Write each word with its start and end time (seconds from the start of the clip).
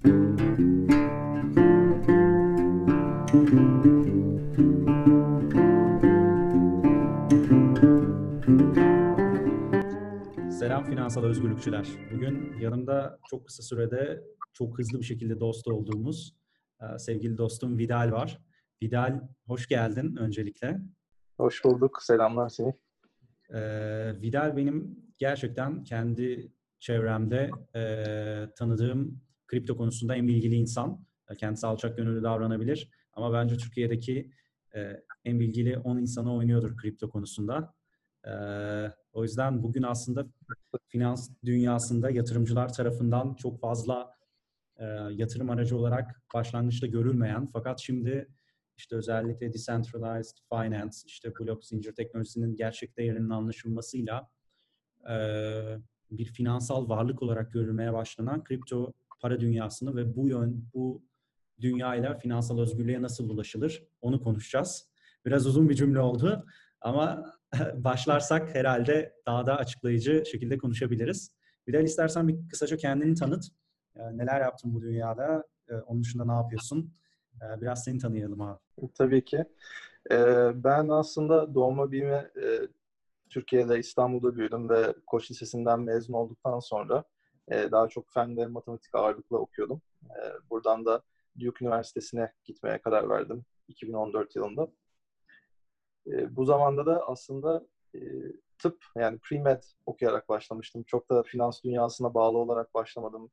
Selam 0.00 0.14
finansal 10.84 11.24
özgürlükçüler. 11.24 11.88
Bugün 12.14 12.58
yanımda 12.60 13.18
çok 13.30 13.46
kısa 13.46 13.62
sürede 13.62 14.24
çok 14.52 14.78
hızlı 14.78 14.98
bir 14.98 15.04
şekilde 15.04 15.40
dost 15.40 15.68
olduğumuz 15.68 16.34
e, 16.80 16.98
sevgili 16.98 17.38
dostum 17.38 17.78
Vidal 17.78 18.12
var. 18.12 18.40
Vidal 18.82 19.20
hoş 19.46 19.66
geldin 19.66 20.16
öncelikle. 20.16 20.80
Hoş 21.36 21.64
bulduk. 21.64 22.02
Selamlar 22.02 22.48
seni. 22.48 22.74
Ee, 23.54 24.20
Vidal 24.22 24.56
benim 24.56 24.98
gerçekten 25.18 25.84
kendi 25.84 26.52
çevremde 26.78 27.50
e, 27.74 28.54
tanıdığım 28.56 29.20
kripto 29.50 29.76
konusunda 29.76 30.16
en 30.16 30.28
bilgili 30.28 30.54
insan. 30.54 31.06
Kendisi 31.38 31.66
alçak 31.66 31.96
gönüllü 31.96 32.22
davranabilir. 32.22 32.90
Ama 33.12 33.32
bence 33.32 33.56
Türkiye'deki 33.56 34.30
e, 34.74 35.02
en 35.24 35.40
bilgili 35.40 35.78
10 35.78 35.98
insana 35.98 36.34
oynuyordur 36.34 36.76
kripto 36.76 37.10
konusunda. 37.10 37.74
E, 38.26 38.32
o 39.12 39.22
yüzden 39.22 39.62
bugün 39.62 39.82
aslında 39.82 40.26
finans 40.88 41.30
dünyasında 41.44 42.10
yatırımcılar 42.10 42.72
tarafından 42.72 43.34
çok 43.34 43.60
fazla 43.60 44.14
e, 44.76 44.84
yatırım 45.10 45.50
aracı 45.50 45.76
olarak 45.76 46.22
başlangıçta 46.34 46.86
görülmeyen 46.86 47.46
fakat 47.52 47.80
şimdi 47.80 48.28
işte 48.76 48.96
özellikle 48.96 49.52
decentralized 49.52 50.36
finance, 50.52 50.96
işte 51.06 51.32
blok 51.40 51.64
zincir 51.64 51.92
teknolojisinin 51.92 52.56
gerçek 52.56 52.96
değerinin 52.96 53.30
anlaşılmasıyla 53.30 54.30
e, 55.10 55.14
bir 56.10 56.24
finansal 56.24 56.88
varlık 56.88 57.22
olarak 57.22 57.52
görülmeye 57.52 57.92
başlanan 57.92 58.44
kripto 58.44 58.92
para 59.20 59.40
dünyasını 59.40 59.96
ve 59.96 60.16
bu 60.16 60.28
yön 60.28 60.64
bu 60.74 61.02
dünyayla 61.60 62.14
finansal 62.14 62.58
özgürlüğe 62.58 63.02
nasıl 63.02 63.30
ulaşılır 63.30 63.84
onu 64.00 64.22
konuşacağız. 64.22 64.90
Biraz 65.26 65.46
uzun 65.46 65.68
bir 65.68 65.74
cümle 65.74 66.00
oldu 66.00 66.46
ama 66.80 67.24
başlarsak 67.74 68.54
herhalde 68.54 69.14
daha 69.26 69.46
da 69.46 69.56
açıklayıcı 69.56 70.22
şekilde 70.30 70.58
konuşabiliriz. 70.58 71.40
De 71.68 71.84
istersen 71.84 72.28
bir 72.28 72.48
kısaca 72.48 72.76
kendini 72.76 73.14
tanıt. 73.14 73.44
Neler 74.12 74.40
yaptın 74.40 74.74
bu 74.74 74.82
dünyada? 74.82 75.44
Onun 75.86 76.02
dışında 76.02 76.24
ne 76.24 76.32
yapıyorsun? 76.32 76.94
Biraz 77.60 77.84
seni 77.84 77.98
tanıyalım 77.98 78.40
abi. 78.40 78.58
Tabii 78.94 79.24
ki. 79.24 79.44
Ben 80.54 80.88
aslında 80.88 81.54
doğma 81.54 81.90
büyüme 81.90 82.30
Türkiye'de 83.28 83.78
İstanbul'da 83.78 84.36
büyüdüm 84.36 84.68
ve 84.68 84.94
Koç 85.06 85.30
Lisesi'nden 85.30 85.80
mezun 85.80 86.14
olduktan 86.14 86.58
sonra 86.58 87.04
daha 87.50 87.88
çok 87.88 88.10
fen 88.12 88.36
ve 88.36 88.46
matematik 88.46 88.94
ağırlıklı 88.94 89.38
okuyordum. 89.38 89.82
Buradan 90.50 90.84
da 90.84 91.02
Duke 91.40 91.64
Üniversitesi'ne 91.64 92.32
gitmeye 92.44 92.78
karar 92.78 93.08
verdim 93.08 93.44
2014 93.68 94.36
yılında. 94.36 94.68
Bu 96.06 96.44
zamanda 96.44 96.86
da 96.86 97.06
aslında 97.06 97.66
tıp 98.58 98.84
yani 98.96 99.18
pre-med 99.18 99.62
okuyarak 99.86 100.28
başlamıştım. 100.28 100.82
Çok 100.82 101.10
da 101.10 101.22
finans 101.22 101.62
dünyasına 101.62 102.14
bağlı 102.14 102.38
olarak 102.38 102.74
başlamadım. 102.74 103.30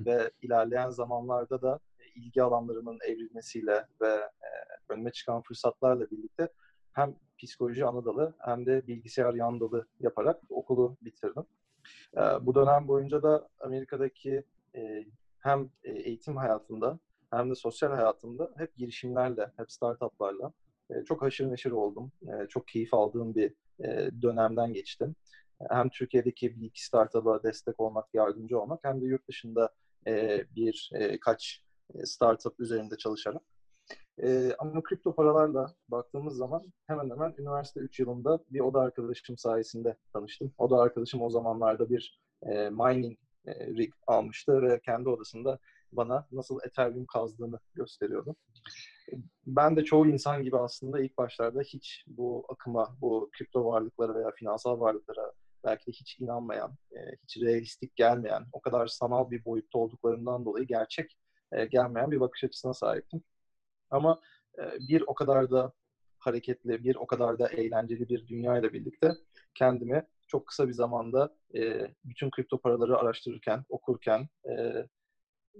Ve 0.00 0.30
ilerleyen 0.42 0.90
zamanlarda 0.90 1.62
da 1.62 1.80
ilgi 2.16 2.42
alanlarımın 2.42 2.98
evrilmesiyle 3.04 3.86
ve 4.00 4.08
e, 4.08 4.48
önüme 4.88 5.12
çıkan 5.12 5.42
fırsatlarla 5.42 6.10
birlikte 6.10 6.48
hem 6.92 7.14
psikoloji 7.38 7.84
ana 7.84 8.04
dalı 8.04 8.34
hem 8.38 8.66
de 8.66 8.86
bilgisayar 8.86 9.34
yan 9.34 9.60
dalı 9.60 9.86
yaparak 10.00 10.40
okulu 10.48 10.96
bitirdim. 11.02 11.44
E, 12.16 12.20
bu 12.20 12.54
dönem 12.54 12.88
boyunca 12.88 13.22
da 13.22 13.48
Amerika'daki 13.60 14.44
e, 14.74 15.04
hem 15.38 15.70
eğitim 15.84 16.36
hayatında 16.36 16.98
hem 17.30 17.50
de 17.50 17.54
sosyal 17.54 17.90
hayatımda 17.90 18.50
hep 18.56 18.76
girişimlerle, 18.76 19.52
hep 19.56 19.72
startuplarla 19.72 20.52
e, 20.90 21.04
çok 21.04 21.22
haşır 21.22 21.50
neşir 21.50 21.70
oldum. 21.70 22.12
E, 22.22 22.48
çok 22.48 22.68
keyif 22.68 22.94
aldığım 22.94 23.34
bir 23.34 23.54
e, 23.84 24.10
dönemden 24.22 24.72
geçtim. 24.72 25.14
Hem 25.70 25.88
Türkiye'deki 25.88 26.60
bir 26.60 26.66
iki 26.66 26.84
startup'a 26.84 27.42
destek 27.42 27.80
olmak, 27.80 28.14
yardımcı 28.14 28.60
olmak 28.60 28.80
hem 28.82 29.00
de 29.00 29.06
yurt 29.06 29.28
dışında 29.28 29.74
e, 30.06 30.44
bir 30.56 30.90
e, 30.94 31.20
kaç 31.20 31.62
e, 31.94 32.06
startup 32.06 32.60
üzerinde 32.60 32.96
çalışarak. 32.96 33.42
E, 34.22 34.54
ama 34.58 34.82
kripto 34.82 35.14
paralarla 35.14 35.74
baktığımız 35.88 36.36
zaman 36.36 36.72
hemen 36.86 37.10
hemen 37.10 37.34
üniversite 37.38 37.80
3 37.80 38.00
yılında 38.00 38.38
bir 38.50 38.60
oda 38.60 38.80
arkadaşım 38.80 39.38
sayesinde 39.38 39.96
tanıştım. 40.12 40.52
Oda 40.58 40.80
arkadaşım 40.80 41.22
o 41.22 41.30
zamanlarda 41.30 41.90
bir 41.90 42.20
e, 42.42 42.70
mining 42.70 43.18
e, 43.46 43.66
rig 43.66 43.92
almıştı 44.06 44.62
ve 44.62 44.80
kendi 44.80 45.08
odasında 45.08 45.58
bana 45.92 46.26
nasıl 46.32 46.58
Ethereum 46.66 47.06
kazdığını 47.06 47.58
gösteriyordu. 47.74 48.36
Ben 49.46 49.76
de 49.76 49.84
çoğu 49.84 50.06
insan 50.06 50.42
gibi 50.42 50.56
aslında 50.58 51.00
ilk 51.00 51.18
başlarda 51.18 51.60
hiç 51.60 52.04
bu 52.06 52.46
akıma, 52.48 52.96
bu 53.00 53.30
kripto 53.38 53.64
varlıklara 53.64 54.14
veya 54.14 54.30
finansal 54.30 54.80
varlıklara 54.80 55.32
belki 55.64 55.86
de 55.86 55.90
hiç 55.92 56.20
inanmayan, 56.20 56.76
hiç 57.22 57.36
realistik 57.42 57.96
gelmeyen, 57.96 58.44
o 58.52 58.60
kadar 58.60 58.86
sanal 58.86 59.30
bir 59.30 59.44
boyutta 59.44 59.78
olduklarından 59.78 60.44
dolayı 60.44 60.66
gerçek 60.66 61.18
e, 61.52 61.64
gelmeyen 61.64 62.10
bir 62.10 62.20
bakış 62.20 62.44
açısına 62.44 62.74
sahiptim. 62.74 63.22
Ama 63.90 64.20
e, 64.58 64.62
bir 64.88 65.04
o 65.06 65.14
kadar 65.14 65.50
da 65.50 65.72
hareketli, 66.18 66.84
bir 66.84 66.96
o 66.96 67.06
kadar 67.06 67.38
da 67.38 67.48
eğlenceli 67.48 68.08
bir 68.08 68.26
dünya 68.26 68.58
ile 68.58 68.72
birlikte 68.72 69.12
kendimi 69.54 70.06
çok 70.28 70.46
kısa 70.46 70.68
bir 70.68 70.72
zamanda 70.72 71.36
e, 71.54 71.90
bütün 72.04 72.30
kripto 72.30 72.60
paraları 72.60 72.98
araştırırken, 72.98 73.64
okurken, 73.68 74.28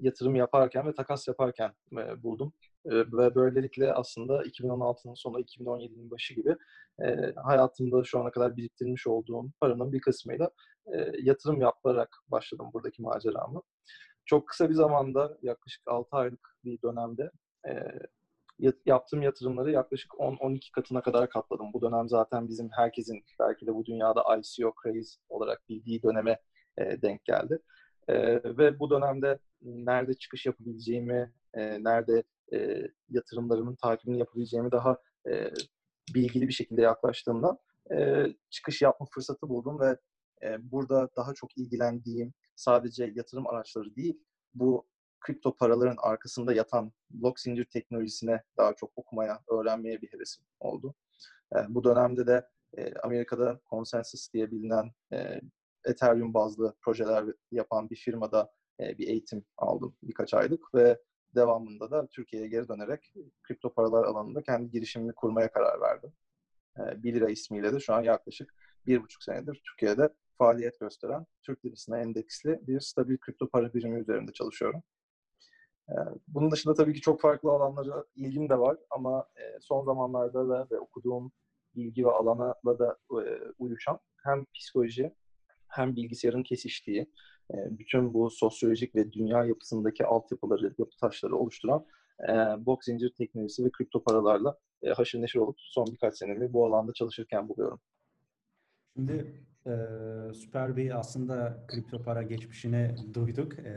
yatırım 0.00 0.34
yaparken 0.34 0.86
ve 0.86 0.94
takas 0.94 1.28
yaparken 1.28 1.72
buldum. 2.22 2.52
ve 2.86 3.34
böylelikle 3.34 3.92
aslında 3.92 4.42
2016'nın 4.42 5.14
sonu, 5.14 5.40
2017'nin 5.40 6.10
başı 6.10 6.34
gibi 6.34 6.56
hayatımda 7.36 8.04
şu 8.04 8.20
ana 8.20 8.30
kadar 8.30 8.56
biriktirmiş 8.56 9.06
olduğum 9.06 9.50
paranın 9.60 9.92
bir 9.92 10.00
kısmıyla 10.00 10.50
yatırım 11.22 11.60
yaparak 11.60 12.16
başladım 12.28 12.70
buradaki 12.72 13.02
maceramı 13.02 13.62
çok 14.26 14.48
kısa 14.48 14.68
bir 14.68 14.74
zamanda 14.74 15.38
yaklaşık 15.42 15.82
6 15.86 16.16
aylık 16.16 16.56
bir 16.64 16.82
dönemde 16.82 17.30
e, 17.68 17.72
yaptığım 18.86 19.22
yatırımları 19.22 19.70
yaklaşık 19.70 20.10
10-12 20.12 20.72
katına 20.72 21.02
kadar 21.02 21.30
katladım. 21.30 21.72
Bu 21.72 21.82
dönem 21.82 22.08
zaten 22.08 22.48
bizim 22.48 22.68
herkesin 22.72 23.24
belki 23.40 23.66
de 23.66 23.74
bu 23.74 23.86
dünyada 23.86 24.22
ICO 24.22 24.74
craze 24.82 25.18
olarak 25.28 25.68
bildiği 25.68 26.02
döneme 26.02 26.38
e, 26.78 27.02
denk 27.02 27.24
geldi. 27.24 27.58
E, 28.08 28.16
ve 28.58 28.78
bu 28.78 28.90
dönemde 28.90 29.38
nerede 29.62 30.14
çıkış 30.14 30.46
yapabileceğimi, 30.46 31.32
e, 31.54 31.84
nerede 31.84 32.22
yatırımlarımın 33.10 33.74
takibini 33.74 34.18
yapabileceğimi 34.18 34.72
daha 34.72 34.96
bilgili 36.14 36.48
bir 36.48 36.52
şekilde 36.52 36.82
yaklaştığımda 36.82 37.58
çıkış 38.50 38.82
yapma 38.82 39.06
fırsatı 39.14 39.48
buldum 39.48 39.80
ve 39.80 39.96
burada 40.58 41.08
daha 41.16 41.34
çok 41.34 41.58
ilgilendiğim, 41.58 42.34
sadece 42.56 43.12
yatırım 43.14 43.46
araçları 43.46 43.96
değil, 43.96 44.20
bu 44.54 44.86
kripto 45.26 45.56
paraların 45.56 45.96
arkasında 45.98 46.52
yatan 46.52 46.92
blok 47.10 47.40
zincir 47.40 47.64
teknolojisine 47.64 48.42
daha 48.56 48.74
çok 48.74 48.92
okumaya, 48.96 49.42
öğrenmeye 49.48 50.02
bir 50.02 50.12
hevesim 50.12 50.44
oldu. 50.60 50.94
E, 51.56 51.56
bu 51.68 51.84
dönemde 51.84 52.26
de 52.26 52.48
e, 52.78 52.94
Amerika'da 52.94 53.60
Consensus 53.70 54.32
diye 54.32 54.50
bilinen 54.50 54.90
e, 55.12 55.40
Ethereum 55.84 56.34
bazlı 56.34 56.74
projeler 56.80 57.24
yapan 57.52 57.90
bir 57.90 57.96
firmada 57.96 58.52
e, 58.80 58.98
bir 58.98 59.08
eğitim 59.08 59.44
aldım 59.56 59.96
birkaç 60.02 60.34
aylık 60.34 60.74
ve 60.74 60.98
devamında 61.34 61.90
da 61.90 62.06
Türkiye'ye 62.06 62.48
geri 62.48 62.68
dönerek 62.68 63.12
kripto 63.42 63.74
paralar 63.74 64.04
alanında 64.04 64.42
kendi 64.42 64.70
girişimimi 64.70 65.14
kurmaya 65.14 65.52
karar 65.52 65.80
verdim. 65.80 66.12
E, 66.78 67.02
1 67.02 67.14
lira 67.14 67.30
ismiyle 67.30 67.72
de 67.72 67.80
şu 67.80 67.94
an 67.94 68.02
yaklaşık 68.02 68.54
bir 68.86 69.02
buçuk 69.02 69.22
senedir 69.22 69.62
Türkiye'de 69.64 70.08
faaliyet 70.38 70.80
gösteren 70.80 71.26
Türk 71.42 71.64
lirasına 71.64 71.98
endeksli 71.98 72.60
bir 72.66 72.80
stabil 72.80 73.18
kripto 73.18 73.48
para 73.48 73.74
birimi 73.74 74.00
üzerinde 74.00 74.32
çalışıyorum. 74.32 74.82
Ee, 75.90 75.94
bunun 76.28 76.50
dışında 76.50 76.74
tabii 76.74 76.94
ki 76.94 77.00
çok 77.00 77.20
farklı 77.20 77.50
alanlara 77.50 78.04
ilgim 78.16 78.48
de 78.48 78.58
var 78.58 78.76
ama 78.90 79.26
e, 79.36 79.60
son 79.60 79.84
zamanlarda 79.84 80.48
da 80.48 80.66
ve 80.70 80.78
okuduğum 80.78 81.32
bilgi 81.74 82.04
ve 82.04 82.10
alana 82.10 82.54
da 82.66 82.98
e, 83.10 83.22
uyuşan 83.58 83.98
hem 84.24 84.44
psikoloji 84.54 85.14
hem 85.68 85.96
bilgisayarın 85.96 86.42
kesiştiği 86.42 87.00
e, 87.54 87.56
bütün 87.78 88.14
bu 88.14 88.30
sosyolojik 88.30 88.94
ve 88.94 89.12
dünya 89.12 89.44
yapısındaki 89.44 90.06
altyapıları, 90.06 90.74
yapı 90.78 90.96
taşları 91.00 91.36
oluşturan 91.36 91.86
blok 92.66 92.84
zincir 92.84 93.14
teknolojisi 93.18 93.64
ve 93.64 93.70
kripto 93.70 94.02
paralarla 94.02 94.58
haşır 94.94 95.22
neşir 95.22 95.38
olup 95.38 95.56
son 95.58 95.86
birkaç 95.86 96.18
senemi 96.18 96.52
bu 96.52 96.66
alanda 96.66 96.92
çalışırken 96.92 97.48
buluyorum. 97.48 97.80
Şimdi 98.96 99.46
e, 99.66 100.34
süper 100.34 100.76
bir 100.76 100.98
aslında 100.98 101.64
kripto 101.68 102.02
para 102.02 102.22
geçmişini 102.22 102.96
duyduk 103.14 103.58
e, 103.58 103.72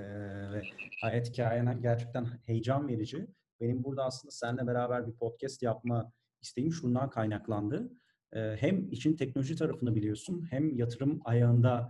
ve 0.53 0.61
hayat 1.01 1.29
hikayene 1.29 1.77
gerçekten 1.81 2.25
heyecan 2.45 2.87
verici. 2.87 3.27
Benim 3.61 3.83
burada 3.83 4.03
aslında 4.03 4.31
seninle 4.31 4.67
beraber 4.67 5.07
bir 5.07 5.13
podcast 5.13 5.63
yapma 5.63 6.11
isteğim 6.41 6.71
şundan 6.71 7.09
kaynaklandı. 7.09 7.91
E, 8.33 8.55
hem 8.59 8.91
için 8.91 9.15
teknoloji 9.15 9.55
tarafını 9.55 9.95
biliyorsun 9.95 10.47
hem 10.49 10.75
yatırım 10.75 11.21
ayağında 11.25 11.89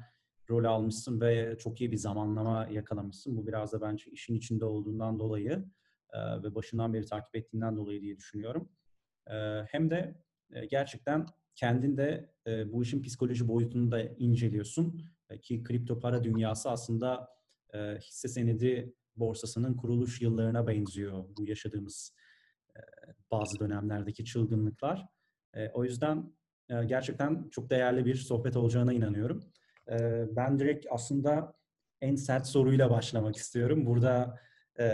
rol 0.50 0.64
almışsın 0.64 1.22
ve 1.22 1.58
çok 1.58 1.82
iyi 1.82 1.92
bir 1.92 1.98
zamanlama 1.98 2.68
yakalamışsın. 2.72 3.38
Bu 3.38 3.48
biraz 3.48 3.74
da 3.74 3.82
bence 3.82 4.12
işin 4.12 4.36
içinde 4.36 4.66
olduğundan 4.66 5.20
dolayı 5.20 5.66
e, 6.14 6.44
ve 6.44 6.56
başından 6.56 6.94
beri 6.94 7.06
takip 7.06 7.36
ettiğinden 7.36 7.78
dolayı 7.78 8.02
diye 8.02 8.18
düşünüyorum. 8.18 8.70
E, 9.28 9.36
hem 9.68 9.90
de 9.90 10.16
e, 10.52 10.66
gerçekten 10.66 11.26
kendin 11.60 11.98
de 11.98 12.30
e, 12.48 12.74
bu 12.74 12.84
işin 12.84 13.02
psikoloji 13.02 13.48
boyutunu 13.48 13.92
da 13.92 14.02
inceliyorsun. 14.02 15.02
E, 15.30 15.42
ki 15.42 15.64
kripto 15.64 16.00
para 16.00 16.24
dünyası 16.24 16.70
aslında 16.70 17.30
e, 17.74 17.78
hisse 17.98 18.28
senedi 18.28 18.94
borsasının 19.16 19.74
kuruluş 19.74 20.22
yıllarına 20.22 20.68
benziyor 20.68 21.24
bu 21.38 21.46
yaşadığımız 21.46 22.16
e, 22.76 22.80
bazı 23.32 23.60
dönemlerdeki 23.60 24.26
çılgınlıklar. 24.26 25.06
E, 25.54 25.70
o 25.70 25.84
yüzden 25.84 26.34
e, 26.70 26.86
gerçekten 26.86 27.50
çok 27.50 27.70
değerli 27.70 28.06
bir 28.06 28.16
sohbet 28.16 28.58
olacağına 28.58 28.94
inanıyorum. 28.94 29.44
E, 29.92 30.26
ben 30.36 30.60
direkt 30.60 30.86
aslında 30.90 31.54
en 32.02 32.16
sert 32.16 32.48
soruyla 32.48 32.90
başlamak 32.90 33.36
istiyorum. 33.36 33.86
Burada 33.86 34.40
e, 34.80 34.86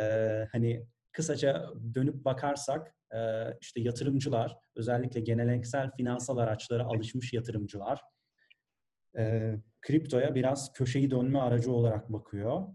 hani 0.51 0.87
kısaca 1.15 1.69
dönüp 1.93 2.25
bakarsak 2.25 2.95
işte 3.61 3.81
yatırımcılar, 3.81 4.57
özellikle 4.75 5.19
geleneksel 5.19 5.91
finansal 5.91 6.37
araçlara 6.37 6.83
alışmış 6.83 7.33
yatırımcılar 7.33 8.01
kriptoya 9.81 10.35
biraz 10.35 10.73
köşeyi 10.73 11.11
dönme 11.11 11.39
aracı 11.39 11.71
olarak 11.71 12.13
bakıyor. 12.13 12.67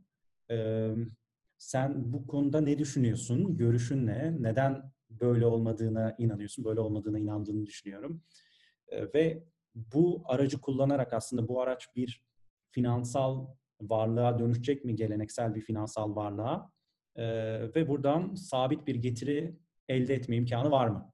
Sen 1.59 2.13
bu 2.13 2.27
konuda 2.27 2.61
ne 2.61 2.79
düşünüyorsun? 2.79 3.57
Görüşün 3.57 4.07
ne? 4.07 4.37
Neden 4.43 4.93
böyle 5.11 5.47
olmadığına 5.47 6.15
inanıyorsun? 6.19 6.65
Böyle 6.65 6.81
olmadığına 6.81 7.19
inandığını 7.19 7.67
düşünüyorum. 7.67 8.23
Ve 9.15 9.45
bu 9.75 10.23
aracı 10.25 10.61
kullanarak 10.61 11.13
aslında 11.13 11.49
bu 11.49 11.63
araç 11.63 11.89
bir 11.97 12.25
finansal 12.71 13.47
varlığa 13.81 14.39
dönüşecek 14.39 14.85
mi? 14.85 14.97
Geleneksel 14.97 15.55
bir 15.55 15.61
finansal 15.61 16.17
varlığa. 16.17 16.71
E, 17.21 17.27
ve 17.75 17.89
buradan 17.89 18.35
sabit 18.35 18.87
bir 18.87 18.95
getiri 18.95 19.57
elde 19.89 20.15
etme 20.15 20.37
imkanı 20.37 20.71
var 20.71 20.89
mı? 20.89 21.13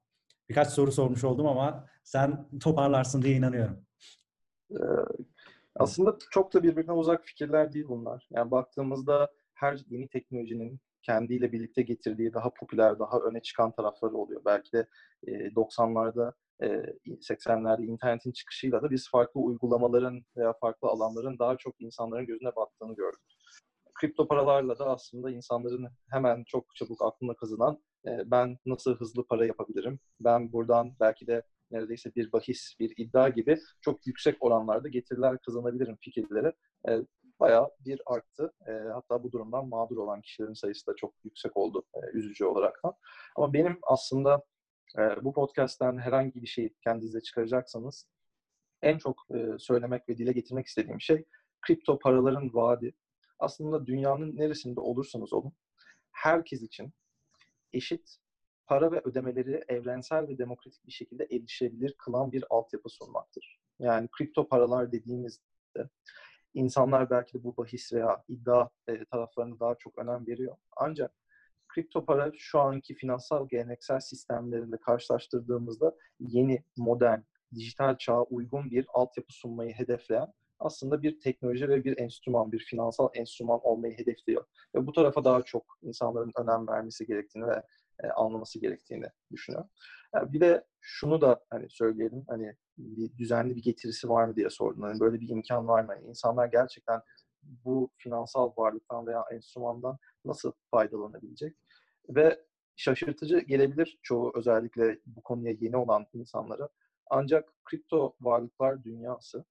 Birkaç 0.49 0.69
soru 0.69 0.93
sormuş 0.93 1.25
oldum 1.25 1.47
ama 1.47 1.87
sen 2.05 2.49
toparlarsın 2.61 3.23
diye 3.23 3.37
inanıyorum. 3.37 3.87
Ee, 4.71 4.77
aslında 5.77 6.17
çok 6.31 6.55
da 6.55 6.63
birbirine 6.63 6.93
uzak 6.93 7.25
fikirler 7.25 7.73
değil 7.73 7.85
bunlar. 7.89 8.29
Yani 8.31 8.51
baktığımızda 8.51 9.29
her 9.55 9.81
yeni 9.89 10.09
teknolojinin 10.09 10.81
kendiyle 11.03 11.53
birlikte 11.53 11.83
getirdiği 11.83 12.35
daha 12.35 12.51
popüler, 12.51 12.99
daha 12.99 13.19
öne 13.19 13.43
çıkan 13.43 13.73
tarafları 13.73 14.15
oluyor. 14.15 14.43
Belki 14.45 14.73
de 14.73 14.87
90'larda, 15.27 16.33
80'lerde 17.21 17.85
internetin 17.85 18.33
çıkışıyla 18.33 18.83
da 18.83 18.91
biz 18.91 19.11
farklı 19.11 19.41
uygulamaların 19.41 20.25
veya 20.37 20.53
farklı 20.53 20.89
alanların 20.89 21.39
daha 21.39 21.57
çok 21.57 21.81
insanların 21.81 22.27
gözüne 22.27 22.57
battığını 22.57 22.95
gördük. 22.95 23.36
Kripto 24.01 24.29
paralarla 24.29 24.79
da 24.79 24.85
aslında 24.87 25.31
insanların 25.31 25.89
hemen 26.11 26.45
çok 26.45 26.75
çabuk 26.77 27.03
aklına 27.03 27.35
kazınan 27.35 27.79
ben 28.05 28.59
nasıl 28.67 28.97
hızlı 28.97 29.27
para 29.27 29.47
yapabilirim? 29.47 30.01
Ben 30.21 30.53
buradan 30.53 30.97
belki 31.01 31.27
de 31.27 31.43
neredeyse 31.71 32.15
bir 32.15 32.33
bahis, 32.33 32.75
bir 32.81 32.95
iddia 32.97 33.29
gibi 33.29 33.59
çok 33.81 34.07
yüksek 34.07 34.37
oranlarda 34.41 34.89
getiriler 34.89 35.39
kazanabilirim 35.39 35.97
fikirleri 36.01 36.53
bayağı 37.41 37.71
bir 37.81 38.01
arttı. 38.07 38.53
E, 38.69 38.73
hatta 38.73 39.23
bu 39.23 39.33
durumdan 39.33 39.69
mağdur 39.69 39.97
olan 39.97 40.21
kişilerin 40.21 40.53
sayısı 40.55 40.87
da 40.87 40.97
çok 40.97 41.15
yüksek 41.25 41.57
oldu 41.57 41.85
e, 41.95 41.99
üzücü 42.19 42.45
olarak 42.45 42.85
da. 42.85 42.97
Ama 43.37 43.53
benim 43.53 43.79
aslında 43.83 44.43
e, 44.99 45.25
bu 45.25 45.33
podcast'ten 45.33 45.99
herhangi 45.99 46.43
bir 46.43 46.47
şey 46.47 46.75
kendinize 46.85 47.21
çıkaracaksanız 47.21 48.09
en 48.83 48.99
çok 48.99 49.17
e, 49.35 49.59
söylemek 49.59 50.09
ve 50.09 50.19
dile 50.19 50.33
getirmek 50.33 50.67
istediğim 50.67 51.01
şey 51.01 51.25
kripto 51.67 51.99
paraların 51.99 52.55
vaadi. 52.55 52.95
Aslında 53.39 53.87
dünyanın 53.87 54.37
neresinde 54.37 54.81
olursanız 54.81 55.33
olun 55.33 55.53
herkes 56.11 56.63
için 56.63 56.93
eşit 57.73 58.17
para 58.67 58.93
ve 58.93 59.01
ödemeleri 59.05 59.65
evrensel 59.69 60.29
ve 60.29 60.39
demokratik 60.39 60.87
bir 60.87 60.93
şekilde 60.93 61.25
erişilebilir 61.25 61.95
kılan 61.99 62.33
bir 62.33 62.45
altyapı 62.51 62.89
sunmaktır. 62.89 63.59
Yani 63.79 64.09
kripto 64.09 64.49
paralar 64.49 64.93
dediğimizde 64.93 65.89
insanlar 66.55 67.11
belki 67.11 67.39
de 67.39 67.45
bu 67.45 67.57
bahis 67.57 67.93
veya 67.93 68.25
iddia 68.29 68.69
e, 68.89 69.05
taraflarını 69.05 69.61
daha 69.61 69.75
çok 69.75 69.99
önem 69.99 70.27
veriyor. 70.27 70.57
Ancak 70.77 71.13
kripto 71.69 72.05
para 72.05 72.33
şu 72.37 72.61
anki 72.61 72.95
finansal 72.95 73.49
geleneksel 73.49 74.01
sistemlerinde 74.01 74.77
karşılaştırdığımızda 74.77 75.95
yeni, 76.21 76.65
modern, 76.77 77.21
dijital 77.55 77.97
çağa 77.99 78.23
uygun 78.23 78.71
bir 78.71 78.87
altyapı 78.93 79.33
sunmayı 79.33 79.73
hedefleyen 79.73 80.33
aslında 80.59 81.03
bir 81.03 81.21
teknoloji 81.21 81.69
ve 81.69 81.85
bir 81.85 81.99
enstrüman, 81.99 82.53
bir 82.53 82.59
finansal 82.59 83.09
enstrüman 83.15 83.61
olmayı 83.63 83.99
hedefliyor. 83.99 84.45
Ve 84.75 84.87
bu 84.87 84.93
tarafa 84.93 85.25
daha 85.25 85.43
çok 85.43 85.79
insanların 85.83 86.33
önem 86.37 86.69
vermesi 86.69 87.07
gerektiğini 87.07 87.47
ve 87.47 87.63
e, 88.03 88.09
anlaması 88.09 88.61
gerektiğini 88.61 89.07
düşünüyorum. 89.33 89.71
Yani 90.15 90.33
bir 90.33 90.41
de 90.41 90.65
şunu 90.81 91.21
da 91.21 91.45
hani 91.51 91.67
söyleyelim, 91.71 92.25
hani 92.29 92.57
bir 92.79 93.19
düzenli 93.19 93.57
bir 93.57 93.63
getirisi 93.63 94.09
var 94.09 94.25
mı 94.25 94.37
diye 94.37 94.51
sordun. 94.51 94.83
Hani 94.83 95.01
böyle 95.01 95.21
bir 95.21 95.29
imkan 95.29 95.69
var 95.69 95.85
mı? 95.85 95.93
Yani 95.93 96.09
insanlar 96.09 96.47
gerçekten 96.47 97.01
bu 97.43 97.91
finansal 97.97 98.53
varlıktan 98.57 99.07
veya 99.07 99.25
enstrümandan 99.33 99.99
nasıl 100.25 100.53
faydalanabilecek? 100.71 101.57
Ve 102.09 102.41
şaşırtıcı 102.77 103.39
gelebilir 103.39 103.99
çoğu 104.03 104.33
özellikle 104.35 105.01
bu 105.07 105.23
konuya 105.23 105.55
yeni 105.61 105.77
olan 105.77 106.07
insanlara. 106.13 106.69
Ancak 107.11 107.53
kripto 107.65 108.17
varlıklar 108.21 108.85
dünyası 108.85 109.45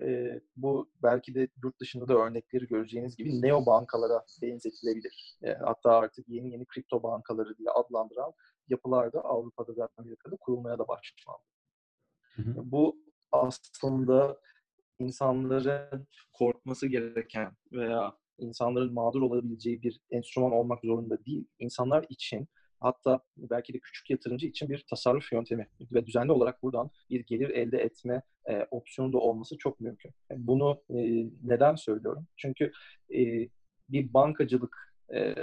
e, 0.00 0.40
bu 0.56 0.90
belki 1.02 1.34
de 1.34 1.48
yurt 1.64 1.80
dışında 1.80 2.08
da 2.08 2.14
örnekleri 2.14 2.66
göreceğiniz 2.66 3.16
gibi 3.16 3.42
neo 3.42 3.66
bankalara 3.66 4.24
benzetilebilir. 4.42 5.36
E, 5.42 5.52
hatta 5.54 5.90
artık 5.90 6.28
yeni 6.28 6.52
yeni 6.52 6.66
kripto 6.66 7.02
bankaları 7.02 7.58
diye 7.58 7.70
adlandıran 7.70 8.32
yapılar 8.68 9.12
da 9.12 9.20
Avrupa'da 9.20 9.76
ve 9.76 9.88
Amerika'da 9.96 10.36
kurulmaya 10.36 10.78
da 10.78 10.88
başlandı. 10.88 11.42
Bu 12.70 12.96
aslında 13.32 14.40
insanların 14.98 16.06
korkması 16.32 16.86
gereken 16.86 17.52
veya 17.72 18.16
insanların 18.38 18.94
mağdur 18.94 19.22
olabileceği 19.22 19.82
bir 19.82 20.00
enstrüman 20.10 20.52
olmak 20.52 20.80
zorunda 20.84 21.24
değil. 21.24 21.48
İnsanlar 21.58 22.06
için 22.08 22.48
hatta 22.82 23.20
belki 23.36 23.74
de 23.74 23.78
küçük 23.78 24.10
yatırımcı 24.10 24.46
için 24.46 24.68
bir 24.68 24.84
tasarruf 24.90 25.32
yöntemi 25.32 25.68
ve 25.92 26.06
düzenli 26.06 26.32
olarak 26.32 26.62
buradan 26.62 26.90
bir 27.10 27.26
gelir 27.26 27.50
elde 27.50 27.78
etme 27.78 28.22
e, 28.48 28.66
opsiyonu 28.70 29.12
da 29.12 29.18
olması 29.18 29.58
çok 29.58 29.80
mümkün. 29.80 30.10
Yani 30.30 30.46
bunu 30.46 30.82
e, 30.90 30.96
neden 31.42 31.74
söylüyorum? 31.74 32.26
Çünkü 32.36 32.72
e, 33.14 33.48
bir 33.88 34.14
bankacılık 34.14 34.94
e, 35.14 35.34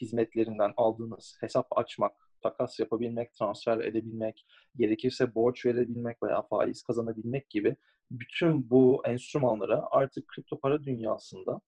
hizmetlerinden 0.00 0.72
aldığınız 0.76 1.36
hesap 1.40 1.78
açmak, 1.78 2.12
takas 2.42 2.80
yapabilmek, 2.80 3.34
transfer 3.34 3.78
edebilmek, 3.78 4.46
gerekirse 4.76 5.34
borç 5.34 5.66
verebilmek 5.66 6.22
veya 6.22 6.42
faiz 6.42 6.82
kazanabilmek 6.82 7.50
gibi 7.50 7.76
bütün 8.10 8.70
bu 8.70 9.02
enstrümanlara 9.06 9.88
artık 9.90 10.28
kripto 10.28 10.60
para 10.60 10.84
dünyasında 10.84 11.60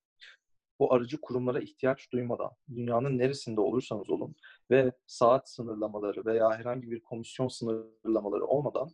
bu 0.78 0.94
aracı 0.94 1.20
kurumlara 1.20 1.60
ihtiyaç 1.60 2.12
duymadan, 2.12 2.50
dünyanın 2.74 3.18
neresinde 3.18 3.60
olursanız 3.60 4.10
olun 4.10 4.34
ve 4.70 4.92
saat 5.06 5.50
sınırlamaları 5.50 6.24
veya 6.24 6.58
herhangi 6.58 6.90
bir 6.90 7.02
komisyon 7.02 7.48
sınırlamaları 7.48 8.44
olmadan 8.44 8.88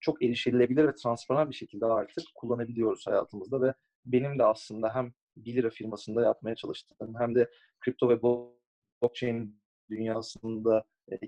çok 0.00 0.22
erişilebilir 0.22 0.88
ve 0.88 0.94
transparan 0.94 1.50
bir 1.50 1.54
şekilde 1.54 1.86
artık 1.86 2.24
kullanabiliyoruz 2.34 3.06
hayatımızda 3.06 3.62
ve 3.62 3.74
benim 4.06 4.38
de 4.38 4.44
aslında 4.44 4.94
hem 4.94 5.12
1 5.36 5.54
lira 5.54 5.70
firmasında 5.70 6.22
yapmaya 6.22 6.56
çalıştığım 6.56 7.14
hem 7.18 7.34
de 7.34 7.50
kripto 7.80 8.08
ve 8.08 8.22
blockchain 8.22 9.60
dünyasında 9.90 10.84
e, 11.12 11.18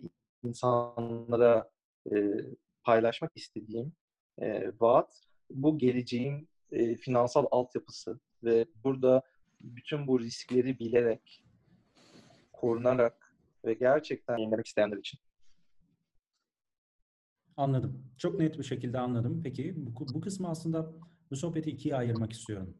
insanlara 0.42 1.70
e, 2.12 2.16
paylaşmak 2.84 3.32
istediğim 3.36 3.92
e, 4.42 4.72
vaat 4.80 5.22
bu 5.50 5.78
geleceğin 5.78 6.48
finansal 7.00 7.46
altyapısı 7.50 8.20
ve 8.42 8.66
burada 8.84 9.22
bütün 9.60 10.06
bu 10.06 10.20
riskleri 10.20 10.78
bilerek, 10.78 11.44
korunarak 12.52 13.36
ve 13.64 13.74
gerçekten 13.74 14.36
yenilemek 14.36 14.66
isteyenler 14.66 14.96
için. 14.96 15.20
Anladım. 17.56 18.04
Çok 18.18 18.38
net 18.40 18.58
bir 18.58 18.64
şekilde 18.64 18.98
anladım. 18.98 19.40
Peki 19.44 19.74
bu, 19.76 20.06
bu 20.14 20.20
kısmı 20.20 20.48
aslında 20.48 20.92
bu 21.30 21.36
sohbeti 21.36 21.70
ikiye 21.70 21.96
ayırmak 21.96 22.32
istiyorum. 22.32 22.76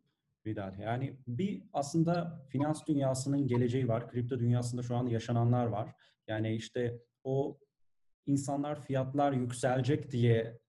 Vidal. 0.46 0.78
Yani 0.78 1.16
bir 1.26 1.62
aslında 1.72 2.42
finans 2.48 2.86
dünyasının 2.86 3.46
geleceği 3.46 3.88
var. 3.88 4.10
Kripto 4.10 4.38
dünyasında 4.38 4.82
şu 4.82 4.96
an 4.96 5.06
yaşananlar 5.06 5.66
var. 5.66 5.94
Yani 6.28 6.54
işte 6.54 7.02
o 7.24 7.58
insanlar 8.26 8.82
fiyatlar 8.82 9.32
yükselecek 9.32 10.10
diye 10.10 10.60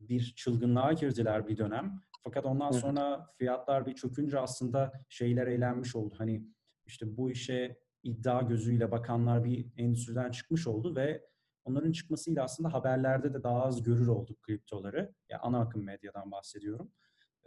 bir 0.00 0.34
çılgınlığa 0.36 0.92
girdiler 0.92 1.48
bir 1.48 1.56
dönem. 1.56 2.00
Fakat 2.26 2.46
ondan 2.46 2.70
sonra 2.70 3.26
fiyatlar 3.38 3.86
bir 3.86 3.94
çökünce 3.94 4.38
aslında 4.38 4.92
şeyler 5.08 5.46
eğlenmiş 5.46 5.96
oldu. 5.96 6.14
Hani 6.18 6.44
işte 6.86 7.16
bu 7.16 7.30
işe 7.30 7.78
iddia 8.02 8.42
gözüyle 8.42 8.90
bakanlar 8.90 9.44
bir 9.44 9.66
endüstriden 9.76 10.30
çıkmış 10.30 10.66
oldu 10.66 10.96
ve 10.96 11.26
onların 11.64 11.92
çıkmasıyla 11.92 12.44
aslında 12.44 12.72
haberlerde 12.72 13.34
de 13.34 13.42
daha 13.42 13.62
az 13.62 13.82
görür 13.82 14.06
olduk 14.06 14.42
kriptoları. 14.42 15.14
Yani 15.28 15.40
ana 15.40 15.60
akım 15.60 15.84
medyadan 15.84 16.30
bahsediyorum. 16.30 16.92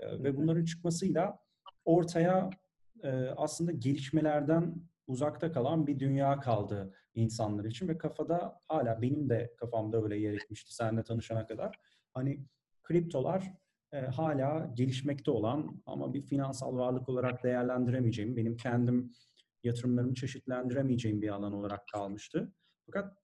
Ve 0.02 0.38
bunların 0.38 0.66
çıkmasıyla 0.66 1.40
ortaya 1.86 2.50
e, 3.04 3.10
aslında 3.38 3.72
gelişmelerden 3.72 4.76
uzakta 5.08 5.52
kalan 5.52 5.88
bir 5.88 6.00
dünya 6.00 6.40
kaldı 6.40 6.94
insanlar 7.16 7.66
için 7.66 7.88
ve 7.88 7.98
kafada 7.98 8.60
hala 8.68 9.02
benim 9.02 9.30
de 9.30 9.54
kafamda 9.58 10.04
öyle 10.04 10.18
yer 10.18 10.34
etmişti 10.34 10.76
seninle 10.76 11.04
tanışana 11.04 11.48
kadar. 11.48 11.80
Hani 12.14 12.46
kriptolar 12.84 13.54
e, 13.94 14.00
hala 14.00 14.72
gelişmekte 14.74 15.32
olan 15.32 15.82
ama 15.86 16.14
bir 16.14 16.22
finansal 16.22 16.78
varlık 16.78 17.10
olarak 17.10 17.44
değerlendiremeyeceğim, 17.44 18.38
benim 18.38 18.58
kendim 18.58 19.12
yatırımlarımı 19.64 20.14
çeşitlendiremeyeceğim 20.14 21.22
bir 21.22 21.30
alan 21.30 21.54
olarak 21.54 21.88
kalmıştı. 21.88 22.54
Fakat 22.86 23.18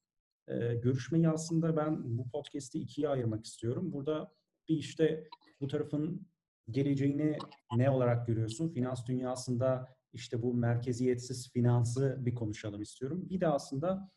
e, 0.48 0.76
görüşmeyi 0.76 1.30
aslında 1.30 1.78
ben 1.78 2.18
bu 2.18 2.30
podcast'i 2.30 2.80
ikiye 2.80 3.10
ayırmak 3.10 3.46
istiyorum. 3.46 3.94
Burada 3.94 4.32
bir 4.70 4.76
işte 4.76 5.28
bu 5.62 5.68
tarafın 5.68 6.28
geleceğini 6.70 7.38
ne 7.76 7.90
olarak 7.90 8.28
görüyorsun? 8.28 8.70
Finans 8.70 9.08
dünyasında 9.08 9.96
işte 10.14 10.42
bu 10.42 10.54
merkeziyetsiz 10.54 11.52
finansı 11.52 12.18
bir 12.20 12.36
konuşalım 12.36 12.82
istiyorum. 12.82 13.30
Bir 13.30 13.42
de 13.42 13.48
aslında 13.48 14.12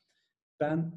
ben 0.60 0.92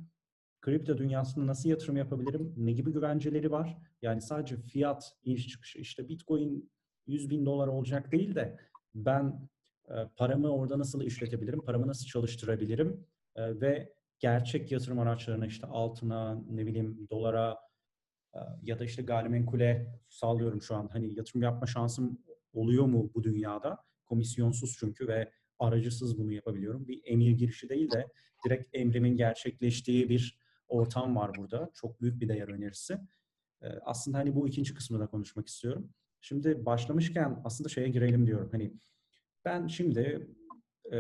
kripto 0.61 0.97
dünyasında 0.97 1.47
nasıl 1.47 1.69
yatırım 1.69 1.97
yapabilirim? 1.97 2.53
Ne 2.57 2.71
gibi 2.71 2.91
güvenceleri 2.91 3.51
var? 3.51 3.77
Yani 4.01 4.21
sadece 4.21 4.57
fiyat, 4.57 5.13
iniş 5.23 5.47
çıkışı, 5.47 5.79
işte 5.79 6.09
bitcoin 6.09 6.71
100 7.07 7.29
bin 7.29 7.45
dolar 7.45 7.67
olacak 7.67 8.11
değil 8.11 8.35
de 8.35 8.57
ben 8.95 9.49
e, 9.89 9.93
paramı 10.15 10.49
orada 10.49 10.79
nasıl 10.79 11.01
işletebilirim? 11.01 11.61
Paramı 11.61 11.87
nasıl 11.87 12.05
çalıştırabilirim? 12.05 13.05
E, 13.35 13.61
ve 13.61 13.93
gerçek 14.19 14.71
yatırım 14.71 14.99
araçlarına 14.99 15.45
işte 15.45 15.67
altına, 15.67 16.43
ne 16.49 16.65
bileyim 16.65 17.07
dolara 17.11 17.57
e, 18.33 18.39
ya 18.63 18.79
da 18.79 18.83
işte 18.83 19.01
gayrimenkule 19.01 19.99
sağlıyorum 20.09 20.61
şu 20.61 20.75
an. 20.75 20.89
Hani 20.91 21.13
yatırım 21.13 21.41
yapma 21.41 21.67
şansım 21.67 22.19
oluyor 22.53 22.85
mu 22.85 23.11
bu 23.15 23.23
dünyada? 23.23 23.77
Komisyonsuz 24.05 24.77
çünkü 24.79 25.07
ve 25.07 25.31
aracısız 25.59 26.17
bunu 26.17 26.31
yapabiliyorum. 26.33 26.87
Bir 26.87 27.01
emir 27.05 27.31
girişi 27.31 27.69
değil 27.69 27.91
de 27.91 28.07
direkt 28.45 28.75
emrimin 28.75 29.17
gerçekleştiği 29.17 30.09
bir 30.09 30.40
ortam 30.71 31.15
var 31.15 31.31
burada. 31.37 31.71
Çok 31.73 32.01
büyük 32.01 32.21
bir 32.21 32.29
değer 32.29 32.47
önerisi. 32.47 32.97
Ee, 33.61 33.67
aslında 33.85 34.17
hani 34.17 34.35
bu 34.35 34.47
ikinci 34.47 34.73
kısmı 34.73 34.99
da 34.99 35.07
konuşmak 35.07 35.47
istiyorum. 35.47 35.89
Şimdi 36.21 36.65
başlamışken 36.65 37.41
aslında 37.43 37.69
şeye 37.69 37.89
girelim 37.89 38.27
diyorum. 38.27 38.49
Hani 38.51 38.73
ben 39.45 39.67
şimdi 39.67 40.27
e, 40.91 40.99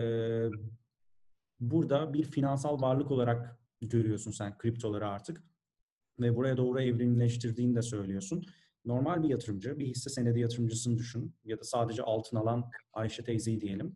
burada 1.59 2.13
bir 2.13 2.23
finansal 2.23 2.81
varlık 2.81 3.11
olarak 3.11 3.59
görüyorsun 3.81 4.31
sen 4.31 4.57
kriptoları 4.57 5.07
artık 5.07 5.43
ve 6.19 6.35
buraya 6.35 6.57
doğru 6.57 6.81
evrimleştirdiğini 6.81 7.75
de 7.75 7.81
söylüyorsun. 7.81 8.45
Normal 8.85 9.23
bir 9.23 9.29
yatırımcı, 9.29 9.79
bir 9.79 9.87
hisse 9.87 10.09
senedi 10.09 10.39
yatırımcısını 10.39 10.97
düşün 10.97 11.35
ya 11.45 11.59
da 11.59 11.63
sadece 11.63 12.03
altın 12.03 12.37
alan 12.37 12.71
Ayşe 12.93 13.23
teyzeyi 13.23 13.61
diyelim. 13.61 13.95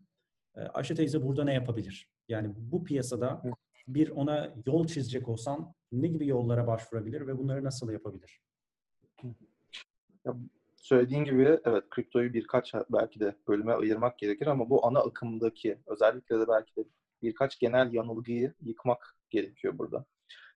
Ee, 0.55 0.62
Ayşe 0.62 0.96
teyze 0.96 1.24
burada 1.24 1.44
ne 1.44 1.53
yapabilir? 1.53 2.10
Yani 2.29 2.53
bu 2.58 2.84
piyasada 2.84 3.41
bir 3.88 4.10
ona 4.10 4.54
yol 4.65 4.88
çizecek 4.88 5.30
olsan 5.30 5.74
ne 5.92 6.08
gibi 6.08 6.27
yollara 6.27 6.68
başvurabilir 6.68 7.27
ve 7.27 7.38
bunları 7.38 7.63
nasıl 7.63 7.92
yapabilir? 7.92 8.42
Ya, 10.25 10.36
söylediğin 10.75 11.24
gibi 11.24 11.60
evet 11.65 11.89
kriptoyu 11.89 12.34
birkaç 12.34 12.74
belki 12.89 13.20
de 13.20 13.36
bölüme 13.48 13.74
ayırmak 13.74 14.18
gerekir 14.18 14.48
ama 14.48 14.70
bu 14.70 14.86
ana 14.86 15.00
akımdaki 15.00 15.80
özellikle 15.86 16.39
de 16.39 16.48
belki 16.48 16.75
de 16.75 16.84
birkaç 17.22 17.60
genel 17.60 17.94
yanılgıyı 17.94 18.54
yıkmak 18.62 19.18
gerekiyor 19.30 19.77
burada. 19.77 20.06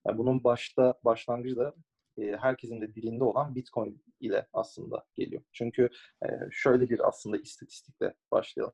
Yani 0.07 0.17
bunun 0.17 0.43
başta 0.43 0.93
başlangıcı 1.03 1.73
e, 2.17 2.37
herkesin 2.37 2.81
de 2.81 2.95
dilinde 2.95 3.23
olan 3.23 3.55
Bitcoin 3.55 4.03
ile 4.19 4.47
aslında 4.53 5.05
geliyor. 5.15 5.41
Çünkü 5.51 5.89
e, 6.23 6.27
şöyle 6.51 6.89
bir 6.89 7.07
aslında 7.07 7.37
istatistikle 7.37 8.13
başlayalım. 8.31 8.73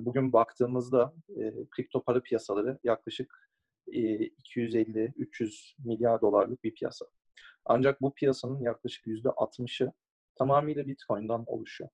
Bugün 0.00 0.32
baktığımızda 0.32 1.14
e, 1.28 1.52
kripto 1.70 2.02
para 2.02 2.20
piyasaları 2.20 2.78
yaklaşık 2.84 3.43
250-300 3.86 5.74
milyar 5.84 6.20
dolarlık 6.20 6.64
bir 6.64 6.74
piyasa. 6.74 7.06
Ancak 7.64 8.02
bu 8.02 8.14
piyasanın 8.14 8.60
yaklaşık 8.60 9.06
%60'ı 9.06 9.92
tamamıyla 10.34 10.86
Bitcoin'dan 10.86 11.44
oluşuyor. 11.46 11.90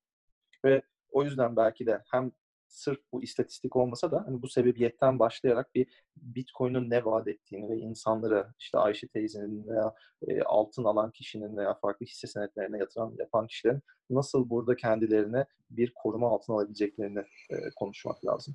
Ve 0.65 0.83
o 1.11 1.25
yüzden 1.25 1.57
belki 1.57 1.87
de 1.87 2.03
hem 2.11 2.33
sırf 2.71 2.99
bu 3.13 3.23
istatistik 3.23 3.77
olmasa 3.77 4.11
da 4.11 4.25
hani 4.27 4.43
bu 4.43 4.49
sebebiyetten 4.49 5.19
başlayarak 5.19 5.75
bir 5.75 5.87
Bitcoin'in 6.17 6.91
ne 6.91 7.05
vaat 7.05 7.29
ettiğini 7.29 7.71
ve 7.71 7.77
insanlara 7.77 8.55
işte 8.59 8.79
Ayşe 8.79 9.09
teyzenin 9.09 9.69
veya 9.69 9.95
e, 10.29 10.43
altın 10.43 10.85
alan 10.85 11.11
kişinin 11.11 11.57
veya 11.57 11.75
farklı 11.75 12.07
hisse 12.07 12.27
senetlerine 12.27 12.79
yatıran 12.79 13.15
yapan 13.19 13.47
kişilerin 13.47 13.83
nasıl 14.11 14.51
burada 14.51 14.77
kendilerine 14.77 15.47
bir 15.71 15.93
koruma 15.95 16.29
altına 16.29 16.57
alabileceklerini 16.57 17.19
e, 17.51 17.57
konuşmak 17.77 18.27
lazım. 18.27 18.55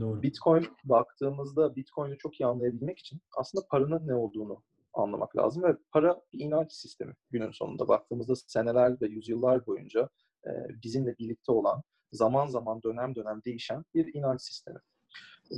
Doğru. 0.00 0.22
Bitcoin 0.22 0.66
baktığımızda 0.84 1.76
Bitcoin'i 1.76 2.18
çok 2.18 2.40
iyi 2.40 2.46
anlayabilmek 2.46 2.98
için 2.98 3.20
aslında 3.36 3.66
paranın 3.70 4.08
ne 4.08 4.14
olduğunu 4.14 4.62
anlamak 4.94 5.36
lazım 5.36 5.62
ve 5.62 5.76
para 5.90 6.22
bir 6.32 6.40
inanç 6.40 6.72
sistemi 6.72 7.12
günün 7.30 7.50
sonunda 7.50 7.88
baktığımızda 7.88 8.36
seneler 8.36 9.00
ve 9.00 9.06
yüzyıllar 9.06 9.66
boyunca 9.66 10.08
e, 10.46 10.50
bizimle 10.82 11.18
birlikte 11.18 11.52
olan 11.52 11.82
zaman 12.12 12.46
zaman 12.46 12.82
dönem 12.82 13.14
dönem 13.14 13.40
değişen 13.44 13.84
bir 13.94 14.14
inanç 14.14 14.42
sistemi. 14.42 14.78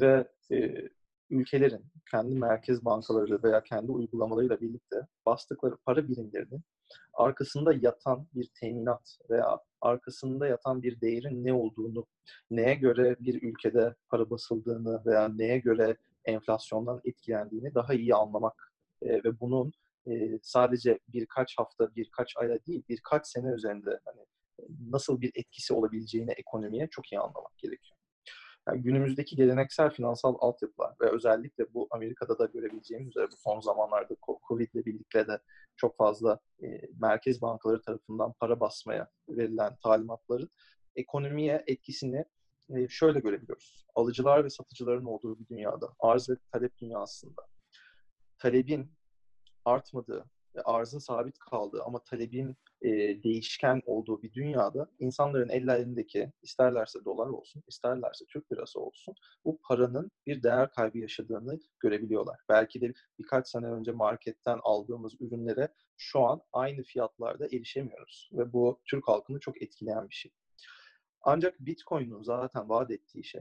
Ve 0.01 0.29
e, 0.53 0.89
ülkelerin 1.31 1.85
kendi 2.11 2.35
merkez 2.35 2.85
bankaları 2.85 3.43
veya 3.43 3.63
kendi 3.63 3.93
uygulamalarıyla 3.93 4.61
birlikte 4.61 4.97
bastıkları 5.27 5.77
para 5.77 6.09
birimlerinin 6.09 6.63
arkasında 7.15 7.73
yatan 7.73 8.27
bir 8.35 8.51
teminat 8.61 9.19
veya 9.31 9.59
arkasında 9.85 10.47
yatan 10.47 10.83
bir 10.83 11.01
değerin 11.01 11.45
ne 11.45 11.53
olduğunu, 11.53 12.07
neye 12.51 12.75
göre 12.75 13.17
bir 13.21 13.43
ülkede 13.43 13.95
para 14.09 14.31
basıldığını 14.31 15.03
veya 15.07 15.29
neye 15.29 15.59
göre 15.59 15.97
enflasyondan 16.25 17.01
etkilendiğini 17.05 17.75
daha 17.75 17.95
iyi 17.95 18.15
anlamak 18.15 18.73
e, 19.03 19.09
ve 19.25 19.41
bunun 19.41 19.73
e, 20.07 20.39
sadece 20.43 20.99
birkaç 21.09 21.59
hafta, 21.59 21.95
birkaç 21.97 22.37
aya 22.37 22.59
değil, 22.67 22.83
birkaç 22.89 23.27
sene 23.27 23.51
üzerinde 23.51 24.01
hani 24.05 24.21
nasıl 24.91 25.21
bir 25.21 25.33
etkisi 25.35 25.75
olabileceğini 25.75 26.31
ekonomiye 26.31 26.89
çok 26.91 27.13
iyi 27.13 27.19
anlamak 27.21 27.59
gerekiyor. 27.59 27.94
Yani 28.69 28.83
günümüzdeki 28.83 29.37
geleneksel 29.37 29.91
finansal 29.91 30.37
altyapılar 30.39 30.95
ve 31.01 31.11
özellikle 31.11 31.75
bu 31.75 31.89
Amerika'da 31.91 32.39
da 32.39 32.47
görebileceğimiz 32.47 33.09
üzere 33.09 33.27
bu 33.27 33.37
son 33.37 33.61
zamanlarda 33.61 34.17
Covid 34.49 34.75
ile 34.75 34.85
birlikte 34.85 35.27
de 35.27 35.39
çok 35.77 35.97
fazla 35.97 36.39
e, 36.63 36.67
merkez 37.01 37.43
bankaları 37.43 37.83
tarafından 37.83 38.33
para 38.33 38.61
basmaya 38.61 39.09
verilen 39.29 39.77
talimatların 39.83 40.51
ekonomiye 40.97 41.65
etkisini 41.67 42.25
e, 42.77 42.89
şöyle 42.89 43.21
görebiliyoruz. 43.21 43.87
Alıcılar 43.95 44.45
ve 44.45 44.51
satıcıların 44.51 45.05
olduğu 45.05 45.39
bir 45.39 45.47
dünyada, 45.47 45.89
arz 46.01 46.31
ve 46.31 46.35
talep 46.53 46.79
dünyasında 46.79 47.43
talebin 48.39 48.93
artmadığı 49.65 50.25
arzın 50.65 50.99
sabit 50.99 51.39
kaldığı 51.39 51.83
ama 51.83 51.99
talebin 52.05 52.57
e, 52.83 52.91
değişken 53.23 53.83
olduğu 53.87 54.23
bir 54.23 54.33
dünyada 54.33 54.91
insanların 54.99 55.49
ellerindeki 55.49 56.33
isterlerse 56.43 57.05
dolar 57.05 57.27
olsun, 57.27 57.63
isterlerse 57.69 58.25
Türk 58.25 58.53
lirası 58.53 58.81
olsun 58.81 59.15
bu 59.45 59.59
paranın 59.69 60.11
bir 60.27 60.43
değer 60.43 60.71
kaybı 60.71 60.99
yaşadığını 60.99 61.61
görebiliyorlar. 61.81 62.41
Belki 62.49 62.81
de 62.81 62.93
birkaç 63.19 63.49
sene 63.49 63.67
önce 63.67 63.93
marketten 63.93 64.59
aldığımız 64.63 65.21
ürünlere 65.21 65.69
şu 65.97 66.21
an 66.21 66.43
aynı 66.53 66.83
fiyatlarda 66.83 67.47
erişemiyoruz 67.47 68.31
ve 68.33 68.53
bu 68.53 68.81
Türk 68.85 69.09
halkını 69.09 69.41
çok 69.41 69.63
etkileyen 69.63 70.09
bir 70.09 70.15
şey. 70.15 70.33
Ancak 71.23 71.61
Bitcoin'un 71.61 72.23
zaten 72.23 72.69
vaat 72.69 72.91
ettiği 72.91 73.25
şey 73.25 73.41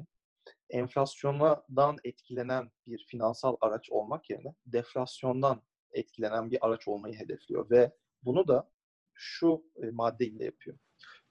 enflasyondan 0.69 1.97
etkilenen 2.03 2.71
bir 2.87 3.05
finansal 3.07 3.55
araç 3.61 3.89
olmak 3.89 4.29
yerine 4.29 4.55
deflasyondan 4.65 5.61
etkilenen 5.93 6.51
bir 6.51 6.65
araç 6.65 6.87
olmayı 6.87 7.15
hedefliyor 7.15 7.69
ve 7.69 7.91
bunu 8.23 8.47
da 8.47 8.71
şu 9.13 9.63
e, 9.83 9.91
maddeyle 9.91 10.45
yapıyor. 10.45 10.77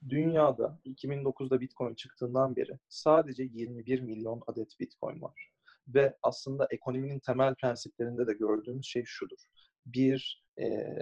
Dünyada 0.09 0.79
2009'da 0.85 1.61
Bitcoin 1.61 1.95
çıktığından 1.95 2.55
beri 2.55 2.79
sadece 2.89 3.43
21 3.43 3.99
milyon 3.99 4.43
adet 4.47 4.79
Bitcoin 4.79 5.21
var. 5.21 5.51
Ve 5.87 6.17
aslında 6.23 6.67
ekonominin 6.71 7.19
temel 7.19 7.55
prensiplerinde 7.55 8.27
de 8.27 8.33
gördüğümüz 8.33 8.85
şey 8.85 9.03
şudur. 9.05 9.37
Bir 9.85 10.45
e, 10.59 10.95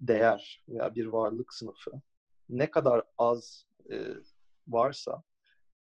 değer 0.00 0.64
veya 0.68 0.94
bir 0.94 1.06
varlık 1.06 1.54
sınıfı 1.54 1.90
ne 2.48 2.70
kadar 2.70 3.02
az 3.18 3.66
e, 3.90 3.96
varsa 4.68 5.22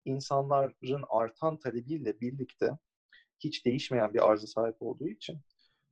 insanların 0.06 1.04
artan 1.10 1.58
talebiyle 1.58 2.20
birlikte 2.22 2.70
hiç 3.40 3.66
değişmeyen 3.66 4.14
bir 4.14 4.30
arıza 4.30 4.48
sahip 4.48 4.76
olduğu 4.80 5.08
için 5.08 5.42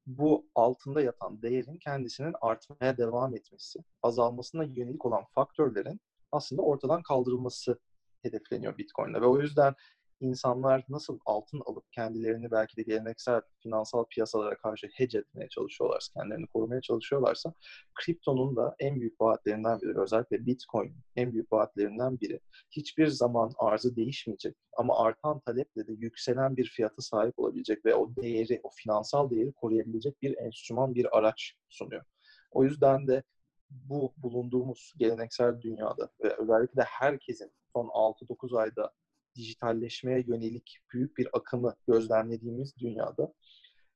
bu 0.05 0.47
altında 0.55 1.01
yatan 1.01 1.41
değerin 1.41 1.77
kendisinin 1.77 2.35
artmaya 2.41 2.97
devam 2.97 3.35
etmesi, 3.35 3.79
azalmasına 4.03 4.63
yönelik 4.63 5.05
olan 5.05 5.23
faktörlerin 5.35 6.01
aslında 6.31 6.61
ortadan 6.61 7.03
kaldırılması 7.03 7.79
hedefleniyor 8.21 8.77
Bitcoin'de. 8.77 9.21
Ve 9.21 9.25
o 9.25 9.41
yüzden 9.41 9.75
insanlar 10.19 10.83
nasıl 10.89 11.19
altın 11.25 11.61
alıp 11.65 11.91
kendilerini 11.91 12.51
belki 12.51 12.77
de 12.77 12.81
geleneksel 12.81 13.41
finansal 13.63 14.05
piyasalara 14.05 14.57
karşı 14.57 14.87
hedge 14.93 15.17
etmeye 15.17 15.49
çalışıyorlarsa, 15.49 16.13
kendilerini 16.13 16.47
korumaya 16.47 16.81
çalışıyorlarsa 16.81 17.53
kriptonun 17.93 18.55
da 18.55 18.75
en 18.79 18.99
büyük 18.99 19.21
vaatlerinden 19.21 19.81
biri, 19.81 19.99
özellikle 19.99 20.45
Bitcoin 20.45 20.95
en 21.15 21.33
büyük 21.33 21.53
vaatlerinden 21.53 22.19
biri. 22.19 22.39
Hiçbir 22.71 23.07
zaman 23.07 23.51
arzı 23.57 23.95
değişmeyecek 23.95 24.55
ama 24.77 24.99
artan 24.99 25.39
taleple 25.39 25.87
de 25.87 25.93
yükselen 25.93 26.57
bir 26.57 26.65
fiyata 26.65 27.01
sahip 27.01 27.39
olabilecek 27.39 27.85
ve 27.85 27.95
o 27.95 28.15
değeri, 28.15 28.59
o 28.63 28.69
finansal 28.69 29.29
değeri 29.29 29.51
koruyabilecek 29.53 30.21
bir 30.21 30.37
enstrüman, 30.37 30.95
bir 30.95 31.17
araç 31.17 31.53
sunuyor. 31.69 32.03
O 32.51 32.63
yüzden 32.63 33.07
de 33.07 33.23
bu 33.69 34.13
bulunduğumuz 34.17 34.93
geleneksel 34.97 35.61
dünyada 35.61 36.09
ve 36.23 36.35
özellikle 36.37 36.81
herkesin 36.81 37.51
son 37.73 37.87
6-9 37.87 38.59
ayda 38.59 38.91
dijitalleşmeye 39.35 40.23
yönelik 40.27 40.77
büyük 40.93 41.17
bir 41.17 41.27
akımı 41.33 41.75
gözlemlediğimiz 41.87 42.77
dünyada 42.77 43.33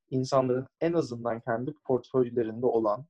insanların 0.09 0.67
en 0.81 0.93
azından 0.93 1.39
kendi 1.39 1.73
portföylerinde 1.73 2.65
olan 2.65 3.05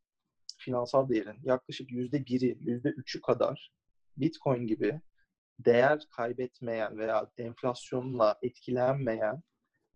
finansal 0.58 1.10
değerin 1.10 1.40
yaklaşık 1.44 1.92
yüzde 1.92 2.26
biri, 2.26 2.58
yüzde 2.62 2.90
üçü 2.90 3.22
kadar 3.22 3.72
Bitcoin 4.18 4.68
gibi 4.68 5.02
değer 5.60 6.08
kaybetmeyen 6.16 6.98
veya 6.98 7.32
enflasyonla 7.38 8.40
etkilenmeyen 8.42 9.44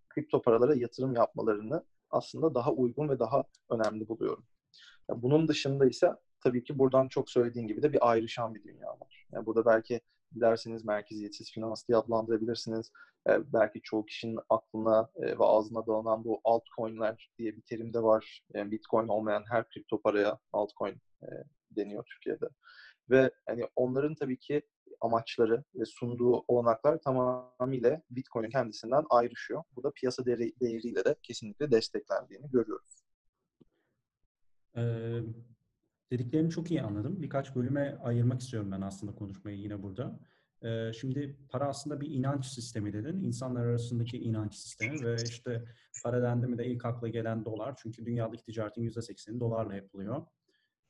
kripto 0.09 0.41
paralara 0.41 0.75
yatırım 0.75 1.15
yapmalarını 1.15 1.85
aslında 2.09 2.55
daha 2.55 2.71
uygun 2.71 3.09
ve 3.09 3.19
daha 3.19 3.43
önemli 3.69 4.07
buluyorum. 4.07 4.45
Bunun 5.09 5.47
dışında 5.47 5.85
ise 5.85 6.11
tabii 6.43 6.63
ki 6.63 6.79
buradan 6.79 7.07
çok 7.07 7.29
söylediğin 7.29 7.67
gibi 7.67 7.83
de 7.83 7.93
bir 7.93 8.09
ayrışan 8.11 8.55
bir 8.55 8.63
dünya 8.63 8.87
var. 8.87 9.27
Yani 9.31 9.45
burada 9.45 9.65
belki 9.65 10.01
dilerseniz 10.35 10.85
merkeziyetsiz 10.85 11.51
finans 11.51 11.87
diye 11.87 11.97
adlandırabilirsiniz. 11.97 12.91
E, 13.29 13.53
belki 13.53 13.81
çoğu 13.81 14.05
kişinin 14.05 14.39
aklına 14.49 15.09
e, 15.15 15.21
ve 15.21 15.43
ağzına 15.43 15.85
dolanan 15.85 16.23
bu 16.23 16.41
altcoin'ler 16.43 17.31
diye 17.37 17.55
bir 17.55 17.61
terim 17.61 17.93
de 17.93 18.03
var. 18.03 18.41
Yani 18.53 18.71
Bitcoin 18.71 19.07
olmayan 19.07 19.43
her 19.49 19.69
kripto 19.69 20.01
paraya 20.01 20.39
altcoin 20.53 21.01
e, 21.23 21.27
deniyor 21.71 22.03
Türkiye'de. 22.05 22.49
Ve 23.09 23.31
hani 23.45 23.63
onların 23.75 24.15
tabii 24.15 24.39
ki 24.39 24.61
amaçları 25.01 25.63
ve 25.75 25.85
sunduğu 25.85 26.43
olanaklar 26.47 26.97
tamamıyla 26.97 28.01
Bitcoin'in 28.09 28.49
kendisinden 28.49 29.03
ayrışıyor. 29.09 29.63
Bu 29.75 29.83
da 29.83 29.91
piyasa 29.91 30.25
değeri, 30.25 30.53
değeriyle 30.61 31.05
de 31.05 31.15
kesinlikle 31.23 31.71
desteklendiğini 31.71 32.51
görüyoruz. 32.51 33.01
Ee, 34.77 35.19
Dediklerini 36.11 36.49
çok 36.49 36.71
iyi 36.71 36.81
anladım. 36.81 37.21
Birkaç 37.21 37.55
bölüme 37.55 37.97
ayırmak 38.03 38.41
istiyorum 38.41 38.71
ben 38.71 38.81
aslında 38.81 39.15
konuşmayı 39.15 39.57
yine 39.57 39.83
burada. 39.83 40.19
Ee, 40.63 40.91
şimdi 40.93 41.37
para 41.49 41.67
aslında 41.67 42.01
bir 42.01 42.09
inanç 42.11 42.45
sistemi 42.45 42.93
dedin. 42.93 43.23
İnsanlar 43.23 43.65
arasındaki 43.65 44.17
inanç 44.17 44.55
sistemi 44.55 45.05
ve 45.05 45.15
işte 45.23 45.65
para 46.03 46.21
dendi 46.21 46.47
mi 46.47 46.57
de 46.57 46.65
ilk 46.65 46.85
akla 46.85 47.07
gelen 47.07 47.45
dolar. 47.45 47.75
Çünkü 47.77 48.05
dünyadaki 48.05 48.43
ticaretin 48.43 48.83
%80'i 48.83 49.39
dolarla 49.39 49.75
yapılıyor. 49.75 50.25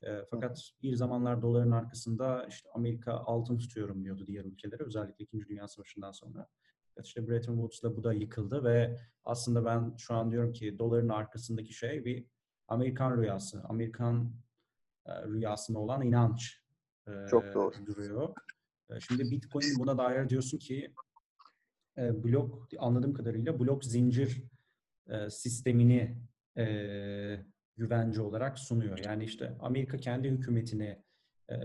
E, 0.03 0.21
fakat 0.31 0.71
bir 0.83 0.95
zamanlar 0.95 1.41
doların 1.41 1.71
arkasında 1.71 2.45
işte 2.49 2.69
Amerika 2.73 3.13
altın 3.13 3.57
tutuyorum 3.57 4.03
diyordu 4.03 4.27
diğer 4.27 4.45
ülkelere 4.45 4.83
özellikle 4.83 5.25
2. 5.25 5.47
Dünya 5.47 5.67
Savaşı'ndan 5.67 6.11
sonra. 6.11 6.47
Fakat 6.87 7.07
işte 7.07 7.27
Bretton 7.27 7.53
Woods'la 7.53 7.95
bu 7.95 8.03
da 8.03 8.13
yıkıldı 8.13 8.63
ve 8.63 8.99
aslında 9.25 9.65
ben 9.65 9.93
şu 9.97 10.13
an 10.13 10.31
diyorum 10.31 10.53
ki 10.53 10.79
doların 10.79 11.09
arkasındaki 11.09 11.73
şey 11.73 12.05
bir 12.05 12.25
Amerikan 12.67 13.17
rüyası. 13.17 13.63
Amerikan 13.63 14.33
rüyasına 15.07 15.79
olan 15.79 16.01
inanç 16.01 16.61
e, 17.07 17.11
Çok 17.29 17.53
doğru. 17.53 17.85
duruyor. 17.85 18.33
E, 18.89 18.99
şimdi 18.99 19.31
Bitcoin 19.31 19.79
buna 19.79 19.97
dair 19.97 20.29
diyorsun 20.29 20.57
ki 20.57 20.93
blok 21.97 22.67
anladığım 22.79 23.13
kadarıyla 23.13 23.59
blok 23.59 23.85
zincir 23.85 24.43
sistemini 25.29 26.17
güvence 27.77 28.21
olarak 28.21 28.59
sunuyor. 28.59 28.97
Yani 29.05 29.23
işte 29.23 29.57
Amerika 29.59 29.97
kendi 29.97 30.29
hükümetini 30.29 31.03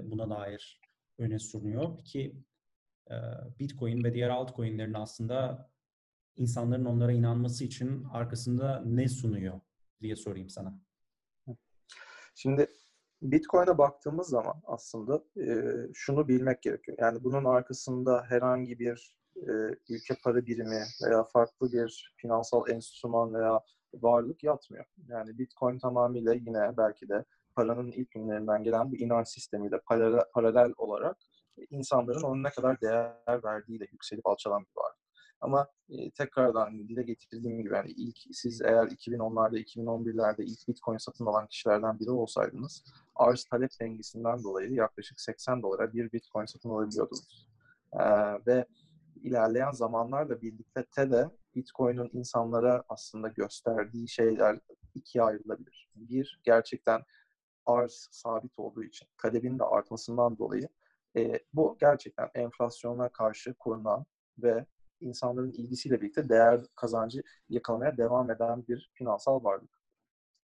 buna 0.02 0.30
dair 0.30 0.80
öne 1.18 1.38
sunuyor. 1.38 1.96
Peki 1.96 2.36
Bitcoin 3.58 4.04
ve 4.04 4.14
diğer 4.14 4.28
altcoin'lerin 4.28 4.94
aslında 4.94 5.70
insanların 6.36 6.84
onlara 6.84 7.12
inanması 7.12 7.64
için 7.64 8.04
arkasında 8.04 8.82
ne 8.86 9.08
sunuyor 9.08 9.60
diye 10.00 10.16
sorayım 10.16 10.48
sana. 10.48 10.80
Şimdi 12.34 12.66
Bitcoin'e 13.22 13.78
baktığımız 13.78 14.28
zaman 14.28 14.54
aslında 14.64 15.24
e, 15.40 15.72
şunu 15.94 16.28
bilmek 16.28 16.62
gerekiyor. 16.62 16.98
Yani 17.00 17.24
bunun 17.24 17.44
arkasında 17.44 18.24
herhangi 18.28 18.78
bir 18.78 19.16
e, 19.36 19.50
ülke 19.88 20.14
para 20.24 20.46
birimi 20.46 20.82
veya 21.04 21.24
farklı 21.24 21.72
bir 21.72 22.14
finansal 22.16 22.68
enstrüman 22.68 23.34
veya 23.34 23.60
varlık 23.94 24.44
yatmıyor. 24.44 24.84
Yani 25.08 25.38
Bitcoin 25.38 25.78
tamamıyla 25.78 26.34
yine 26.34 26.76
belki 26.76 27.08
de 27.08 27.24
paranın 27.54 27.92
ilk 27.92 28.10
günlerinden 28.10 28.64
gelen 28.64 28.92
bir 28.92 29.00
inanç 29.00 29.28
sistemiyle 29.28 29.80
paralel, 29.86 30.24
paralel 30.34 30.72
olarak 30.76 31.16
insanların 31.70 32.22
onun 32.22 32.42
ne 32.42 32.50
kadar 32.50 32.80
değer 32.80 33.44
verdiğiyle 33.44 33.86
yükselip 33.92 34.26
alçalan 34.26 34.60
bir 34.60 34.80
varlık. 34.82 35.05
Ama 35.40 35.68
e, 35.88 36.10
tekrardan 36.10 36.88
dile 36.88 37.02
getirdiğim 37.02 37.62
gibi 37.62 37.74
yani 37.74 37.90
ilk 37.90 38.16
siz 38.32 38.62
eğer 38.62 38.86
2010'larda 38.86 39.58
2011'lerde 39.58 40.42
ilk 40.42 40.68
Bitcoin 40.68 40.98
satın 40.98 41.26
alan 41.26 41.46
kişilerden 41.46 41.98
biri 41.98 42.10
olsaydınız 42.10 42.84
arz 43.14 43.44
talep 43.44 43.70
dengesinden 43.80 44.42
dolayı 44.42 44.72
yaklaşık 44.72 45.20
80 45.20 45.62
dolara 45.62 45.92
bir 45.92 46.12
Bitcoin 46.12 46.46
satın 46.46 46.70
alabiliyordunuz. 46.70 47.48
Ee, 47.92 48.00
ve 48.46 48.66
ilerleyen 49.22 49.70
zamanlarla 49.70 50.42
birlikte 50.42 51.10
de 51.10 51.30
Bitcoin'in 51.54 52.10
insanlara 52.12 52.84
aslında 52.88 53.28
gösterdiği 53.28 54.08
şeyler 54.08 54.58
ikiye 54.94 55.24
ayrılabilir. 55.24 55.90
Bir, 55.94 56.40
gerçekten 56.44 57.02
arz 57.66 58.08
sabit 58.10 58.58
olduğu 58.58 58.82
için 58.84 59.08
talebin 59.22 59.58
de 59.58 59.64
artmasından 59.64 60.38
dolayı 60.38 60.68
e, 61.16 61.40
bu 61.52 61.76
gerçekten 61.80 62.30
enflasyona 62.34 63.08
karşı 63.08 63.54
korunan 63.54 64.06
ve 64.38 64.66
insanların 65.00 65.52
ilgisiyle 65.52 66.00
birlikte 66.00 66.28
değer 66.28 66.60
kazancı 66.76 67.22
yakalamaya 67.48 67.96
devam 67.96 68.30
eden 68.30 68.66
bir 68.68 68.90
finansal 68.94 69.44
varlık. 69.44 69.80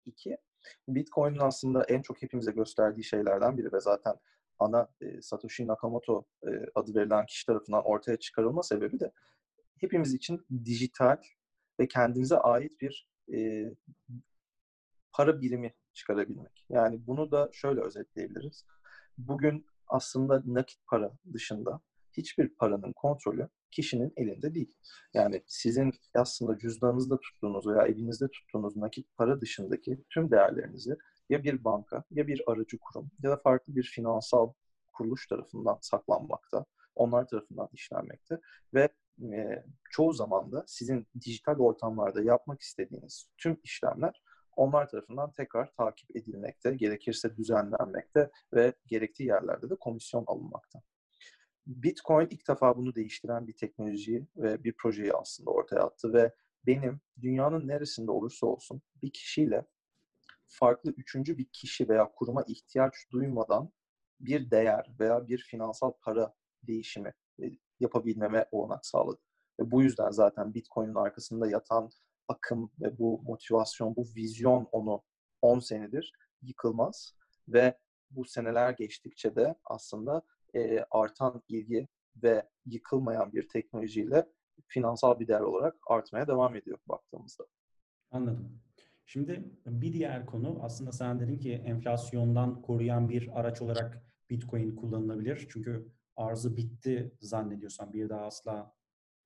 İki, 0.06 0.38
Bitcoin'in 0.88 1.38
aslında 1.38 1.84
en 1.84 2.02
çok 2.02 2.22
hepimize 2.22 2.52
gösterdiği 2.52 3.04
şeylerden 3.04 3.58
biri 3.58 3.72
ve 3.72 3.80
zaten 3.80 4.14
ana 4.58 4.88
e, 5.00 5.22
Satoshi 5.22 5.66
Nakamoto 5.66 6.24
e, 6.42 6.50
adı 6.74 6.94
verilen 6.94 7.26
kişi 7.26 7.46
tarafından 7.46 7.84
ortaya 7.84 8.16
çıkarılma 8.16 8.62
sebebi 8.62 9.00
de 9.00 9.12
hepimiz 9.80 10.14
için 10.14 10.46
dijital 10.64 11.16
ve 11.80 11.88
kendimize 11.88 12.38
ait 12.38 12.80
bir 12.80 13.08
e, 13.32 13.70
para 15.12 15.40
birimi 15.40 15.74
çıkarabilmek. 15.94 16.66
Yani 16.68 17.06
bunu 17.06 17.30
da 17.30 17.48
şöyle 17.52 17.80
özetleyebiliriz. 17.80 18.64
Bugün 19.18 19.66
aslında 19.88 20.42
nakit 20.46 20.86
para 20.86 21.12
dışında 21.32 21.80
hiçbir 22.16 22.48
paranın 22.48 22.92
kontrolü 22.92 23.48
kişinin 23.70 24.12
elinde 24.16 24.54
değil. 24.54 24.74
Yani 25.14 25.42
sizin 25.46 25.92
aslında 26.14 26.58
cüzdanınızda 26.58 27.20
tuttuğunuz 27.20 27.66
veya 27.66 27.86
evinizde 27.86 28.28
tuttuğunuz 28.28 28.76
nakit 28.76 29.16
para 29.16 29.40
dışındaki 29.40 30.04
tüm 30.10 30.30
değerlerinizi 30.30 30.96
ya 31.28 31.44
bir 31.44 31.64
banka 31.64 32.04
ya 32.10 32.26
bir 32.26 32.42
aracı 32.46 32.78
kurum 32.78 33.10
ya 33.22 33.30
da 33.30 33.36
farklı 33.36 33.76
bir 33.76 33.82
finansal 33.82 34.52
kuruluş 34.92 35.26
tarafından 35.26 35.78
saklanmakta. 35.80 36.64
Onlar 36.94 37.28
tarafından 37.28 37.68
işlenmekte 37.72 38.40
ve 38.74 38.88
e, 39.22 39.64
çoğu 39.90 40.12
zaman 40.12 40.52
da 40.52 40.64
sizin 40.66 41.06
dijital 41.20 41.58
ortamlarda 41.58 42.22
yapmak 42.22 42.60
istediğiniz 42.60 43.30
tüm 43.38 43.60
işlemler 43.64 44.22
onlar 44.56 44.88
tarafından 44.88 45.32
tekrar 45.32 45.72
takip 45.72 46.16
edilmekte, 46.16 46.74
gerekirse 46.74 47.36
düzenlenmekte 47.36 48.30
ve 48.54 48.72
gerektiği 48.86 49.24
yerlerde 49.24 49.70
de 49.70 49.74
komisyon 49.76 50.24
alınmakta. 50.26 50.82
Bitcoin 51.66 52.28
ilk 52.30 52.48
defa 52.48 52.76
bunu 52.76 52.94
değiştiren 52.94 53.46
bir 53.46 53.56
teknolojiyi 53.56 54.26
ve 54.36 54.64
bir 54.64 54.72
projeyi 54.72 55.12
aslında 55.12 55.50
ortaya 55.50 55.80
attı 55.80 56.12
ve 56.12 56.34
benim 56.66 57.00
dünyanın 57.20 57.68
neresinde 57.68 58.10
olursa 58.10 58.46
olsun 58.46 58.82
bir 59.02 59.10
kişiyle 59.12 59.66
farklı 60.46 60.90
üçüncü 60.90 61.38
bir 61.38 61.46
kişi 61.52 61.88
veya 61.88 62.12
kuruma 62.16 62.44
ihtiyaç 62.48 62.94
duymadan 63.12 63.72
bir 64.20 64.50
değer 64.50 64.94
veya 65.00 65.28
bir 65.28 65.38
finansal 65.38 65.92
para 66.02 66.34
değişimi 66.62 67.14
e, 67.42 67.44
yapabilmeme 67.80 68.46
olanak 68.50 68.86
sağladı. 68.86 69.20
Ve 69.60 69.70
bu 69.70 69.82
yüzden 69.82 70.10
zaten 70.10 70.54
Bitcoin'in 70.54 70.94
arkasında 70.94 71.50
yatan 71.50 71.90
akım 72.28 72.70
ve 72.80 72.98
bu 72.98 73.22
motivasyon, 73.22 73.96
bu 73.96 74.04
vizyon 74.16 74.68
onu 74.72 75.02
10 75.42 75.58
senedir 75.58 76.12
yıkılmaz 76.42 77.14
ve 77.48 77.78
bu 78.10 78.24
seneler 78.24 78.70
geçtikçe 78.70 79.36
de 79.36 79.54
aslında 79.64 80.22
e, 80.56 80.84
artan 80.90 81.42
ilgi 81.48 81.88
ve 82.22 82.48
yıkılmayan 82.66 83.32
bir 83.32 83.48
teknolojiyle 83.48 84.26
finansal 84.68 85.20
bir 85.20 85.28
değer 85.28 85.40
olarak 85.40 85.76
artmaya 85.86 86.26
devam 86.26 86.56
ediyor 86.56 86.78
baktığımızda. 86.88 87.44
Anladım. 88.10 88.62
Şimdi 89.06 89.44
bir 89.66 89.92
diğer 89.92 90.26
konu 90.26 90.58
aslında 90.62 90.92
sen 90.92 91.20
dedin 91.20 91.38
ki 91.38 91.52
enflasyondan 91.52 92.62
koruyan 92.62 93.08
bir 93.08 93.40
araç 93.40 93.62
olarak 93.62 94.02
Bitcoin 94.30 94.76
kullanılabilir. 94.76 95.46
Çünkü 95.50 95.92
arzı 96.16 96.56
bitti 96.56 97.12
zannediyorsan 97.20 97.92
bir 97.92 98.08
daha 98.08 98.20
asla 98.20 98.74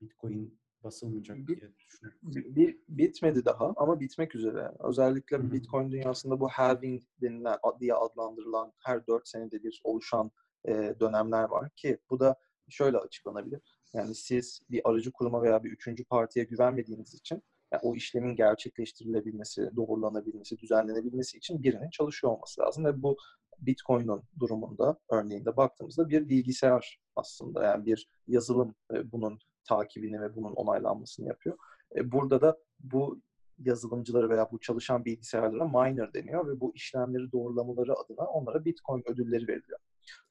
Bitcoin 0.00 0.60
basılmayacak 0.82 1.36
bir, 1.36 1.46
diye 1.46 1.72
düşünüyorum. 1.78 2.20
Bir, 2.56 2.78
bitmedi 2.88 3.44
daha 3.44 3.72
ama 3.76 4.00
bitmek 4.00 4.34
üzere. 4.34 4.72
Özellikle 4.78 5.36
Hı 5.36 5.42
hı. 5.42 5.52
Bitcoin 5.52 5.92
dünyasında 5.92 6.40
bu 6.40 6.48
halving 6.48 7.02
denilen 7.22 7.58
diye 7.80 7.94
adlandırılan 7.94 8.72
her 8.84 9.06
4 9.06 9.28
senede 9.28 9.62
bir 9.62 9.80
oluşan 9.84 10.30
e, 10.68 10.94
dönemler 11.00 11.44
var 11.44 11.70
ki 11.70 11.98
bu 12.10 12.20
da 12.20 12.36
şöyle 12.68 12.98
açıklanabilir. 12.98 13.60
Yani 13.92 14.14
siz 14.14 14.60
bir 14.70 14.80
aracı 14.84 15.12
kuruma 15.12 15.42
veya 15.42 15.64
bir 15.64 15.72
üçüncü 15.72 16.04
partiye 16.04 16.44
güvenmediğiniz 16.44 17.14
için 17.14 17.42
yani 17.72 17.80
o 17.82 17.94
işlemin 17.94 18.36
gerçekleştirilebilmesi, 18.36 19.70
doğrulanabilmesi, 19.76 20.58
düzenlenebilmesi 20.58 21.36
için 21.36 21.62
birinin 21.62 21.90
çalışıyor 21.90 22.32
olması 22.32 22.60
lazım 22.60 22.84
ve 22.84 23.02
bu 23.02 23.16
Bitcoin'in 23.58 24.22
durumunda 24.38 24.98
örneğinde 25.10 25.56
baktığımızda 25.56 26.08
bir 26.08 26.28
bilgisayar 26.28 27.00
aslında 27.16 27.64
yani 27.64 27.86
bir 27.86 28.08
yazılım 28.26 28.74
e, 28.94 29.12
bunun 29.12 29.38
takibini 29.64 30.20
ve 30.20 30.36
bunun 30.36 30.52
onaylanmasını 30.52 31.28
yapıyor. 31.28 31.56
E, 31.96 32.12
burada 32.12 32.40
da 32.40 32.58
bu 32.80 33.20
yazılımcıları 33.58 34.30
veya 34.30 34.48
bu 34.52 34.60
çalışan 34.60 35.04
bilgisayarlara 35.04 35.68
miner 35.68 36.14
deniyor 36.14 36.48
ve 36.48 36.60
bu 36.60 36.74
işlemleri 36.74 37.32
doğrulamaları 37.32 37.94
adına 37.98 38.26
onlara 38.26 38.64
Bitcoin 38.64 39.02
ödülleri 39.06 39.48
veriliyor. 39.48 39.78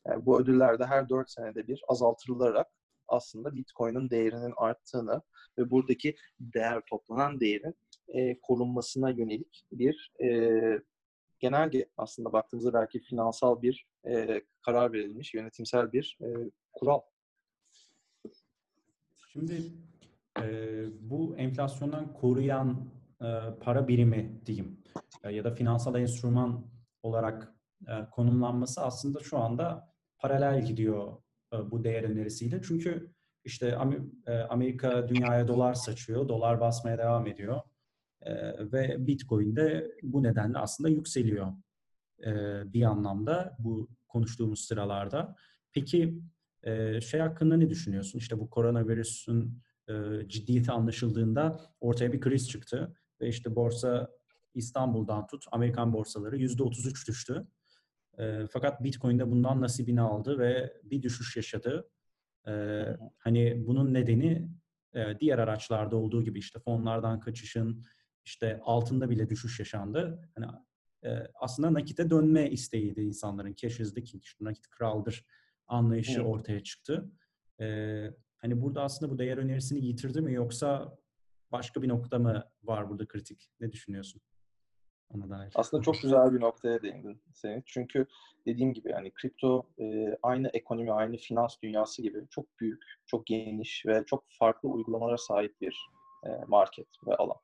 Yani 0.07 0.25
bu 0.25 0.41
ödüller 0.41 0.79
de 0.79 0.85
her 0.85 1.09
4 1.09 1.31
senede 1.31 1.67
bir 1.67 1.81
azaltırılarak 1.87 2.67
aslında 3.07 3.55
Bitcoin'in 3.55 4.09
değerinin 4.09 4.53
arttığını 4.57 5.21
ve 5.57 5.71
buradaki 5.71 6.15
değer 6.39 6.81
toplanan 6.89 7.39
değerin 7.39 7.75
e, 8.07 8.39
korunmasına 8.41 9.09
yönelik 9.09 9.65
bir 9.71 10.11
e, 10.23 10.59
genelge 11.39 11.89
aslında 11.97 12.33
baktığımızda 12.33 12.73
belki 12.73 12.99
finansal 12.99 13.61
bir 13.61 13.85
e, 14.07 14.41
karar 14.61 14.93
verilmiş, 14.93 15.33
yönetimsel 15.33 15.91
bir 15.91 16.17
e, 16.21 16.27
kural. 16.73 17.01
Şimdi 19.33 19.73
e, 20.41 20.85
bu 21.09 21.35
enflasyondan 21.37 22.13
koruyan 22.13 22.91
e, 23.21 23.27
para 23.61 23.87
birimi 23.87 24.41
diyeyim 24.45 24.83
e, 25.23 25.31
ya 25.31 25.43
da 25.43 25.51
finansal 25.51 25.95
enstrüman 25.95 26.65
olarak 27.03 27.58
e, 27.87 28.09
konumlanması 28.11 28.81
aslında 28.81 29.19
şu 29.19 29.37
anda 29.37 29.93
paralel 30.17 30.65
gidiyor 30.65 31.17
e, 31.53 31.71
bu 31.71 31.83
değer 31.83 32.03
önerisiyle. 32.03 32.61
Çünkü 32.63 33.13
işte 33.43 33.77
e, 34.27 34.33
Amerika 34.33 35.07
dünyaya 35.07 35.47
dolar 35.47 35.73
saçıyor, 35.73 36.29
dolar 36.29 36.59
basmaya 36.59 36.97
devam 36.97 37.27
ediyor 37.27 37.61
ve 38.59 39.07
Bitcoin 39.07 39.55
de 39.55 39.91
bu 40.03 40.23
nedenle 40.23 40.57
aslında 40.57 40.89
yükseliyor 40.89 41.53
bir 42.65 42.83
anlamda 42.83 43.55
bu 43.59 43.89
konuştuğumuz 44.07 44.59
sıralarda. 44.59 45.35
Peki 45.73 46.21
şey 47.01 47.19
hakkında 47.19 47.57
ne 47.57 47.69
düşünüyorsun? 47.69 48.19
İşte 48.19 48.39
bu 48.39 48.49
koronavirüsün 48.49 49.61
e, 49.89 50.27
ciddiyeti 50.27 50.71
anlaşıldığında 50.71 51.59
ortaya 51.79 52.13
bir 52.13 52.19
kriz 52.21 52.49
çıktı 52.49 52.95
ve 53.21 53.27
işte 53.27 53.55
borsa 53.55 54.09
İstanbul'dan 54.53 55.27
tut 55.27 55.45
Amerikan 55.51 55.93
borsaları 55.93 56.37
%33 56.37 57.07
düştü. 57.07 57.47
E, 58.19 58.47
fakat 58.51 58.83
Bitcoin 58.83 59.19
de 59.19 59.31
bundan 59.31 59.61
nasibini 59.61 60.01
aldı 60.01 60.39
ve 60.39 60.73
bir 60.83 61.01
düşüş 61.01 61.35
yaşadı. 61.35 61.89
E, 62.47 62.83
hani 63.17 63.67
bunun 63.67 63.93
nedeni 63.93 64.49
e, 64.93 65.19
diğer 65.19 65.37
araçlarda 65.37 65.95
olduğu 65.95 66.23
gibi 66.23 66.39
işte 66.39 66.59
fonlardan 66.59 67.19
kaçışın, 67.19 67.85
işte 68.25 68.59
altında 68.63 69.09
bile 69.09 69.29
düşüş 69.29 69.59
yaşandı. 69.59 70.29
Hani 70.35 70.45
e, 71.03 71.27
aslında 71.35 71.73
nakite 71.73 72.09
dönme 72.09 72.49
isteğiydi 72.49 73.01
insanların. 73.01 73.53
Cash 73.53 73.79
is 73.79 73.93
the 73.93 74.03
king, 74.03 74.23
işte 74.23 74.45
nakit 74.45 74.69
kraldır 74.69 75.25
anlayışı 75.67 76.19
evet. 76.21 76.25
ortaya 76.25 76.63
çıktı. 76.63 77.11
E, 77.59 77.65
hani 78.37 78.61
burada 78.61 78.83
aslında 78.83 79.11
bu 79.11 79.19
değer 79.19 79.37
önerisini 79.37 79.85
yitirdi 79.85 80.21
mi 80.21 80.33
yoksa 80.33 80.97
başka 81.51 81.81
bir 81.81 81.87
nokta 81.89 82.19
mı 82.19 82.43
var 82.63 82.89
burada 82.89 83.07
kritik? 83.07 83.49
Ne 83.59 83.71
düşünüyorsun? 83.71 84.21
Ona 85.15 85.29
dair. 85.29 85.51
Aslında 85.55 85.83
çok 85.83 86.01
güzel 86.01 86.33
bir 86.33 86.41
noktaya 86.41 86.81
değindin 86.81 87.21
Senin. 87.33 87.63
Çünkü 87.65 88.05
dediğim 88.45 88.73
gibi 88.73 88.91
yani 88.91 89.11
kripto 89.11 89.63
e, 89.79 90.17
aynı 90.23 90.47
ekonomi, 90.47 90.91
aynı 90.91 91.17
finans 91.17 91.61
dünyası 91.63 92.01
gibi 92.01 92.27
çok 92.29 92.59
büyük, 92.59 92.83
çok 93.05 93.25
geniş 93.25 93.85
ve 93.85 94.03
çok 94.05 94.23
farklı 94.39 94.69
uygulamalara 94.69 95.17
sahip 95.17 95.61
bir 95.61 95.89
e, 96.25 96.29
market 96.47 96.87
ve 97.07 97.15
alan. 97.15 97.37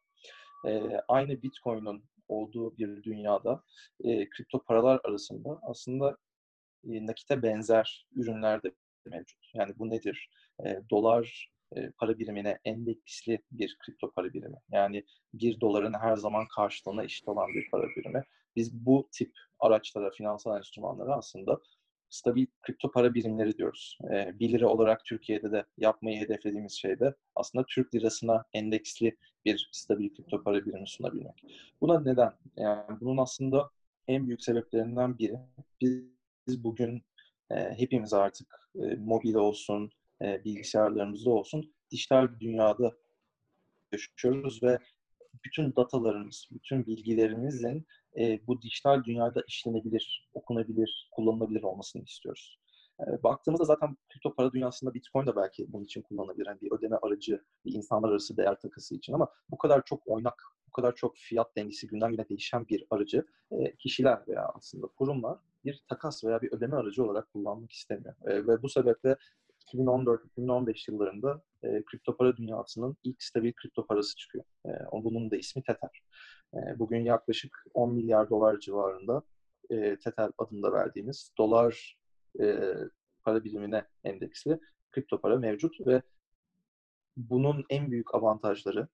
E, 0.67 1.01
aynı 1.07 1.41
Bitcoin'in 1.41 2.03
olduğu 2.27 2.77
bir 2.77 3.03
dünyada 3.03 3.63
e, 4.03 4.29
kripto 4.29 4.63
paralar 4.63 5.01
arasında 5.03 5.59
aslında 5.61 6.17
e, 6.83 7.05
nakite 7.05 7.43
benzer 7.43 8.07
ürünler 8.15 8.63
de 8.63 8.71
mevcut. 9.05 9.51
Yani 9.53 9.73
bu 9.79 9.89
nedir? 9.89 10.29
E, 10.65 10.81
dolar 10.89 11.54
para 11.97 12.19
birimine 12.19 12.59
endeksli 12.65 13.39
bir 13.51 13.77
kripto 13.79 14.11
para 14.11 14.33
birimi. 14.33 14.57
Yani 14.71 15.03
bir 15.33 15.59
doların 15.61 15.93
her 15.93 16.15
zaman 16.15 16.47
karşılığına 16.55 17.03
eşit 17.03 17.27
olan 17.27 17.47
bir 17.53 17.69
para 17.71 17.87
birimi. 17.97 18.23
Biz 18.55 18.73
bu 18.73 19.09
tip 19.11 19.31
araçlara, 19.59 20.11
finansal 20.11 20.57
enstrümanlara 20.57 21.15
aslında 21.15 21.59
stabil 22.09 22.45
kripto 22.61 22.91
para 22.91 23.13
birimleri 23.13 23.57
diyoruz. 23.57 23.97
E, 24.11 24.39
1 24.39 24.51
lira 24.51 24.67
olarak 24.67 25.05
Türkiye'de 25.05 25.51
de 25.51 25.65
yapmayı 25.77 26.19
hedeflediğimiz 26.19 26.73
şey 26.73 26.99
de 26.99 27.15
aslında 27.35 27.65
Türk 27.69 27.95
lirasına 27.95 28.43
endeksli 28.53 29.17
bir 29.45 29.69
stabil 29.71 30.15
kripto 30.15 30.43
para 30.43 30.65
birimi 30.65 30.87
sunabilmek. 30.87 31.43
Buna 31.81 31.99
neden? 31.99 32.31
Yani 32.57 32.99
bunun 33.01 33.17
aslında 33.17 33.69
en 34.07 34.27
büyük 34.27 34.43
sebeplerinden 34.43 35.17
biri 35.17 35.39
biz 35.81 36.63
bugün 36.63 37.03
e, 37.49 37.55
hepimiz 37.55 38.13
artık 38.13 38.69
e, 38.75 38.95
mobil 38.95 39.33
olsun, 39.33 39.91
e, 40.21 40.43
bilgisayarlarımızda 40.45 41.29
olsun 41.29 41.73
dijital 41.91 42.31
bir 42.31 42.39
dünyada 42.39 42.91
yaşıyoruz 43.91 44.63
ve 44.63 44.79
bütün 45.45 45.75
datalarımız, 45.75 46.47
bütün 46.51 46.85
bilgilerimizin 46.85 47.87
e, 48.19 48.47
bu 48.47 48.61
dijital 48.61 49.03
dünyada 49.03 49.43
işlenebilir, 49.47 50.29
okunabilir, 50.33 51.09
kullanılabilir 51.11 51.63
olmasını 51.63 52.03
istiyoruz. 52.03 52.59
E, 52.99 53.23
baktığımızda 53.23 53.65
zaten 53.65 53.97
kripto 54.09 54.35
para 54.35 54.51
dünyasında 54.51 54.93
Bitcoin 54.93 55.27
de 55.27 55.35
belki 55.35 55.73
bunun 55.73 55.83
için 55.83 56.01
kullanılabilir. 56.01 56.47
Yani 56.47 56.61
bir 56.61 56.71
ödeme 56.71 56.95
aracı, 57.01 57.43
bir 57.65 57.73
insanlar 57.73 58.09
arası 58.09 58.37
değer 58.37 58.59
takısı 58.59 58.95
için 58.95 59.13
ama 59.13 59.27
bu 59.49 59.57
kadar 59.57 59.81
çok 59.85 60.07
oynak, 60.07 60.43
bu 60.67 60.71
kadar 60.71 60.95
çok 60.95 61.17
fiyat 61.17 61.55
dengesi 61.55 61.87
günden 61.87 62.11
güne 62.11 62.29
değişen 62.29 62.67
bir 62.67 62.85
aracı 62.89 63.25
e, 63.51 63.75
kişiler 63.75 64.19
veya 64.27 64.51
aslında 64.55 64.87
kurumlar 64.87 65.39
bir 65.65 65.83
takas 65.89 66.23
veya 66.23 66.41
bir 66.41 66.51
ödeme 66.51 66.75
aracı 66.75 67.03
olarak 67.03 67.33
kullanmak 67.33 67.71
istemiyor. 67.71 68.15
E, 68.25 68.47
ve 68.47 68.61
bu 68.61 68.69
sebeple 68.69 69.15
2014-2015 69.73 70.91
yıllarında 70.91 71.41
e, 71.63 71.83
kripto 71.85 72.17
para 72.17 72.37
dünyasının 72.37 72.97
ilk 73.03 73.23
stabil 73.23 73.53
kripto 73.53 73.87
parası 73.87 74.15
çıkıyor. 74.15 74.45
E, 74.65 74.69
bunun 74.91 75.31
da 75.31 75.35
ismi 75.35 75.63
Tether. 75.63 76.01
E, 76.53 76.79
bugün 76.79 76.99
yaklaşık 76.99 77.65
10 77.73 77.93
milyar 77.93 78.29
dolar 78.29 78.59
civarında 78.59 79.23
e, 79.69 79.99
Tether 79.99 80.31
adında 80.37 80.73
verdiğimiz 80.73 81.31
dolar 81.37 81.97
e, 82.39 82.73
para 83.23 83.43
birimine 83.43 83.85
endeksli 84.03 84.59
kripto 84.91 85.21
para 85.21 85.39
mevcut 85.39 85.87
ve 85.87 86.01
bunun 87.17 87.65
en 87.69 87.91
büyük 87.91 88.15
avantajları 88.15 88.87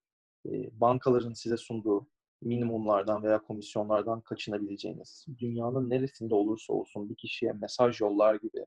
e, 0.46 0.80
bankaların 0.80 1.32
size 1.32 1.56
sunduğu 1.56 2.06
minimumlardan 2.42 3.22
veya 3.22 3.42
komisyonlardan 3.42 4.20
kaçınabileceğiniz, 4.20 5.26
dünyanın 5.38 5.90
neresinde 5.90 6.34
olursa 6.34 6.72
olsun 6.72 7.10
bir 7.10 7.14
kişiye 7.14 7.52
mesaj 7.52 8.00
yollar 8.00 8.34
gibi 8.34 8.66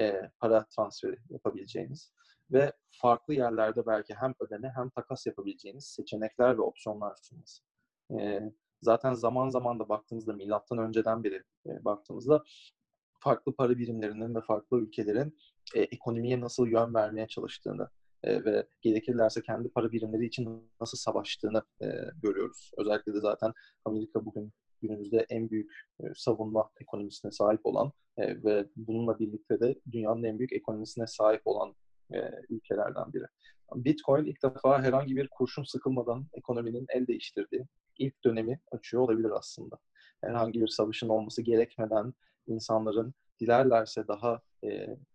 e, 0.00 0.30
para 0.40 0.66
transferi 0.76 1.16
yapabileceğiniz 1.30 2.12
ve 2.52 2.72
farklı 3.02 3.34
yerlerde 3.34 3.86
belki 3.86 4.14
hem 4.14 4.34
ödeme 4.40 4.72
hem 4.76 4.90
takas 4.90 5.26
yapabileceğiniz 5.26 5.84
seçenekler 5.84 6.58
ve 6.58 6.62
opsiyonlar 6.62 7.16
sunması. 7.22 7.62
E, 8.20 8.40
zaten 8.82 9.14
zaman 9.14 9.48
zaman 9.48 9.80
da 9.80 9.88
baktığımızda 9.88 10.32
milattan 10.32 10.78
önceden 10.78 11.24
beri 11.24 11.42
e, 11.66 11.84
baktığımızda 11.84 12.42
farklı 13.20 13.56
para 13.56 13.78
birimlerinin 13.78 14.34
ve 14.34 14.40
farklı 14.40 14.80
ülkelerin 14.80 15.38
e, 15.74 15.80
ekonomiye 15.80 16.40
nasıl 16.40 16.66
yön 16.66 16.94
vermeye 16.94 17.28
çalıştığını 17.28 17.88
e, 18.22 18.44
ve 18.44 18.66
gerekirlerse 18.82 19.42
kendi 19.42 19.68
para 19.68 19.92
birimleri 19.92 20.26
için 20.26 20.70
nasıl 20.80 20.98
savaştığını 20.98 21.62
e, 21.82 21.86
görüyoruz. 22.22 22.70
Özellikle 22.78 23.14
de 23.14 23.20
zaten 23.20 23.52
Amerika 23.84 24.24
bugün 24.24 24.52
günümüzde 24.84 25.26
en 25.30 25.50
büyük 25.50 25.72
e, 26.00 26.04
savunma 26.14 26.70
ekonomisine 26.80 27.30
sahip 27.30 27.60
olan 27.66 27.92
e, 28.16 28.44
ve 28.44 28.66
bununla 28.76 29.18
birlikte 29.18 29.60
de 29.60 29.80
dünyanın 29.92 30.24
en 30.24 30.38
büyük 30.38 30.52
ekonomisine 30.52 31.06
sahip 31.06 31.42
olan 31.44 31.74
e, 32.14 32.18
ülkelerden 32.48 33.12
biri. 33.12 33.24
Bitcoin 33.74 34.24
ilk 34.24 34.42
defa 34.42 34.82
herhangi 34.82 35.16
bir 35.16 35.28
kurşun 35.28 35.64
sıkılmadan 35.64 36.26
ekonominin 36.32 36.86
el 36.88 37.06
değiştirdiği 37.06 37.66
ilk 37.98 38.24
dönemi 38.24 38.60
açıyor 38.72 39.02
olabilir 39.02 39.30
aslında. 39.30 39.78
Herhangi 40.20 40.60
bir 40.60 40.68
savaşın 40.68 41.08
olması 41.08 41.42
gerekmeden 41.42 42.14
insanların 42.46 43.14
dilerlerse 43.40 44.08
daha 44.08 44.40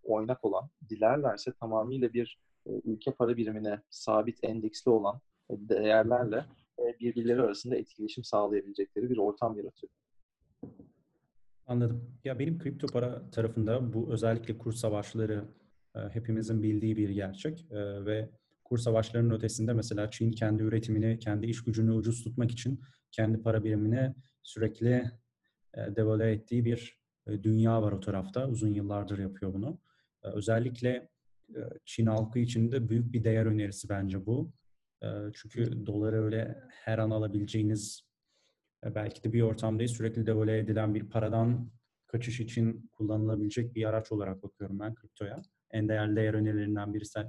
oynak 0.03 0.45
olan, 0.45 0.69
dilerlerse 0.89 1.53
tamamıyla 1.53 2.13
bir 2.13 2.39
ülke 2.65 3.12
para 3.12 3.38
birimine 3.38 3.82
sabit 3.89 4.39
endeksli 4.43 4.91
olan 4.91 5.21
değerlerle 5.49 6.45
birbirleri 7.00 7.42
arasında 7.42 7.76
etkileşim 7.76 8.24
sağlayabilecekleri 8.24 9.10
bir 9.10 9.18
ortam 9.18 9.58
yaratıyor. 9.58 9.92
Anladım. 11.66 12.20
Ya 12.24 12.40
benim 12.40 12.60
kripto 12.60 12.88
para 12.88 13.30
tarafında 13.32 13.94
bu 13.94 14.14
özellikle 14.14 14.58
kur 14.58 14.74
savaşları 14.74 15.46
hepimizin 16.12 16.64
bildiği 16.64 16.98
bir 16.98 17.10
gerçek 17.10 17.66
ve 18.06 18.30
kur 18.64 18.78
savaşlarının 18.78 19.36
ötesinde 19.36 19.74
mesela 19.74 20.12
Çin 20.12 20.32
kendi 20.32 20.64
üretimini, 20.64 21.20
kendi 21.20 21.46
iş 21.46 21.64
gücünü 21.64 21.92
ucuz 21.92 22.24
tutmak 22.24 22.52
için 22.52 22.82
kendi 23.12 23.42
para 23.42 23.64
birimini 23.64 24.16
sürekli 24.44 25.12
e, 25.74 25.96
devalüe 25.96 26.32
ettiği 26.32 26.66
bir 26.66 27.00
e, 27.28 27.44
dünya 27.44 27.82
var 27.82 27.92
o 27.92 28.00
tarafta. 28.00 28.50
Uzun 28.50 28.74
yıllardır 28.74 29.20
yapıyor 29.20 29.54
bunu. 29.54 29.80
E, 30.24 30.28
özellikle 30.28 31.10
e, 31.50 31.60
Çin 31.86 32.06
halkı 32.06 32.40
için 32.40 32.72
de 32.72 32.90
büyük 32.90 33.14
bir 33.14 33.24
değer 33.24 33.46
önerisi 33.46 33.90
bence 33.90 34.26
bu. 34.26 34.52
Çünkü 35.34 35.86
doları 35.86 36.24
öyle 36.24 36.64
her 36.70 36.98
an 36.98 37.10
alabileceğiniz 37.10 38.10
e, 38.86 38.96
belki 38.96 39.24
de 39.24 39.34
bir 39.34 39.42
ortamdayız. 39.42 39.92
Sürekli 39.92 40.26
devalüe 40.26 40.58
edilen 40.58 40.96
bir 40.96 41.10
paradan 41.10 41.72
kaçış 42.08 42.40
için 42.40 42.90
kullanılabilecek 42.92 43.76
bir 43.76 43.86
araç 43.86 44.12
olarak 44.12 44.44
bakıyorum 44.44 44.80
ben 44.80 44.96
kriptoya. 44.96 45.42
En 45.72 45.90
değerli 45.90 46.16
değer 46.16 46.34
önerilerinden 46.34 46.94
birisi 46.94 47.20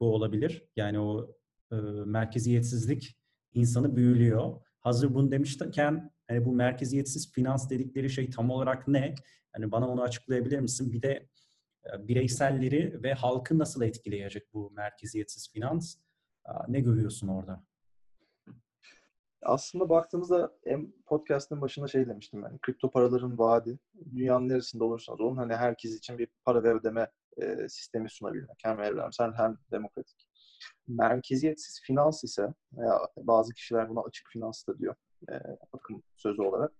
bu 0.00 0.14
olabilir. 0.14 0.64
Yani 0.76 1.00
o 1.00 1.36
e, 1.72 1.76
merkeziyetsizlik 2.06 3.18
insanı 3.52 3.96
büyülüyor. 3.96 4.60
Hazır 4.80 5.14
bunu 5.14 5.30
demişken 5.30 6.10
hani 6.28 6.44
bu 6.44 6.52
merkeziyetsiz 6.52 7.32
finans 7.32 7.70
dedikleri 7.70 8.10
şey 8.10 8.30
tam 8.30 8.50
olarak 8.50 8.88
ne? 8.88 9.14
Hani 9.52 9.72
bana 9.72 9.88
onu 9.88 10.02
açıklayabilir 10.02 10.60
misin? 10.60 10.92
Bir 10.92 11.02
de 11.02 11.28
e, 11.86 12.08
bireyselleri 12.08 13.02
ve 13.02 13.12
halkı 13.12 13.58
nasıl 13.58 13.82
etkileyecek 13.82 14.54
bu 14.54 14.70
merkeziyetsiz 14.70 15.52
finans? 15.52 15.96
Ne 16.68 16.80
görüyorsun 16.80 17.28
orada? 17.28 17.62
Aslında 19.42 19.88
baktığımızda 19.88 20.52
podcast'ın 21.06 21.60
başında 21.60 21.88
şey 21.88 22.08
demiştim 22.08 22.42
ben. 22.42 22.58
Kripto 22.58 22.90
paraların 22.90 23.38
vaadi. 23.38 23.78
Dünyanın 24.14 24.48
neresinde 24.48 24.84
olursanız 24.84 25.20
olun 25.20 25.36
hani 25.36 25.54
herkes 25.54 25.98
için 25.98 26.18
bir 26.18 26.28
para 26.44 26.62
ve 26.62 26.74
ödeme 26.74 27.10
e, 27.36 27.68
sistemi 27.68 28.10
sunabilmek. 28.10 28.58
Hem 28.62 28.80
evrensel 28.80 29.32
hem 29.32 29.58
demokratik. 29.70 30.28
Merkeziyetsiz 30.88 31.80
finans 31.82 32.24
ise 32.24 32.54
veya 32.72 33.00
bazı 33.16 33.54
kişiler 33.54 33.88
buna 33.88 34.00
açık 34.00 34.28
finans 34.32 34.66
da 34.68 34.78
diyor 34.78 34.94
e, 35.28 35.34
akım 35.72 36.02
sözü 36.16 36.42
olarak. 36.42 36.72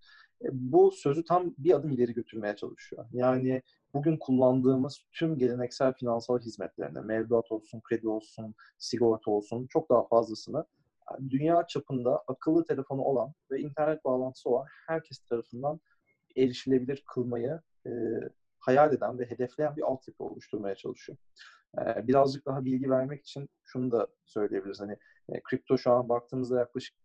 E, 0.44 0.48
bu 0.52 0.90
sözü 0.90 1.24
tam 1.24 1.54
bir 1.58 1.74
adım 1.74 1.90
ileri 1.90 2.14
götürmeye 2.14 2.56
çalışıyor. 2.56 3.06
Yani 3.12 3.62
bugün 3.96 4.16
kullandığımız 4.16 4.98
tüm 5.12 5.38
geleneksel 5.38 5.92
finansal 5.92 6.38
hizmetlerine, 6.38 7.00
mevduat 7.00 7.52
olsun, 7.52 7.80
kredi 7.80 8.08
olsun, 8.08 8.54
sigorta 8.78 9.30
olsun 9.30 9.66
çok 9.66 9.90
daha 9.90 10.06
fazlasını 10.06 10.64
dünya 11.30 11.66
çapında 11.66 12.22
akıllı 12.28 12.64
telefonu 12.64 13.02
olan 13.02 13.32
ve 13.50 13.60
internet 13.60 14.04
bağlantısı 14.04 14.48
olan 14.48 14.66
herkes 14.86 15.18
tarafından 15.18 15.80
erişilebilir 16.36 17.04
kılmayı 17.14 17.60
e, 17.86 17.90
hayal 18.58 18.92
eden 18.92 19.18
ve 19.18 19.30
hedefleyen 19.30 19.76
bir 19.76 19.82
altyapı 19.82 20.24
oluşturmaya 20.24 20.74
çalışıyor. 20.74 21.18
E, 21.78 22.08
birazcık 22.08 22.46
daha 22.46 22.64
bilgi 22.64 22.90
vermek 22.90 23.20
için 23.20 23.48
şunu 23.64 23.92
da 23.92 24.06
söyleyebiliriz. 24.24 24.80
Hani 24.80 24.96
e, 25.28 25.40
kripto 25.42 25.78
şu 25.78 25.92
an 25.92 26.08
baktığımızda 26.08 26.58
yaklaşık 26.58 26.96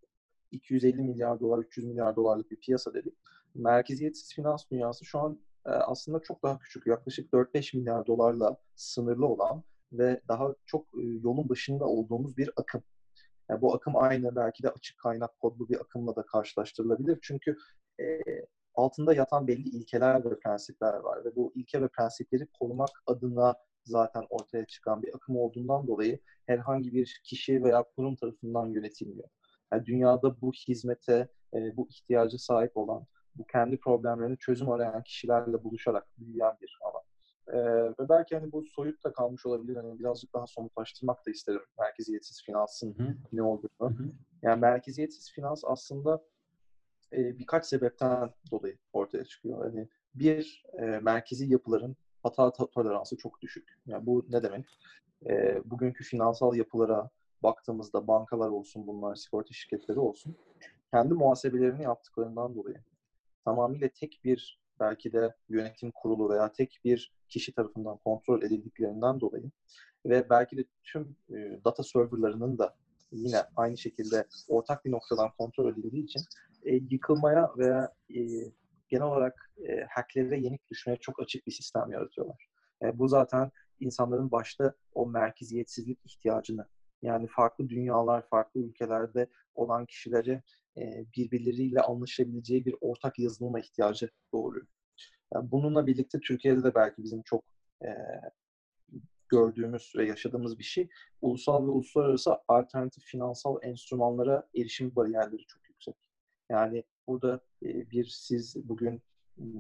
250 0.51 1.01
milyar 1.01 1.39
dolar, 1.39 1.59
300 1.59 1.87
milyar 1.87 2.15
dolarlık 2.15 2.51
bir 2.51 2.59
piyasa 2.59 2.93
dedik. 2.93 3.13
Merkeziyetsiz 3.55 4.33
finans 4.35 4.69
dünyası 4.71 5.05
şu 5.05 5.19
an 5.19 5.33
e, 5.33 5.50
aslında 5.69 6.19
çok 6.19 6.43
daha 6.43 6.59
küçük. 6.59 6.87
Yaklaşık 6.87 7.33
4-5 7.33 7.77
milyar 7.77 8.07
dolarla 8.07 8.57
sınırlı 8.75 9.27
olan 9.27 9.63
ve 9.91 10.21
daha 10.27 10.55
çok 10.65 10.85
e, 10.85 11.01
yolun 11.23 11.49
başında 11.49 11.85
olduğumuz 11.85 12.37
bir 12.37 12.49
akım. 12.55 12.83
Yani 13.49 13.61
bu 13.61 13.75
akım 13.75 13.95
aynı 13.95 14.35
belki 14.35 14.63
de 14.63 14.69
açık 14.69 14.97
kaynak 14.99 15.39
kodlu 15.39 15.69
bir 15.69 15.79
akımla 15.79 16.15
da 16.15 16.25
karşılaştırılabilir. 16.25 17.19
Çünkü 17.21 17.57
e, 17.99 18.19
altında 18.75 19.13
yatan 19.13 19.47
belli 19.47 19.69
ilkeler 19.69 20.25
ve 20.25 20.39
prensipler 20.39 20.93
var 20.93 21.25
ve 21.25 21.35
bu 21.35 21.51
ilke 21.55 21.81
ve 21.81 21.87
prensipleri 21.87 22.47
korumak 22.59 22.89
adına 23.05 23.55
zaten 23.83 24.25
ortaya 24.29 24.65
çıkan 24.65 25.03
bir 25.03 25.15
akım 25.15 25.37
olduğundan 25.37 25.87
dolayı 25.87 26.19
herhangi 26.45 26.93
bir 26.93 27.21
kişi 27.23 27.63
veya 27.63 27.83
kurum 27.95 28.15
tarafından 28.15 28.67
yönetilmiyor. 28.67 29.29
Yani 29.73 29.85
dünyada 29.85 30.41
bu 30.41 30.51
hizmete, 30.51 31.27
e, 31.53 31.77
bu 31.77 31.87
ihtiyacı 31.89 32.39
sahip 32.39 32.77
olan, 32.77 33.05
bu 33.35 33.43
kendi 33.45 33.77
problemlerini 33.77 34.37
çözüm 34.37 34.69
arayan 34.69 35.03
kişilerle 35.03 35.63
buluşarak 35.63 36.07
büyüyen 36.17 36.57
bir 36.61 36.79
alan. 36.81 37.01
Ee, 37.47 37.89
ve 37.99 38.09
belki 38.09 38.35
hani 38.35 38.51
bu 38.51 38.63
soyut 38.63 39.03
da 39.03 39.13
kalmış 39.13 39.45
olabilir. 39.45 39.75
Hani 39.75 39.99
birazcık 39.99 40.33
daha 40.33 40.47
somutlaştırmak 40.47 41.25
da 41.25 41.31
isterim 41.31 41.61
merkeziyetsiz 41.79 42.43
finansın 42.43 42.93
hı 42.93 43.15
ne 43.33 43.43
olduğunu. 43.43 43.89
Hı-hı. 43.89 44.11
Yani 44.41 44.59
merkeziyetsiz 44.59 45.31
finans 45.31 45.63
aslında 45.65 46.21
e, 47.13 47.39
birkaç 47.39 47.65
sebepten 47.65 48.29
dolayı 48.51 48.77
ortaya 48.93 49.25
çıkıyor. 49.25 49.65
Hani 49.65 49.87
bir, 50.15 50.63
e, 50.73 50.85
merkezi 50.85 51.51
yapıların 51.51 51.95
hata 52.23 52.51
toleransı 52.51 53.17
çok 53.17 53.41
düşük. 53.41 53.79
Yani 53.85 54.05
bu 54.05 54.25
ne 54.29 54.43
demek? 54.43 54.65
E, 55.25 55.61
bugünkü 55.65 56.03
finansal 56.03 56.55
yapılara 56.55 57.09
baktığımızda 57.43 58.07
bankalar 58.07 58.49
olsun 58.49 58.87
bunlar, 58.87 59.15
sigorta 59.15 59.53
şirketleri 59.53 59.99
olsun, 59.99 60.35
kendi 60.91 61.13
muhasebelerini 61.13 61.83
yaptıklarından 61.83 62.55
dolayı 62.55 62.77
tamamıyla 63.45 63.89
tek 63.89 64.21
bir 64.23 64.61
belki 64.79 65.13
de 65.13 65.35
yönetim 65.49 65.91
kurulu 65.91 66.29
veya 66.29 66.51
tek 66.51 66.79
bir 66.85 67.13
kişi 67.29 67.53
tarafından 67.53 67.97
kontrol 67.97 68.43
edildiklerinden 68.43 69.19
dolayı 69.19 69.51
ve 70.05 70.29
belki 70.29 70.57
de 70.57 70.63
tüm 70.83 71.15
e, 71.29 71.59
data 71.65 71.83
serverlarının 71.83 72.57
da 72.57 72.75
yine 73.11 73.37
aynı 73.55 73.77
şekilde 73.77 74.27
ortak 74.47 74.85
bir 74.85 74.91
noktadan 74.91 75.29
kontrol 75.37 75.71
edildiği 75.71 76.03
için 76.03 76.21
e, 76.63 76.75
yıkılmaya 76.75 77.51
veya 77.57 77.93
e, 78.09 78.19
genel 78.89 79.05
olarak 79.05 79.51
e, 79.67 79.85
hacklere 79.89 80.39
yenik 80.39 80.69
düşmeye 80.71 80.97
çok 80.97 81.21
açık 81.21 81.47
bir 81.47 81.51
sistem 81.51 81.91
yaratıyorlar. 81.91 82.47
E, 82.81 82.99
bu 82.99 83.07
zaten 83.07 83.51
insanların 83.79 84.31
başta 84.31 84.73
o 84.93 85.07
merkeziyetsizlik 85.07 85.99
ihtiyacını 86.05 86.67
yani 87.01 87.27
farklı 87.27 87.69
dünyalar, 87.69 88.27
farklı 88.29 88.59
ülkelerde 88.59 89.27
olan 89.55 89.85
kişileri 89.85 90.31
e, 90.31 90.41
birbirleriyle 91.17 91.81
anlaşabileceği 91.81 92.65
bir 92.65 92.75
ortak 92.81 93.19
yazılıma 93.19 93.59
ihtiyacı 93.59 94.09
doğuruyor. 94.33 94.67
Bununla 95.41 95.87
birlikte 95.87 96.19
Türkiye'de 96.19 96.63
de 96.63 96.75
belki 96.75 97.03
bizim 97.03 97.21
çok 97.21 97.43
gördüğümüz 99.29 99.93
ve 99.97 100.05
yaşadığımız 100.05 100.59
bir 100.59 100.63
şey. 100.63 100.89
Ulusal 101.21 101.67
ve 101.67 101.71
uluslararası 101.71 102.31
alternatif 102.47 103.03
finansal 103.03 103.57
enstrümanlara 103.61 104.47
erişim 104.55 104.95
bariyerleri 104.95 105.45
çok 105.47 105.69
yüksek. 105.69 105.95
Yani 106.49 106.83
burada 107.07 107.41
bir 107.61 108.05
siz 108.05 108.69
bugün 108.69 109.01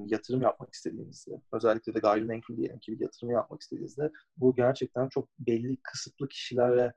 yatırım 0.05 0.41
yapmak 0.41 0.73
istediğinizde, 0.73 1.41
özellikle 1.53 1.93
de 1.93 1.99
gayrimenkul 1.99 2.57
diyelim 2.57 2.79
ki 2.79 2.91
bir 2.91 2.99
yatırım 2.99 3.31
yapmak 3.31 3.61
istediğinizde 3.61 4.11
bu 4.37 4.55
gerçekten 4.55 5.09
çok 5.09 5.29
belli 5.39 5.77
kısıtlı 5.83 6.27
kişilere 6.27 6.93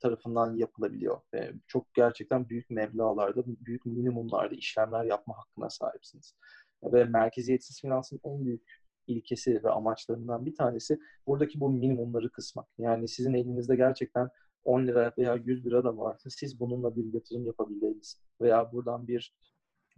tarafından 0.00 0.56
yapılabiliyor. 0.56 1.20
Ve 1.34 1.52
çok 1.66 1.94
gerçekten 1.94 2.48
büyük 2.48 2.70
meblalarda, 2.70 3.42
büyük 3.46 3.86
minimumlarda 3.86 4.54
işlemler 4.54 5.04
yapma 5.04 5.38
hakkına 5.38 5.70
sahipsiniz. 5.70 6.34
Ve 6.82 7.04
merkeziyetsiz 7.04 7.80
finansın 7.80 8.20
en 8.24 8.44
büyük 8.44 8.80
ilkesi 9.06 9.64
ve 9.64 9.70
amaçlarından 9.70 10.46
bir 10.46 10.54
tanesi 10.54 10.98
buradaki 11.26 11.60
bu 11.60 11.70
minimumları 11.70 12.30
kısmak. 12.30 12.66
Yani 12.78 13.08
sizin 13.08 13.34
elinizde 13.34 13.76
gerçekten 13.76 14.28
10 14.64 14.86
lira 14.86 15.12
veya 15.18 15.34
100 15.34 15.66
lira 15.66 15.84
da 15.84 15.96
varsa 15.96 16.30
siz 16.30 16.60
bununla 16.60 16.96
bir 16.96 17.14
yatırım 17.14 17.46
yapabilmeniz 17.46 18.20
veya 18.40 18.72
buradan 18.72 19.08
bir 19.08 19.34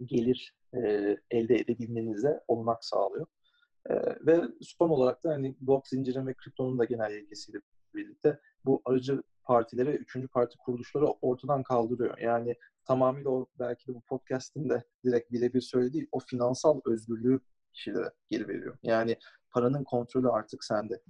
gelir 0.04 0.54
e, 0.74 0.78
elde 1.30 1.56
edebilmenize 1.56 2.40
olanak 2.48 2.84
sağlıyor. 2.84 3.26
E, 3.90 3.94
ve 4.26 4.40
son 4.60 4.88
olarak 4.88 5.24
da 5.24 5.30
hani 5.30 5.56
blok 5.60 5.88
zincirin 5.88 6.26
ve 6.26 6.34
kriptonun 6.34 6.78
da 6.78 6.84
genel 6.84 7.14
ilkesiyle 7.14 7.58
birlikte 7.94 8.40
bu 8.64 8.82
aracı 8.84 9.22
partileri 9.44 9.88
ve 9.88 9.96
üçüncü 9.96 10.28
parti 10.28 10.58
kuruluşları 10.58 11.06
ortadan 11.06 11.62
kaldırıyor. 11.62 12.18
Yani 12.18 12.54
tamamıyla 12.84 13.30
o 13.30 13.46
belki 13.58 13.88
de 13.88 13.94
bu 13.94 14.00
podcast'in 14.00 14.68
de 14.68 14.84
direkt 15.04 15.32
birebir 15.32 15.60
söylediği 15.60 16.08
o 16.12 16.18
finansal 16.18 16.80
özgürlüğü 16.86 17.40
kişilere 17.72 18.12
geri 18.30 18.48
veriyor. 18.48 18.78
Yani 18.82 19.16
paranın 19.50 19.84
kontrolü 19.84 20.28
artık 20.28 20.64
sende. 20.64 21.02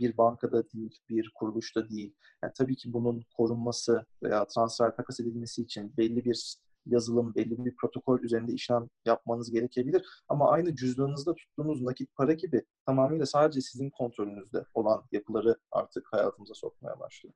Bir 0.00 0.16
bankada 0.16 0.70
değil, 0.70 0.98
bir 1.08 1.32
kuruluşta 1.34 1.88
değil. 1.88 2.14
Yani 2.42 2.52
tabii 2.58 2.76
ki 2.76 2.92
bunun 2.92 3.24
korunması 3.36 4.06
veya 4.22 4.46
transfer 4.46 4.96
takas 4.96 5.20
edilmesi 5.20 5.62
için 5.62 5.96
belli 5.96 6.24
bir 6.24 6.58
yazılım, 6.86 7.34
belli 7.34 7.64
bir 7.64 7.76
protokol 7.76 8.20
üzerinde 8.20 8.52
işlem 8.52 8.88
yapmanız 9.04 9.50
gerekebilir. 9.50 10.06
Ama 10.28 10.50
aynı 10.50 10.76
cüzdanınızda 10.76 11.34
tuttuğunuz 11.34 11.82
nakit 11.82 12.14
para 12.14 12.32
gibi 12.32 12.64
tamamıyla 12.86 13.26
sadece 13.26 13.60
sizin 13.60 13.90
kontrolünüzde 13.90 14.64
olan 14.74 15.04
yapıları 15.12 15.56
artık 15.70 16.06
hayatımıza 16.12 16.54
sokmaya 16.54 17.00
başlıyor. 17.00 17.34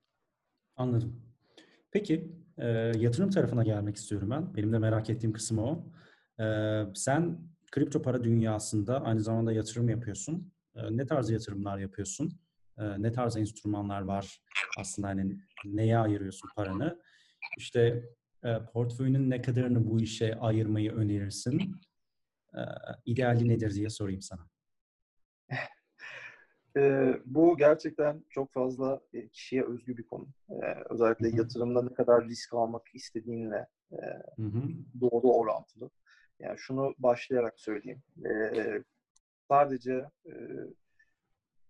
Anladım. 0.76 1.22
Peki, 1.90 2.32
e, 2.58 2.66
yatırım 2.96 3.30
tarafına 3.30 3.62
gelmek 3.62 3.96
istiyorum 3.96 4.30
ben. 4.30 4.54
Benim 4.54 4.72
de 4.72 4.78
merak 4.78 5.10
ettiğim 5.10 5.32
kısım 5.32 5.58
o. 5.58 5.84
E, 6.40 6.44
sen 6.94 7.38
kripto 7.72 8.02
para 8.02 8.24
dünyasında 8.24 9.04
aynı 9.04 9.20
zamanda 9.20 9.52
yatırım 9.52 9.88
yapıyorsun. 9.88 10.52
E, 10.74 10.96
ne 10.96 11.06
tarz 11.06 11.30
yatırımlar 11.30 11.78
yapıyorsun? 11.78 12.32
E, 12.78 13.02
ne 13.02 13.12
tarz 13.12 13.36
enstrümanlar 13.36 14.00
var? 14.02 14.42
Aslında 14.78 15.08
hani 15.08 15.40
neye 15.64 15.98
ayırıyorsun 15.98 16.48
paranı? 16.56 16.98
İşte 17.58 18.04
e, 18.44 18.58
portföyünün 18.72 19.30
ne 19.30 19.42
kadarını 19.42 19.86
bu 19.90 20.00
işe 20.00 20.34
ayırmayı 20.36 20.92
önerirsin? 20.92 21.76
E, 22.54 22.60
ideali 23.06 23.48
nedir 23.48 23.74
diye 23.74 23.90
sorayım 23.90 24.22
sana. 24.22 24.51
E, 26.76 27.14
bu 27.24 27.56
gerçekten 27.56 28.24
çok 28.30 28.52
fazla 28.52 29.00
e, 29.12 29.28
kişiye 29.28 29.64
özgü 29.64 29.96
bir 29.96 30.02
konu. 30.02 30.28
E, 30.50 30.56
özellikle 30.90 31.28
Hı-hı. 31.28 31.36
yatırımda 31.36 31.82
ne 31.82 31.94
kadar 31.94 32.24
risk 32.24 32.54
almak 32.54 32.94
istediğinle 32.94 33.66
e, 33.92 33.98
doğru 35.00 35.32
orantılı. 35.32 35.90
Yani 36.38 36.58
şunu 36.58 36.94
başlayarak 36.98 37.60
söyleyeyim. 37.60 38.02
E, 38.24 38.82
sadece 39.48 40.08
e, 40.26 40.32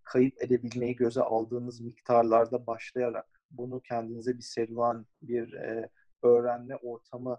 kayıp 0.05 0.43
edebilmeyi 0.43 0.97
göze 0.97 1.21
aldığınız 1.21 1.81
miktarlarda 1.81 2.67
başlayarak 2.67 3.41
bunu 3.51 3.81
kendinize 3.81 4.37
bir 4.37 4.43
serüven, 4.43 5.07
bir 5.23 5.53
e, 5.53 5.89
öğrenme 6.23 6.77
ortamı 6.77 7.39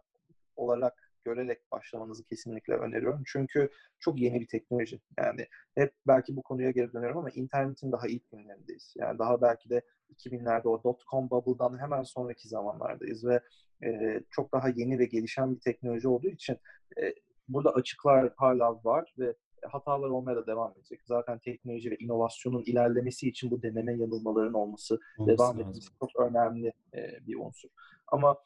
olarak 0.55 1.02
görerek 1.25 1.71
başlamanızı 1.71 2.23
kesinlikle 2.23 2.73
öneriyorum. 2.73 3.23
Çünkü 3.25 3.69
çok 3.99 4.19
yeni 4.19 4.41
bir 4.41 4.47
teknoloji. 4.47 5.01
Yani 5.17 5.47
hep 5.75 5.93
belki 6.07 6.35
bu 6.35 6.43
konuya 6.43 6.71
geri 6.71 6.93
dönüyorum 6.93 7.17
ama 7.17 7.29
internetin 7.29 7.91
daha 7.91 8.07
ilk 8.07 8.31
günlerindeyiz. 8.31 8.93
Yani 8.97 9.19
daha 9.19 9.41
belki 9.41 9.69
de 9.69 9.81
2000'lerde 10.13 10.67
o 10.67 10.83
dot-com 10.83 11.29
bubble'dan 11.29 11.79
hemen 11.79 12.03
sonraki 12.03 12.47
zamanlardayız 12.47 13.25
ve 13.25 13.39
e, 13.85 14.19
çok 14.29 14.53
daha 14.53 14.69
yeni 14.69 14.99
ve 14.99 15.05
gelişen 15.05 15.55
bir 15.55 15.59
teknoloji 15.59 16.07
olduğu 16.07 16.29
için 16.29 16.57
e, 17.01 17.13
burada 17.47 17.73
açıklar 17.73 18.33
hala 18.35 18.83
var 18.83 19.13
ve 19.19 19.35
hatalar 19.67 20.09
olmaya 20.09 20.35
da 20.35 20.47
devam 20.47 20.71
edecek. 20.71 21.01
Zaten 21.05 21.39
teknoloji 21.39 21.91
ve 21.91 21.95
inovasyonun 21.95 22.63
ilerlemesi 22.65 23.29
için 23.29 23.51
bu 23.51 23.63
deneme 23.63 23.97
yanılmaların 23.97 24.53
olması, 24.53 24.99
olması 25.17 25.37
devam 25.37 25.59
etmesi 25.59 25.89
çok 25.99 26.09
önemli 26.19 26.73
e, 26.93 27.27
bir 27.27 27.35
unsur. 27.35 27.69
Ama 28.07 28.37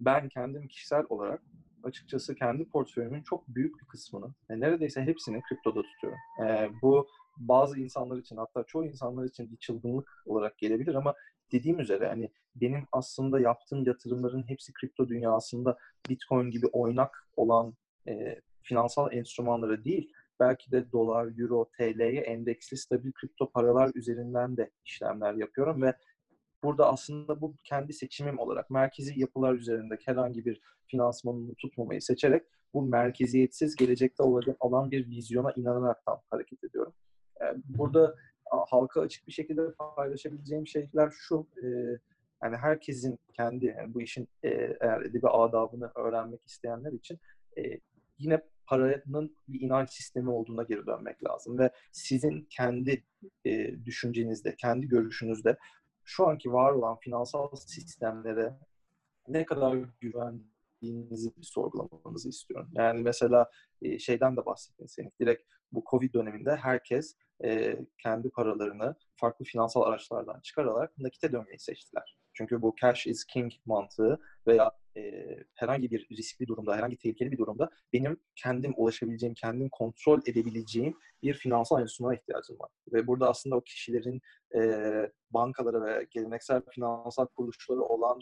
ben 0.00 0.28
kendim 0.28 0.68
kişisel 0.68 1.04
olarak 1.08 1.42
açıkçası 1.84 2.34
kendi 2.34 2.64
portföyümün 2.64 3.22
çok 3.22 3.48
büyük 3.48 3.80
bir 3.80 3.86
kısmını, 3.86 4.34
yani 4.48 4.60
neredeyse 4.60 5.02
hepsini 5.02 5.42
kriptoda 5.42 5.82
tutuyorum. 5.82 6.18
E, 6.46 6.70
bu 6.82 7.06
bazı 7.36 7.80
insanlar 7.80 8.18
için 8.18 8.36
hatta 8.36 8.64
çoğu 8.64 8.84
insanlar 8.84 9.24
için 9.24 9.52
bir 9.52 9.56
çılgınlık 9.56 10.22
olarak 10.26 10.58
gelebilir 10.58 10.94
ama 10.94 11.14
dediğim 11.52 11.80
üzere 11.80 12.08
hani 12.08 12.30
benim 12.54 12.86
aslında 12.92 13.40
yaptığım 13.40 13.84
yatırımların 13.84 14.48
hepsi 14.48 14.72
kripto 14.72 15.08
dünyasında 15.08 15.78
Bitcoin 16.08 16.50
gibi 16.50 16.66
oynak 16.66 17.26
olan 17.36 17.74
e, 18.08 18.40
finansal 18.62 19.12
enstrümanlara 19.12 19.84
değil, 19.84 20.12
belki 20.40 20.72
de 20.72 20.92
dolar, 20.92 21.38
euro, 21.38 21.70
TL'ye 21.78 22.20
endeksli 22.20 22.76
stabil 22.76 23.12
kripto 23.12 23.50
paralar 23.50 23.90
üzerinden 23.94 24.56
de 24.56 24.70
işlemler 24.84 25.34
yapıyorum 25.34 25.82
ve 25.82 25.94
burada 26.62 26.92
aslında 26.92 27.40
bu 27.40 27.54
kendi 27.64 27.92
seçimim 27.92 28.38
olarak 28.38 28.70
merkezi 28.70 29.20
yapılar 29.20 29.54
üzerinde 29.54 29.98
herhangi 30.04 30.44
bir 30.44 30.60
finansmanını 30.86 31.54
tutmamayı 31.54 32.02
seçerek 32.02 32.42
bu 32.74 32.82
merkeziyetsiz 32.82 33.76
gelecekte 33.76 34.22
olacak 34.22 34.64
olan 34.64 34.90
bir 34.90 35.06
vizyona 35.08 35.52
inanaraktan 35.56 36.20
hareket 36.30 36.64
ediyorum. 36.64 36.92
Yani 37.40 37.62
burada 37.64 38.14
halka 38.50 39.00
açık 39.00 39.26
bir 39.26 39.32
şekilde 39.32 39.62
paylaşabileceğim 39.96 40.66
şeyler 40.66 41.10
şu, 41.10 41.46
e, 41.62 41.66
yani 42.42 42.56
herkesin 42.56 43.18
kendi 43.32 43.66
yani 43.66 43.94
bu 43.94 44.02
işin 44.02 44.28
e, 44.42 44.48
eğer 44.80 45.00
edebi 45.00 45.28
adabını 45.28 45.90
öğrenmek 45.94 46.46
isteyenler 46.46 46.92
için 46.92 47.18
e, 47.58 47.62
yine 48.18 48.42
paranın 48.66 49.36
bir 49.48 49.60
inanç 49.60 49.90
sistemi 49.90 50.30
olduğuna 50.30 50.62
geri 50.62 50.86
dönmek 50.86 51.24
lazım 51.24 51.58
ve 51.58 51.70
sizin 51.92 52.46
kendi 52.50 53.04
düşüncenizde, 53.84 54.56
kendi 54.56 54.88
görüşünüzde 54.88 55.56
şu 56.10 56.28
anki 56.28 56.52
var 56.52 56.72
olan 56.72 56.96
finansal 56.98 57.56
sistemlere 57.56 58.58
ne 59.28 59.44
kadar 59.44 59.78
güvendiğinizi 60.00 61.36
bir 61.36 61.42
sorgulamanızı 61.42 62.28
istiyorum. 62.28 62.68
Yani 62.74 63.02
mesela 63.02 63.50
e, 63.82 63.98
şeyden 63.98 64.36
de 64.36 64.46
bahsettin 64.46 64.86
senin. 64.86 65.12
Direkt 65.20 65.42
bu 65.72 65.84
Covid 65.90 66.14
döneminde 66.14 66.56
herkes 66.56 67.16
e, 67.44 67.78
kendi 67.98 68.30
paralarını 68.30 68.94
farklı 69.16 69.44
finansal 69.44 69.82
araçlardan 69.82 70.40
çıkararak 70.40 70.98
nakite 70.98 71.32
dönmeyi 71.32 71.58
seçtiler. 71.58 72.19
Çünkü 72.40 72.62
bu 72.62 72.74
cash 72.80 73.06
is 73.06 73.24
king 73.24 73.52
mantığı 73.66 74.18
veya 74.46 74.70
e, 74.96 75.02
herhangi 75.54 75.90
bir 75.90 76.08
riskli 76.10 76.46
durumda, 76.46 76.76
herhangi 76.76 76.96
tehlikeli 76.96 77.32
bir 77.32 77.38
durumda 77.38 77.70
benim 77.92 78.20
kendim 78.36 78.74
ulaşabileceğim, 78.76 79.34
kendim 79.34 79.68
kontrol 79.68 80.20
edebileceğim 80.26 80.94
bir 81.22 81.34
finansal 81.34 81.80
enstrümana 81.82 82.14
ihtiyacım 82.14 82.58
var. 82.58 82.70
Ve 82.92 83.06
burada 83.06 83.28
aslında 83.28 83.56
o 83.56 83.60
kişilerin 83.60 84.20
e, 84.54 84.60
bankalara 85.30 85.84
ve 85.84 86.06
geleneksel 86.10 86.62
finansal 86.74 87.26
kuruluşlara 87.26 87.80
olan 87.80 88.20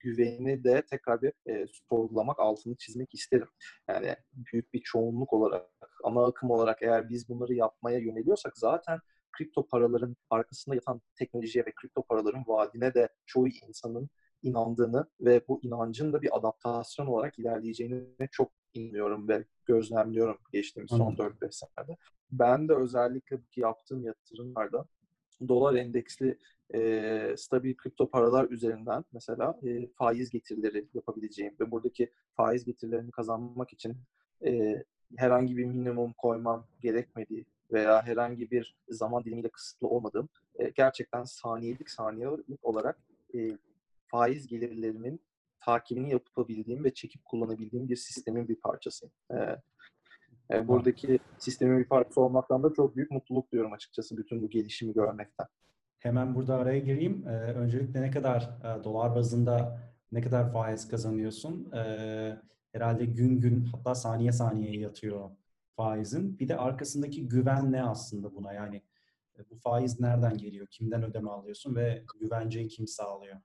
güveni 0.00 0.64
de 0.64 0.82
tekrar 0.90 1.22
bir 1.22 1.32
e, 1.48 1.66
sorgulamak, 1.88 2.40
altını 2.40 2.76
çizmek 2.76 3.14
isterim. 3.14 3.48
Yani 3.88 4.16
büyük 4.32 4.72
bir 4.72 4.80
çoğunluk 4.80 5.32
olarak, 5.32 5.70
ana 6.04 6.24
akım 6.24 6.50
olarak 6.50 6.82
eğer 6.82 7.08
biz 7.08 7.28
bunları 7.28 7.54
yapmaya 7.54 7.98
yöneliyorsak 7.98 8.58
zaten 8.58 8.98
kripto 9.38 9.66
paraların 9.66 10.16
arkasında 10.30 10.74
yatan 10.74 11.00
teknolojiye 11.14 11.66
ve 11.66 11.72
kripto 11.72 12.02
paraların 12.02 12.44
vaadine 12.46 12.94
de 12.94 13.08
çoğu 13.26 13.48
insanın 13.48 14.08
inandığını 14.42 15.06
ve 15.20 15.40
bu 15.48 15.60
inancın 15.62 16.12
da 16.12 16.22
bir 16.22 16.38
adaptasyon 16.38 17.06
olarak 17.06 17.38
ilerleyeceğini 17.38 18.28
çok 18.32 18.52
inanıyorum 18.74 19.28
ve 19.28 19.44
gözlemliyorum 19.64 20.38
geçtiğimiz 20.52 20.90
son 20.90 21.14
4-5 21.14 21.52
senede. 21.52 21.96
Ben 22.32 22.68
de 22.68 22.74
özellikle 22.74 23.38
yaptığım 23.56 24.04
yatırımlarda 24.04 24.86
dolar 25.48 25.74
endeksli 25.74 26.38
e, 26.74 27.34
stabil 27.36 27.76
kripto 27.76 28.10
paralar 28.10 28.50
üzerinden 28.50 29.04
mesela 29.12 29.60
e, 29.66 29.88
faiz 29.88 30.30
getirileri 30.30 30.88
yapabileceğim 30.94 31.54
ve 31.60 31.70
buradaki 31.70 32.10
faiz 32.34 32.64
getirilerini 32.64 33.10
kazanmak 33.10 33.72
için 33.72 33.96
e, 34.46 34.82
herhangi 35.16 35.56
bir 35.56 35.64
minimum 35.64 36.12
koymam 36.12 36.66
gerekmediği 36.80 37.46
veya 37.72 38.06
herhangi 38.06 38.50
bir 38.50 38.76
zaman 38.88 39.24
dilimiyle 39.24 39.48
kısıtlı 39.48 39.88
olmadığım 39.88 40.28
e, 40.58 40.68
gerçekten 40.68 41.24
saniyelik 41.24 41.90
saniyelik 41.90 42.64
olarak 42.64 42.98
e, 43.34 43.58
faiz 44.06 44.46
gelirlerimin 44.46 45.20
takibini 45.60 46.10
yapabildiğim 46.10 46.84
ve 46.84 46.94
çekip 46.94 47.24
kullanabildiğim 47.24 47.88
bir 47.88 47.96
sistemin 47.96 48.48
bir 48.48 48.56
parçasıyım. 48.56 49.12
E, 49.30 49.36
e, 50.50 50.68
buradaki 50.68 51.18
sistemin 51.38 51.78
bir 51.78 51.88
parçası 51.88 52.20
olmaktan 52.20 52.62
da 52.62 52.72
çok 52.74 52.96
büyük 52.96 53.10
mutluluk 53.10 53.52
duyuyorum 53.52 53.72
açıkçası 53.72 54.16
bütün 54.16 54.42
bu 54.42 54.50
gelişimi 54.50 54.94
görmekten. 54.94 55.46
Hemen 55.98 56.34
burada 56.34 56.56
araya 56.56 56.78
gireyim. 56.78 57.28
Ee, 57.28 57.30
öncelikle 57.30 58.02
ne 58.02 58.10
kadar 58.10 58.42
e, 58.42 58.84
dolar 58.84 59.14
bazında 59.14 59.82
ne 60.12 60.20
kadar 60.20 60.52
faiz 60.52 60.88
kazanıyorsun? 60.88 61.72
Ee, 61.72 62.36
herhalde 62.72 63.04
gün 63.04 63.40
gün 63.40 63.64
hatta 63.64 63.94
saniye 63.94 64.32
saniye 64.32 64.80
yatıyor 64.80 65.30
faizin. 65.76 66.38
Bir 66.38 66.48
de 66.48 66.56
arkasındaki 66.56 67.28
güven 67.28 67.72
ne 67.72 67.82
aslında 67.84 68.34
buna? 68.34 68.52
Yani 68.52 68.82
e, 69.38 69.50
bu 69.50 69.56
faiz 69.56 70.00
nereden 70.00 70.38
geliyor? 70.38 70.66
Kimden 70.70 71.02
ödeme 71.02 71.30
alıyorsun 71.30 71.76
ve 71.76 72.04
güvenceyi 72.20 72.68
kim 72.68 72.86
sağlıyor? 72.86 73.36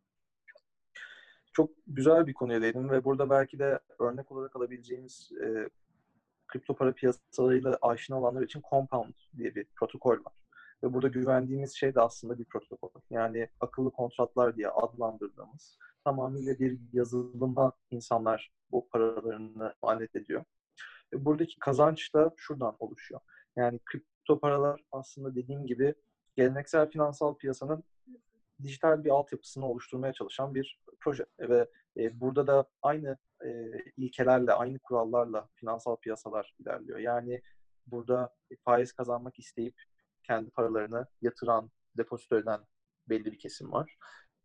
Çok 1.54 1.72
güzel 1.88 2.28
bir 2.28 2.34
konuya 2.34 2.62
değindin 2.62 2.90
ve 2.90 3.04
burada 3.04 3.30
belki 3.30 3.60
de 3.60 3.80
örnek 4.00 4.32
olarak 4.32 4.56
alabileceğimiz 4.56 5.32
e, 5.44 5.70
kripto 6.48 6.76
para 6.76 6.94
piyasalarıyla 6.94 7.78
aşina 7.82 8.20
olanlar 8.20 8.42
için 8.42 8.62
Compound 8.70 9.14
diye 9.38 9.56
bir 9.56 9.66
protokol 9.76 10.12
var. 10.12 10.34
Ve 10.84 10.94
burada 10.94 11.08
güvendiğimiz 11.08 11.76
şey 11.76 11.96
de 11.96 12.02
aslında 12.02 12.40
bir 12.40 12.46
protokol. 12.46 12.90
Yani 13.10 13.50
akıllı 13.60 13.92
kontratlar 13.92 14.56
diye 14.56 14.70
adlandırdığımız 14.70 15.78
tamamıyla 16.04 16.60
bir 16.60 16.80
yazılıma 16.94 17.72
insanlar 17.92 18.52
bu 18.72 18.88
paralarını 18.90 19.74
emanet 19.84 20.16
ediyor. 20.16 20.44
Buradaki 21.14 21.60
kazanç 21.60 22.14
da 22.14 22.34
şuradan 22.38 22.76
oluşuyor. 22.80 23.22
Yani 23.56 23.80
kripto 23.86 24.40
paralar 24.40 24.82
aslında 24.92 25.36
dediğim 25.36 25.66
gibi 25.66 25.96
geleneksel 26.36 26.90
finansal 26.90 27.38
piyasanın 27.38 27.84
dijital 28.64 29.04
bir 29.04 29.10
altyapısını 29.10 29.66
oluşturmaya 29.68 30.14
çalışan 30.14 30.56
bir 30.56 30.80
proje. 31.00 31.26
Ve 31.40 31.70
e, 31.98 32.20
burada 32.20 32.48
da 32.48 32.66
aynı 32.82 33.18
e, 33.46 33.50
ilkelerle, 33.98 34.54
aynı 34.54 34.80
kurallarla 34.80 35.50
finansal 35.56 35.96
piyasalar 35.96 36.56
ilerliyor. 36.60 37.00
Yani 37.00 37.42
burada 37.88 38.34
faiz 38.66 38.94
kazanmak 38.94 39.40
isteyip 39.40 39.76
kendi 40.24 40.50
paralarını 40.50 41.08
yatıran, 41.22 41.72
depozito 41.98 42.38
eden 42.38 42.60
belli 43.10 43.26
bir 43.26 43.40
kesim 43.40 43.72
var. 43.72 43.98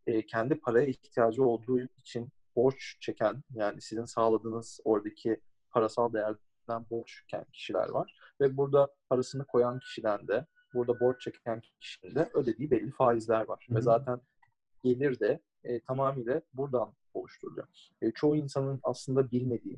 E, 0.07 0.25
kendi 0.25 0.59
paraya 0.59 0.87
ihtiyacı 0.87 1.43
olduğu 1.43 1.79
için 1.79 2.29
borç 2.55 2.97
çeken, 2.99 3.43
yani 3.53 3.81
sizin 3.81 4.05
sağladığınız 4.05 4.79
oradaki 4.83 5.41
parasal 5.69 6.13
değerden 6.67 6.85
borç 6.89 7.21
çeken 7.21 7.45
kişiler 7.53 7.89
var. 7.89 8.15
Ve 8.41 8.57
burada 8.57 8.87
parasını 9.09 9.45
koyan 9.45 9.79
kişiden 9.79 10.27
de, 10.27 10.45
burada 10.73 10.99
borç 10.99 11.21
çeken 11.21 11.61
kişinin 11.81 12.15
de 12.15 12.29
ödediği 12.33 12.71
belli 12.71 12.91
faizler 12.91 13.47
var. 13.47 13.65
Hı-hı. 13.67 13.77
Ve 13.77 13.81
zaten 13.81 14.21
gelir 14.83 15.19
de 15.19 15.39
e, 15.63 15.79
tamamıyla 15.79 16.41
buradan 16.53 16.93
oluşturuluyor. 17.13 17.67
E, 18.01 18.11
çoğu 18.11 18.35
insanın 18.35 18.79
aslında 18.83 19.31
bilmediği 19.31 19.77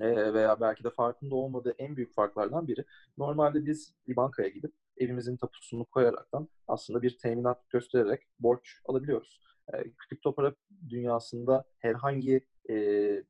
e, 0.00 0.34
veya 0.34 0.60
belki 0.60 0.84
de 0.84 0.90
farkında 0.90 1.34
olmadığı 1.34 1.74
en 1.78 1.96
büyük 1.96 2.14
farklardan 2.14 2.68
biri. 2.68 2.84
Normalde 3.18 3.66
biz 3.66 3.94
bir 4.08 4.16
bankaya 4.16 4.48
gidip 4.48 4.72
evimizin 4.96 5.36
tapusunu 5.36 5.84
koyaraktan 5.84 6.48
aslında 6.68 7.02
bir 7.02 7.18
teminat 7.18 7.70
göstererek 7.70 8.22
borç 8.40 8.80
alabiliyoruz. 8.84 9.40
E, 9.74 9.76
kripto 9.96 10.34
para 10.34 10.54
dünyasında 10.88 11.64
herhangi 11.78 12.46
e, 12.70 12.74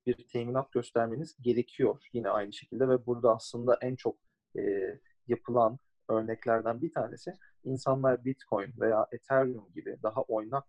bir 0.07 0.29
teminat 0.33 0.73
göstermeniz 0.73 1.37
gerekiyor 1.41 2.09
yine 2.13 2.31
aynı 2.31 2.53
şekilde 2.53 2.89
ve 2.89 3.07
burada 3.07 3.35
aslında 3.35 3.79
en 3.83 3.97
çok 3.97 4.17
e, 4.59 4.63
yapılan 5.27 5.79
örneklerden 6.09 6.83
bir 6.83 6.93
tanesi 6.93 7.33
insanlar 7.65 8.25
Bitcoin 8.25 8.73
veya 8.81 9.07
Ethereum 9.13 9.73
gibi 9.75 9.97
daha 10.03 10.23
oynak 10.23 10.65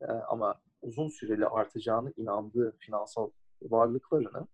e, 0.00 0.06
ama 0.06 0.60
uzun 0.82 1.08
süreli 1.08 1.46
artacağını 1.46 2.12
inandığı 2.16 2.76
finansal 2.78 3.30
varlıklarını 3.62 4.46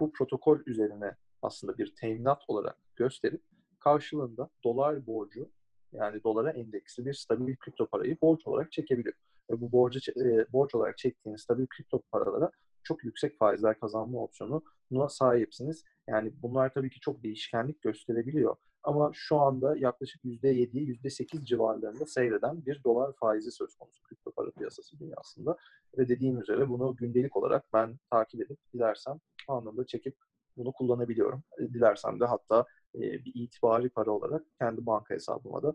bu 0.00 0.12
protokol 0.12 0.58
üzerine 0.66 1.16
aslında 1.42 1.78
bir 1.78 1.94
teminat 2.00 2.42
olarak 2.48 2.76
gösterip 2.96 3.42
karşılığında 3.80 4.48
dolar 4.64 5.06
borcu 5.06 5.50
yani 5.92 6.24
dolara 6.24 6.50
endeksli 6.50 7.06
bir 7.06 7.14
stabil 7.14 7.56
kripto 7.56 7.86
parayı 7.86 8.16
borç 8.22 8.46
olarak 8.46 8.72
çekebiliyor. 8.72 9.14
Ve 9.50 9.60
bu 9.60 9.72
borcu 9.72 10.12
e, 10.20 10.52
borç 10.52 10.74
olarak 10.74 10.98
çektiğiniz 10.98 11.40
stabil 11.40 11.66
kripto 11.66 12.02
paralara 12.12 12.50
çok 12.82 13.04
yüksek 13.04 13.38
faizler 13.38 13.80
kazanma 13.80 14.18
opsiyonuna 14.18 15.08
sahipsiniz. 15.08 15.84
Yani 16.08 16.32
bunlar 16.42 16.74
tabii 16.74 16.90
ki 16.90 17.00
çok 17.00 17.22
değişkenlik 17.22 17.82
gösterebiliyor. 17.82 18.56
Ama 18.82 19.10
şu 19.14 19.38
anda 19.38 19.76
yaklaşık 19.76 20.24
%7, 20.24 20.98
%8 21.02 21.44
civarlarında 21.44 22.06
seyreden 22.06 22.66
bir 22.66 22.84
dolar 22.84 23.12
faizi 23.20 23.52
söz 23.52 23.74
konusu 23.74 24.02
kripto 24.02 24.30
para 24.30 24.50
piyasası 24.50 24.98
dünyasında. 24.98 25.56
Ve 25.98 26.08
dediğim 26.08 26.40
üzere 26.40 26.68
bunu 26.68 26.96
gündelik 26.96 27.36
olarak 27.36 27.64
ben 27.72 27.98
takip 28.10 28.40
edip 28.40 28.58
dilersem 28.74 29.20
anında 29.48 29.86
çekip 29.86 30.16
bunu 30.56 30.72
kullanabiliyorum. 30.72 31.42
Dilersem 31.58 32.20
de 32.20 32.24
hatta 32.24 32.64
e, 32.98 33.24
bir 33.24 33.34
itibari 33.34 33.88
para 33.88 34.10
olarak 34.10 34.42
kendi 34.58 34.86
banka 34.86 35.14
hesabıma 35.14 35.62
da 35.62 35.74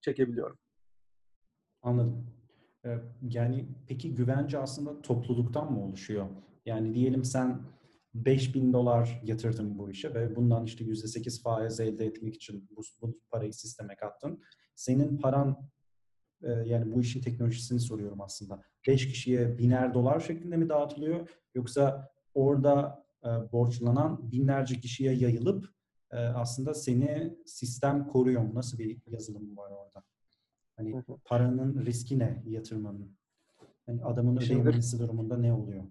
çekebiliyorum. 0.00 0.58
Anladım. 1.82 2.26
Yani 3.22 3.68
peki 3.86 4.14
güvence 4.14 4.58
aslında 4.58 5.02
topluluktan 5.02 5.72
mı 5.72 5.84
oluşuyor? 5.84 6.26
Yani 6.66 6.94
diyelim 6.94 7.24
sen 7.24 7.60
5000 8.14 8.72
dolar 8.72 9.20
yatırdın 9.24 9.78
bu 9.78 9.90
işe 9.90 10.14
ve 10.14 10.36
bundan 10.36 10.64
işte 10.64 10.84
%8 10.84 11.42
faiz 11.42 11.80
elde 11.80 12.06
etmek 12.06 12.34
için 12.34 12.68
bu, 12.70 12.82
bu 13.02 13.20
parayı 13.30 13.52
sisteme 13.52 13.96
kattın. 13.96 14.42
Senin 14.74 15.18
paran 15.18 15.70
yani 16.64 16.94
bu 16.94 17.00
işin 17.00 17.20
teknolojisini 17.20 17.80
soruyorum 17.80 18.20
aslında. 18.20 18.62
5 18.88 19.08
kişiye 19.08 19.58
biner 19.58 19.94
dolar 19.94 20.20
şeklinde 20.20 20.56
mi 20.56 20.68
dağıtılıyor 20.68 21.28
yoksa 21.54 22.10
orada 22.34 23.04
borçlanan 23.52 24.32
binlerce 24.32 24.80
kişiye 24.80 25.12
yayılıp 25.12 25.68
aslında 26.16 26.74
seni 26.74 27.36
sistem 27.46 28.08
koruyor 28.08 28.42
mu? 28.42 28.54
Nasıl 28.54 28.78
bir 28.78 28.98
yazılım 29.06 29.56
var 29.56 29.70
orada? 29.70 30.04
Hani 30.76 30.94
hı 30.94 30.98
hı. 30.98 31.18
paranın 31.24 31.86
riski 31.86 32.18
ne 32.18 32.42
yatırmanın? 32.46 33.16
Yani 33.88 34.04
adamın 34.04 34.36
ödeyememesi 34.36 34.98
durumunda 34.98 35.36
ne 35.36 35.52
oluyor? 35.52 35.84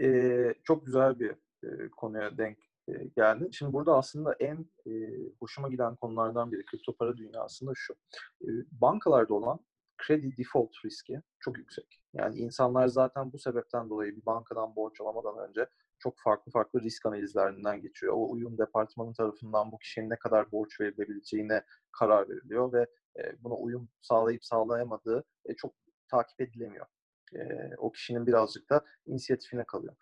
Ee, 0.00 0.54
çok 0.64 0.86
güzel 0.86 1.20
bir 1.20 1.30
e, 1.64 1.90
konuya 1.96 2.38
denk 2.38 2.58
e, 2.88 2.92
geldi. 3.16 3.48
Şimdi 3.52 3.72
burada 3.72 3.96
aslında 3.96 4.32
en 4.32 4.66
e, 4.86 4.92
hoşuma 5.40 5.68
giden 5.68 5.96
konulardan 5.96 6.52
biri 6.52 6.64
kripto 6.64 6.96
para 6.96 7.16
dünyasında 7.16 7.72
şu. 7.74 7.94
E, 8.42 8.48
bankalarda 8.72 9.34
olan 9.34 9.60
kredi 9.98 10.36
default 10.36 10.70
riski 10.84 11.22
çok 11.40 11.58
yüksek. 11.58 12.02
Yani 12.14 12.36
insanlar 12.36 12.88
zaten 12.88 13.32
bu 13.32 13.38
sebepten 13.38 13.90
dolayı 13.90 14.16
bir 14.16 14.26
bankadan 14.26 14.76
borç 14.76 15.00
alamadan 15.00 15.48
önce 15.48 15.66
çok 15.98 16.14
farklı 16.18 16.52
farklı 16.52 16.80
risk 16.80 17.06
analizlerinden 17.06 17.82
geçiyor. 17.82 18.12
O 18.16 18.30
uyum 18.30 18.58
departmanı 18.58 19.14
tarafından 19.14 19.72
bu 19.72 19.78
kişinin 19.78 20.10
ne 20.10 20.16
kadar 20.16 20.52
borç 20.52 20.80
verilebileceğine 20.80 21.64
karar 21.92 22.28
veriliyor 22.28 22.72
ve 22.72 22.86
e, 23.18 23.42
buna 23.42 23.54
uyum 23.54 23.88
sağlayıp 24.00 24.44
sağlayamadığı 24.44 25.24
e, 25.44 25.54
çok 25.54 25.74
takip 26.08 26.40
edilemiyor. 26.40 26.86
E, 27.34 27.70
o 27.78 27.92
kişinin 27.92 28.26
birazcık 28.26 28.70
da 28.70 28.84
inisiyatifine 29.06 29.64
kalıyor. 29.64 29.96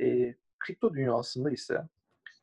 E, 0.00 0.34
kripto 0.58 0.94
dünyasında 0.94 1.50
ise 1.50 1.88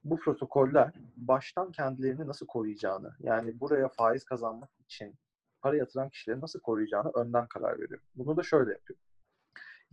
bu 0.03 0.19
protokoller 0.19 0.93
baştan 1.15 1.71
kendilerini 1.71 2.27
nasıl 2.27 2.47
koruyacağını, 2.47 3.15
yani 3.19 3.59
buraya 3.59 3.89
faiz 3.89 4.23
kazanmak 4.23 4.69
için 4.79 5.15
para 5.61 5.77
yatıran 5.77 6.09
kişileri 6.09 6.41
nasıl 6.41 6.59
koruyacağını 6.59 7.11
önden 7.15 7.47
karar 7.47 7.79
veriyor. 7.79 8.01
Bunu 8.15 8.37
da 8.37 8.43
şöyle 8.43 8.71
yapıyor. 8.71 8.99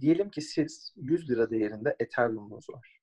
Diyelim 0.00 0.30
ki 0.30 0.40
siz 0.40 0.92
100 0.96 1.30
lira 1.30 1.50
değerinde 1.50 1.96
Ethereum'unuz 1.98 2.70
var. 2.70 2.95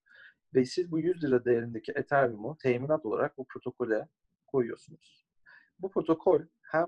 Ve 0.55 0.65
siz 0.65 0.91
bu 0.91 0.99
100 0.99 1.23
lira 1.23 1.45
değerindeki 1.45 1.91
Ethereum'u 1.95 2.57
teminat 2.57 3.05
olarak 3.05 3.37
bu 3.37 3.45
protokole 3.45 4.07
koyuyorsunuz. 4.47 5.25
Bu 5.79 5.91
protokol 5.91 6.41
hem 6.61 6.85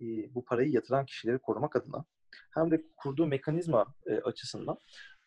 e, 0.00 0.34
bu 0.34 0.44
parayı 0.44 0.70
yatıran 0.70 1.06
kişileri 1.06 1.38
korumak 1.38 1.76
adına 1.76 2.04
hem 2.50 2.70
de 2.70 2.84
kurduğu 2.96 3.26
mekanizma 3.26 3.94
e, 4.06 4.14
açısından 4.14 4.78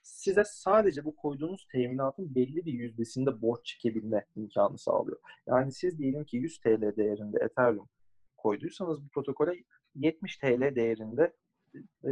size 0.02 0.44
sadece 0.46 1.06
bu 1.06 1.16
koyduğunuz 1.16 1.68
teminatın 1.72 2.36
belli 2.36 2.66
bir 2.66 2.74
yüzdesinde 2.74 3.42
borç 3.42 3.66
çekebilme 3.66 4.26
imkanı 4.36 4.78
sağlıyor. 4.78 5.20
Yani 5.48 5.72
siz 5.72 6.00
diyelim 6.00 6.26
ki 6.26 6.38
100 6.38 6.60
TL 6.60 6.96
değerinde 6.96 7.38
Ethereum 7.42 7.90
koyduysanız 8.38 9.04
bu 9.04 9.10
protokole 9.10 9.64
70 9.96 10.38
TL 10.38 10.76
değerinde 10.76 11.34
e, 12.06 12.12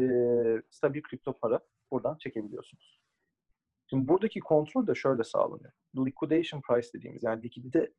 stabil 0.69 1.01
kripto 1.01 1.37
para 1.37 1.59
buradan 1.91 2.17
çekebiliyorsunuz. 2.17 3.00
Şimdi 3.91 4.07
buradaki 4.07 4.39
kontrol 4.39 4.87
de 4.87 4.95
şöyle 4.95 5.23
sağlanıyor. 5.23 5.71
Liquidation 5.97 6.61
price 6.61 6.87
dediğimiz 6.95 7.23
yani 7.23 7.43
likidite 7.43 7.91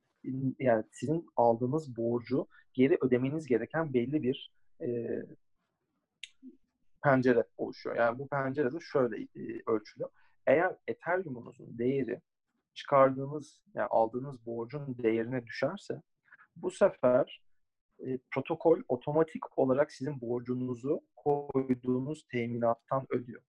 yani 0.59 0.85
sizin 0.93 1.27
aldığınız 1.37 1.97
borcu 1.97 2.47
geri 2.73 2.99
ödemeniz 3.01 3.47
gereken 3.47 3.95
belli 3.95 4.23
bir 4.23 4.53
e, 4.83 4.89
pencere 7.05 7.45
oluşuyor. 7.57 7.97
Yani 7.97 8.19
bu 8.19 8.29
pencerede 8.29 8.81
şöyle 8.81 9.23
e, 9.23 9.63
ölçülüyor. 9.67 10.11
Eğer 10.47 10.77
Ethereum'unuzun 10.87 11.79
değeri 11.79 12.21
çıkardığınız 12.75 13.63
yani 13.75 13.87
aldığınız 13.87 14.47
borcun 14.47 14.99
değerine 15.03 15.47
düşerse 15.47 16.03
bu 16.57 16.71
sefer 16.71 17.43
e, 18.07 18.19
protokol 18.35 18.81
otomatik 18.89 19.59
olarak 19.59 19.93
sizin 19.93 20.21
borcunuzu 20.21 21.01
koyduğunuz 21.17 22.27
teminattan 22.31 23.07
ödüyor. 23.11 23.43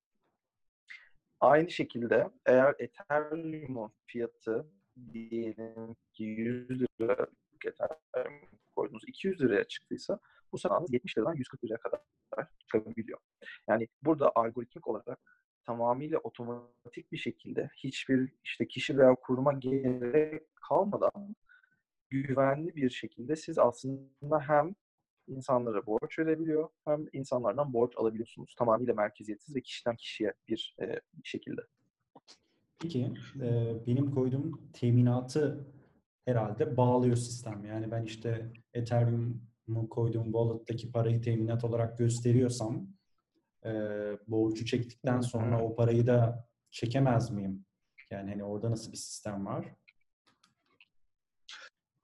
Aynı 1.43 1.69
şekilde 1.69 2.29
eğer 2.45 2.75
Ethereum'un 2.79 3.91
fiyatı 4.05 4.67
diyelim 5.13 5.95
ki 6.13 6.23
100 6.23 6.71
lira 7.01 7.27
Ethereum 7.65 8.33
koydunuz 8.75 9.03
200 9.07 9.41
liraya 9.41 9.63
çıktıysa 9.63 10.19
bu 10.51 10.57
sefer 10.57 10.77
70 10.89 11.17
liradan 11.17 11.33
140 11.33 11.63
liraya 11.63 11.77
kadar 11.77 11.99
çıkabiliyor. 12.59 13.19
Yani 13.67 13.87
burada 14.03 14.31
algoritmik 14.35 14.87
olarak 14.87 15.19
tamamıyla 15.65 16.17
otomatik 16.19 17.11
bir 17.11 17.17
şekilde 17.17 17.69
hiçbir 17.77 18.33
işte 18.43 18.67
kişi 18.67 18.97
veya 18.97 19.15
kuruma 19.15 19.53
gerek 19.53 20.43
kalmadan 20.55 21.35
güvenli 22.09 22.75
bir 22.75 22.89
şekilde 22.89 23.35
siz 23.35 23.59
aslında 23.59 24.39
hem 24.39 24.75
insanlara 25.27 25.85
borç 25.85 26.19
verebiliyor 26.19 26.69
hem 26.85 27.05
insanlardan 27.13 27.73
borç 27.73 27.93
alabiliyorsunuz. 27.97 28.55
Tamamıyla 28.57 28.93
merkeziyetsiz 28.93 29.55
ve 29.55 29.61
kişiden 29.61 29.95
kişiye 29.95 30.33
bir, 30.47 30.75
e, 30.81 30.85
bir 31.13 31.27
şekilde. 31.27 31.61
Peki 32.79 33.13
e, 33.41 33.73
benim 33.87 34.11
koyduğum 34.11 34.71
teminatı 34.73 35.67
herhalde 36.25 36.77
bağlıyor 36.77 37.15
sistem. 37.15 37.65
Yani 37.65 37.91
ben 37.91 38.03
işte 38.03 38.51
Ethereum'u 38.73 39.89
koyduğum 39.89 40.25
wallet'taki 40.25 40.91
parayı 40.91 41.21
teminat 41.21 41.63
olarak 41.63 41.97
gösteriyorsam 41.97 42.87
e, 43.65 43.71
borcu 44.27 44.65
çektikten 44.65 45.21
sonra 45.21 45.63
o 45.63 45.75
parayı 45.75 46.07
da 46.07 46.47
çekemez 46.71 47.31
miyim? 47.31 47.65
Yani 48.11 48.29
hani 48.29 48.43
orada 48.43 48.71
nasıl 48.71 48.91
bir 48.91 48.97
sistem 48.97 49.45
var? 49.45 49.75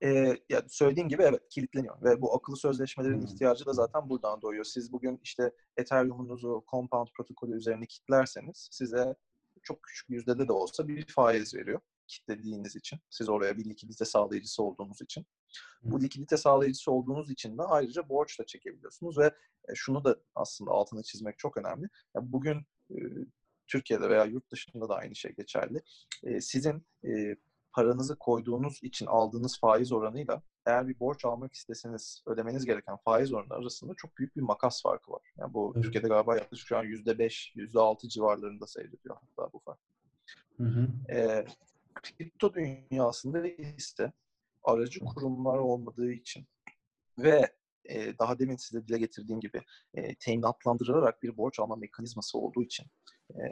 E, 0.03 0.09
ya 0.49 0.63
söylediğim 0.67 1.09
gibi 1.09 1.23
evet 1.23 1.49
kilitleniyor 1.49 2.03
ve 2.03 2.21
bu 2.21 2.35
akıllı 2.35 2.57
sözleşmelerin 2.57 3.21
ihtiyacı 3.21 3.65
da 3.65 3.73
zaten 3.73 4.09
buradan 4.09 4.41
doğuyor. 4.41 4.63
Siz 4.63 4.91
bugün 4.91 5.19
işte 5.23 5.51
Ethereum'unuzu 5.77 6.63
Compound 6.71 7.07
protokolü 7.17 7.57
üzerine 7.57 7.85
kilitlerseniz 7.85 8.69
size 8.71 9.15
çok 9.63 9.83
küçük 9.83 10.09
yüzdede 10.09 10.47
de 10.47 10.51
olsa 10.51 10.87
bir 10.87 11.07
faiz 11.07 11.55
veriyor 11.55 11.79
kilitlediğiniz 12.09 12.75
için. 12.75 12.99
Siz 13.09 13.29
oraya 13.29 13.57
bir 13.57 13.65
likidite 13.65 14.05
sağlayıcısı 14.05 14.63
olduğunuz 14.63 15.01
için. 15.01 15.25
Bu 15.83 16.01
likidite 16.01 16.37
sağlayıcısı 16.37 16.91
olduğunuz 16.91 17.31
için 17.31 17.57
de 17.57 17.61
ayrıca 17.61 18.09
borç 18.09 18.39
da 18.39 18.45
çekebiliyorsunuz 18.45 19.17
ve 19.17 19.31
şunu 19.75 20.03
da 20.03 20.15
aslında 20.35 20.71
altını 20.71 21.03
çizmek 21.03 21.39
çok 21.39 21.57
önemli. 21.57 21.87
Yani 22.15 22.31
bugün 22.31 22.57
e, 22.91 22.97
Türkiye'de 23.67 24.09
veya 24.09 24.25
yurt 24.25 24.51
dışında 24.51 24.89
da 24.89 24.95
aynı 24.95 25.15
şey 25.15 25.31
geçerli. 25.31 25.81
E, 26.23 26.41
sizin 26.41 26.85
e, 27.05 27.35
paranızı 27.71 28.15
koyduğunuz 28.15 28.83
için 28.83 29.05
aldığınız 29.05 29.59
faiz 29.59 29.91
oranıyla 29.91 30.41
eğer 30.65 30.87
bir 30.87 30.99
borç 30.99 31.25
almak 31.25 31.53
isteseniz 31.53 32.23
ödemeniz 32.25 32.65
gereken 32.65 32.97
faiz 32.97 33.33
oranı 33.33 33.53
arasında 33.53 33.93
çok 33.97 34.17
büyük 34.17 34.35
bir 34.35 34.41
makas 34.41 34.81
farkı 34.81 35.11
var. 35.11 35.21
Yani 35.37 35.53
bu 35.53 35.71
evet. 35.75 35.83
Türkiye'de 35.83 36.07
galiba 36.07 36.35
yaklaşık 36.35 36.67
şu 36.67 36.77
an 36.77 36.85
%5, 36.85 37.55
%6 37.55 38.09
civarlarında 38.09 38.67
seyrediyor 38.67 39.15
hatta 39.15 39.53
bu 39.53 39.59
fark. 39.59 39.79
Hı 40.57 40.63
hı. 40.63 40.87
E, 41.13 41.45
kripto 41.93 42.53
dünyasında 42.53 43.47
ise 43.47 44.11
aracı 44.63 44.99
kurumlar 44.99 45.57
olmadığı 45.57 46.11
için 46.11 46.47
ve 47.17 47.53
e, 47.85 48.17
daha 48.19 48.39
demin 48.39 48.55
size 48.55 48.87
dile 48.87 48.97
getirdiğim 48.97 49.39
gibi 49.39 49.61
e, 49.93 50.15
teminatlandırarak 50.15 51.23
bir 51.23 51.37
borç 51.37 51.59
alma 51.59 51.75
mekanizması 51.75 52.37
olduğu 52.37 52.63
için 52.63 52.85
e, 53.35 53.43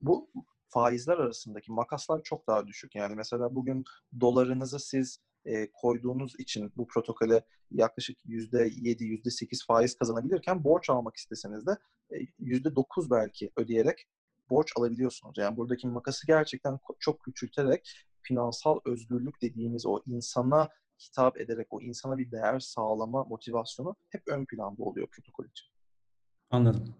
bu 0.00 0.30
faizler 0.70 1.18
arasındaki 1.18 1.72
makaslar 1.72 2.22
çok 2.22 2.46
daha 2.46 2.66
düşük. 2.66 2.94
Yani 2.94 3.14
mesela 3.14 3.54
bugün 3.54 3.84
dolarınızı 4.20 4.78
siz 4.78 5.18
e, 5.44 5.70
koyduğunuz 5.72 6.34
için 6.38 6.72
bu 6.76 6.86
protokole 6.86 7.44
yaklaşık 7.70 8.18
%7, 8.24 9.04
%8 9.04 9.66
faiz 9.66 9.94
kazanabilirken 9.94 10.64
borç 10.64 10.90
almak 10.90 11.16
isteseniz 11.16 11.66
de 11.66 11.76
e, 12.10 12.16
%9 12.40 13.10
belki 13.10 13.50
ödeyerek 13.56 14.06
borç 14.50 14.72
alabiliyorsunuz. 14.76 15.38
Yani 15.38 15.56
buradaki 15.56 15.88
makası 15.88 16.26
gerçekten 16.26 16.78
çok 16.98 17.22
küçülterek 17.22 18.06
finansal 18.22 18.78
özgürlük 18.84 19.42
dediğimiz 19.42 19.86
o 19.86 20.00
insana 20.06 20.68
hitap 21.00 21.40
ederek 21.40 21.66
o 21.70 21.80
insana 21.80 22.18
bir 22.18 22.30
değer 22.30 22.60
sağlama 22.60 23.24
motivasyonu 23.24 23.96
hep 24.08 24.22
ön 24.26 24.46
planda 24.46 24.82
oluyor 24.82 25.08
protokol 25.08 25.44
için. 25.44 25.66
Anladım. 26.50 26.94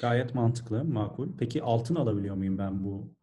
Gayet 0.00 0.34
mantıklı, 0.34 0.84
makul. 0.84 1.28
Peki 1.38 1.62
altın 1.62 1.94
alabiliyor 1.94 2.34
muyum 2.34 2.58
ben 2.58 2.84
bu 2.84 3.14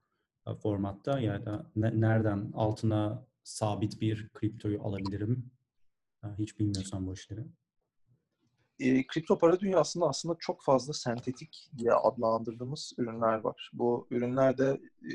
e, 0.48 0.54
formatta? 0.54 1.20
Yani 1.20 1.44
ne, 1.76 2.02
nereden 2.02 2.52
altına 2.54 3.26
sabit 3.44 4.02
bir 4.02 4.30
kriptoyu 4.30 4.84
alabilirim? 4.84 5.52
Hiç 6.38 6.60
bilmiyorsam 6.60 7.08
bu 7.08 7.14
işleri. 7.14 7.46
E, 8.80 9.08
kripto 9.08 9.38
para 9.38 9.60
dünyasında 9.60 10.06
aslında 10.06 10.36
çok 10.40 10.64
fazla 10.64 10.94
sentetik 10.94 11.70
diye 11.78 11.94
adlandırdığımız 11.94 12.94
ürünler 12.98 13.38
var. 13.38 13.72
Bu 13.74 14.08
ürünler 14.12 14.58
de 14.58 14.82
e, 15.04 15.12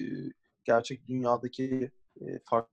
gerçek 0.65 1.09
dünyadaki 1.09 1.91
e, 2.21 2.25
farklı 2.45 2.69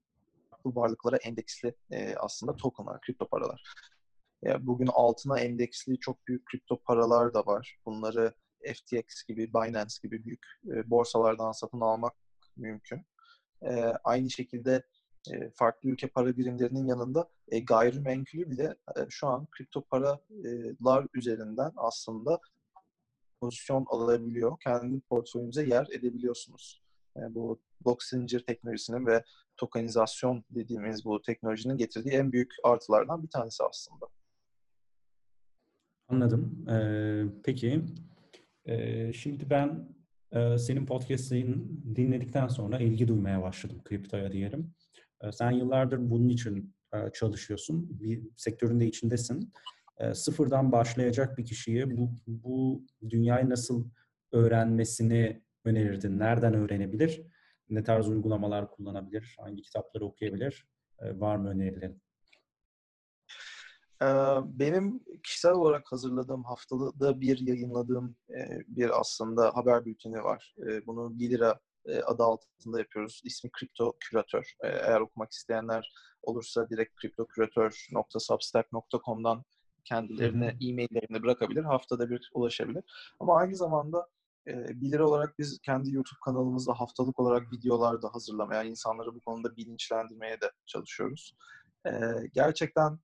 varlıklara 0.66 1.18
endeksli 1.18 1.76
e, 1.92 2.16
aslında 2.16 2.56
tokenlar, 2.56 3.02
kripto 3.02 3.28
paralar. 3.28 3.74
E, 4.46 4.68
bugün 4.68 4.88
altına 4.88 5.40
endeksli 5.40 6.00
çok 6.00 6.28
büyük 6.28 6.46
kripto 6.46 6.82
paralar 6.82 7.34
da 7.34 7.46
var. 7.46 7.78
Bunları 7.86 8.34
FTX 8.64 9.24
gibi, 9.28 9.54
Binance 9.54 9.96
gibi 10.04 10.24
büyük 10.24 10.46
e, 10.68 10.90
borsalardan 10.90 11.52
satın 11.52 11.82
almak 11.82 12.14
mümkün. 12.58 13.06
E, 13.62 13.94
aynı 14.04 14.30
şekilde 14.30 14.84
e, 15.32 15.50
farklı 15.50 15.90
ülke 15.90 16.08
para 16.08 16.38
birimlerinin 16.38 16.88
yanında 16.88 17.30
e, 17.48 17.60
gayrimenkulü 17.60 18.52
bile 18.52 18.76
e, 18.98 19.00
şu 19.10 19.28
an 19.28 19.48
kripto 19.52 19.82
paralar 19.82 21.08
üzerinden 21.14 21.72
aslında 21.76 22.40
pozisyon 23.42 23.86
alabiliyor. 23.90 24.58
Kendi 24.64 25.00
portföyünüze 25.00 25.66
yer 25.66 25.88
edebiliyorsunuz. 25.92 26.82
Yani 27.16 27.36
bu 27.36 27.60
blok 27.86 28.04
zincir 28.04 28.46
teknolojisinin 28.46 29.06
ve 29.06 29.24
tokenizasyon 29.58 30.44
dediğimiz 30.50 31.06
bu 31.06 31.22
teknolojinin 31.22 31.78
getirdiği 31.78 32.14
en 32.14 32.32
büyük 32.32 32.52
artılardan 32.64 33.24
bir 33.24 33.30
tanesi 33.30 33.64
aslında. 33.64 34.06
Anladım. 36.08 36.66
Ee, 36.70 37.24
peki, 37.44 37.82
ee, 38.66 39.14
şimdi 39.14 39.50
ben 39.50 39.90
e, 40.32 40.58
senin 40.58 40.86
podcast'ini 40.86 41.56
dinledikten 41.96 42.48
sonra 42.48 42.80
ilgi 42.80 43.08
duymaya 43.08 43.42
başladım 43.42 43.82
kriptoya 43.84 44.32
diyelim. 44.32 44.74
E, 45.22 45.32
sen 45.32 45.52
yıllardır 45.52 46.10
bunun 46.10 46.30
için 46.30 46.76
e, 46.94 46.98
çalışıyorsun, 47.14 48.00
bir 48.02 48.22
sektörün 48.38 48.80
de 48.80 48.86
içindesin. 48.86 49.54
E, 49.98 50.14
sıfırdan 50.14 50.72
başlayacak 50.72 51.38
bir 51.38 51.46
kişiye 51.46 51.98
bu, 51.98 52.12
bu 52.28 52.86
dünyayı 53.10 53.50
nasıl 53.50 53.90
öğrenmesini 54.32 55.42
önerirdin? 55.66 56.20
Nereden 56.20 56.54
öğrenebilir? 56.54 57.22
Ne 57.70 57.84
tarz 57.84 58.10
uygulamalar 58.10 58.72
kullanabilir? 58.72 59.36
Hangi 59.40 59.62
kitapları 59.62 60.06
okuyabilir? 60.06 60.68
E, 61.00 61.20
var 61.20 61.36
mı 61.36 61.50
önerilerin? 61.50 62.02
Benim 64.46 65.04
kişisel 65.24 65.52
olarak 65.52 65.92
hazırladığım 65.92 66.44
haftada 66.44 67.22
bir 67.22 67.48
yayınladığım 67.48 68.16
bir 68.68 69.00
aslında 69.00 69.56
haber 69.56 69.86
bülteni 69.86 70.24
var. 70.24 70.56
Bunu 70.88 71.20
1 71.20 71.30
lira 71.30 71.60
adı 72.06 72.24
altında 72.24 72.80
yapıyoruz. 72.80 73.22
İsmi 73.26 73.52
Kripto 73.52 73.94
Küratör. 74.00 74.54
Eğer 74.64 75.02
okumak 75.02 75.32
isteyenler 75.32 75.94
olursa 76.22 76.70
direkt 76.70 76.96
kriptoküratör.substack.com'dan 76.96 79.44
kendilerine 79.84 80.46
e-maillerini 80.46 81.24
bırakabilir. 81.24 81.64
Haftada 81.64 82.10
bir 82.10 82.32
ulaşabilir. 82.34 82.84
Ama 83.20 83.38
aynı 83.38 83.56
zamanda 83.56 84.08
1 84.48 84.92
lira 84.92 85.08
olarak 85.08 85.40
biz 85.40 85.60
kendi 85.64 85.92
YouTube 85.92 86.20
kanalımızda 86.26 86.74
haftalık 86.74 87.20
olarak 87.20 87.54
videolar 87.54 88.02
da 88.02 88.14
hazırlamaya, 88.14 88.64
insanları 88.64 89.16
bu 89.16 89.22
konuda 89.22 89.56
bilinçlendirmeye 89.56 90.42
de 90.42 90.52
çalışıyoruz. 90.66 91.36
gerçekten 92.34 93.00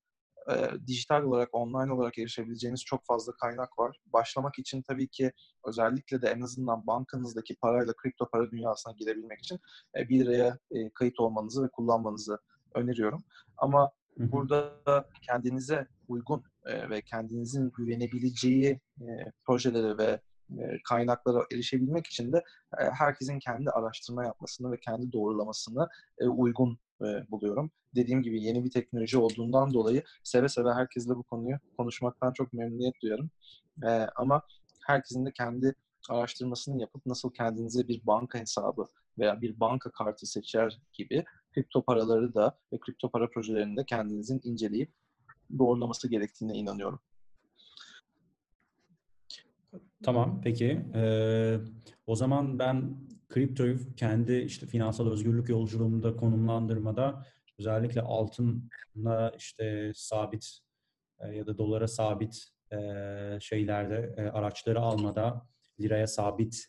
e, 0.52 0.88
dijital 0.88 1.24
olarak, 1.24 1.50
online 1.52 1.94
olarak 1.94 2.18
erişebileceğiniz 2.18 2.84
çok 2.84 3.06
fazla 3.06 3.34
kaynak 3.34 3.80
var. 3.80 3.98
Başlamak 4.06 4.60
için 4.60 4.82
tabii 4.82 5.08
ki 5.08 5.32
özellikle 5.68 6.22
de 6.22 6.28
en 6.28 6.42
azından 6.42 6.88
bankanızdaki 6.88 7.56
parayla 7.56 7.94
kripto 7.94 8.30
para 8.30 8.52
dünyasına 8.52 8.94
girebilmek 8.94 9.40
için 9.40 9.60
e, 9.98 10.10
1 10.10 10.26
liraya 10.26 10.58
e, 10.72 10.90
kayıt 10.90 11.20
olmanızı 11.20 11.64
ve 11.64 11.70
kullanmanızı 11.70 12.40
öneriyorum. 12.76 13.24
Ama 13.58 13.92
burada 14.18 14.74
kendinize 15.22 15.88
uygun 16.08 16.44
e, 16.66 16.90
ve 16.90 17.02
kendinizin 17.02 17.72
güvenebileceği 17.78 18.80
e, 19.02 19.08
projelere 19.46 19.98
ve 19.98 20.22
e, 20.60 20.80
kaynaklara 20.90 21.46
erişebilmek 21.52 22.08
için 22.08 22.34
de 22.34 22.38
e, 22.80 22.84
herkesin 22.84 23.40
kendi 23.40 23.70
araştırma 23.70 24.24
yapmasını 24.26 24.72
ve 24.72 24.80
kendi 24.80 25.12
doğrulamasını 25.14 25.88
e, 26.20 26.28
uygun 26.28 26.80
buluyorum. 27.32 27.72
Dediğim 27.96 28.22
gibi 28.22 28.44
yeni 28.44 28.66
bir 28.66 28.72
teknoloji 28.72 29.18
olduğundan 29.18 29.74
dolayı 29.74 30.04
seve 30.24 30.50
seve 30.50 30.74
herkesle 30.74 31.16
bu 31.16 31.24
konuyu 31.24 31.58
konuşmaktan 31.78 32.34
çok 32.34 32.54
memnuniyet 32.54 33.02
duyarım. 33.02 33.30
Ama 34.16 34.42
herkesin 34.88 35.26
de 35.26 35.32
kendi 35.32 35.76
araştırmasını 36.10 36.82
yapıp 36.82 37.06
nasıl 37.06 37.34
kendinize 37.34 37.88
bir 37.88 38.02
banka 38.08 38.40
hesabı 38.40 38.86
veya 39.20 39.42
bir 39.42 39.60
banka 39.60 39.92
kartı 39.92 40.26
seçer 40.26 40.80
gibi 40.94 41.24
kripto 41.54 41.84
paraları 41.84 42.34
da 42.34 42.58
ve 42.74 42.80
kripto 42.80 43.12
para 43.12 43.30
projelerini 43.30 43.78
de 43.78 43.86
kendinizin 43.86 44.42
inceleyip 44.44 44.92
doğrulaması 45.60 46.10
gerektiğine 46.10 46.54
inanıyorum. 46.54 47.00
Tamam, 50.04 50.42
peki. 50.44 50.86
Ee, 50.96 51.58
o 52.08 52.16
zaman 52.16 52.60
ben 52.60 52.96
kriptoyu 53.34 53.78
kendi 53.96 54.34
işte 54.34 54.66
finansal 54.66 55.12
özgürlük 55.12 55.50
yolculuğumda 55.50 56.16
konumlandırmada 56.16 57.26
özellikle 57.60 58.02
altına 58.02 59.32
işte 59.38 59.92
sabit 59.96 60.60
e, 61.20 61.28
ya 61.28 61.48
da 61.48 61.58
dolara 61.58 61.88
sabit 61.88 62.44
e, 62.72 62.78
şeylerde 63.40 64.16
e, 64.18 64.22
araçları 64.22 64.80
almada, 64.80 65.48
liraya 65.80 66.08
sabit 66.08 66.66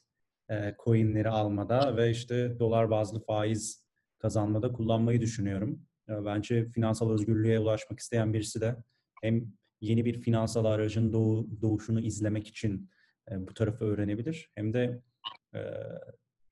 e, 0.50 0.74
coinleri 0.84 1.28
almada 1.28 1.96
ve 1.96 2.10
işte 2.10 2.58
dolar 2.58 2.90
bazlı 2.90 3.20
faiz 3.20 3.84
kazanmada 4.18 4.72
kullanmayı 4.72 5.20
düşünüyorum. 5.20 5.86
Bence 6.08 6.68
finansal 6.68 7.10
özgürlüğe 7.10 7.58
ulaşmak 7.58 8.00
isteyen 8.00 8.34
birisi 8.34 8.60
de 8.60 8.76
hem 9.22 9.52
yeni 9.80 10.04
bir 10.04 10.20
finansal 10.20 10.64
aracın 10.64 11.12
doğu, 11.12 11.48
doğuşunu 11.62 12.00
izlemek 12.00 12.48
için 12.48 12.90
bu 13.30 13.54
tarafı 13.54 13.84
öğrenebilir. 13.84 14.50
Hem 14.54 14.72
de 14.72 15.02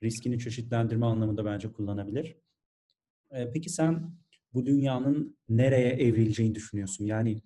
riskini 0.03 0.39
çeşitlendirme 0.39 1.07
anlamında 1.07 1.45
bence 1.45 1.73
kullanabilir. 1.73 2.37
E, 3.31 3.51
peki 3.53 3.71
sen 3.71 4.13
bu 4.55 4.67
dünyanın 4.67 5.37
nereye 5.49 5.91
evrileceğini 5.91 6.55
düşünüyorsun? 6.55 7.05
Yani 7.05 7.43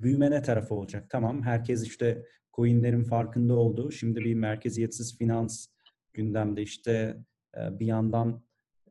büyüme 0.00 0.30
ne 0.30 0.42
tarafı 0.42 0.74
olacak? 0.74 1.10
Tamam 1.10 1.42
herkes 1.42 1.86
işte 1.86 2.26
coinlerin 2.52 3.04
farkında 3.04 3.54
oldu. 3.54 3.90
Şimdi 3.90 4.20
bir 4.20 4.34
merkeziyetsiz 4.34 5.18
finans 5.18 5.66
gündemde 6.12 6.62
işte 6.62 7.24
bir 7.56 7.86
yandan 7.86 8.42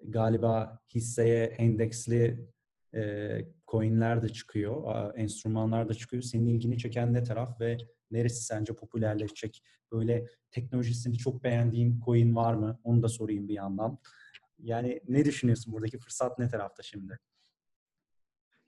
galiba 0.03 0.80
hisseye 0.95 1.45
endeksli 1.45 2.49
e, 2.95 3.30
coinler 3.67 4.22
de 4.22 4.30
çıkıyor, 4.30 5.11
enstrümanlar 5.15 5.89
da 5.89 5.93
çıkıyor. 5.93 6.24
Senin 6.24 6.47
ilgini 6.47 6.78
çeken 6.78 7.13
ne 7.13 7.24
taraf 7.24 7.61
ve 7.61 7.78
neresi 8.12 8.43
sence 8.43 8.76
popülerleşecek? 8.76 9.64
Böyle 9.91 10.28
teknolojisini 10.51 11.18
çok 11.18 11.43
beğendiğin 11.43 12.01
coin 12.05 12.36
var 12.36 12.53
mı? 12.53 12.80
Onu 12.84 13.03
da 13.03 13.07
sorayım 13.07 13.47
bir 13.47 13.53
yandan. 13.53 13.97
Yani 14.60 15.01
ne 15.07 15.26
düşünüyorsun? 15.26 15.74
Buradaki 15.74 15.97
fırsat 15.97 16.39
ne 16.39 16.49
tarafta 16.49 16.84
şimdi? 16.84 17.20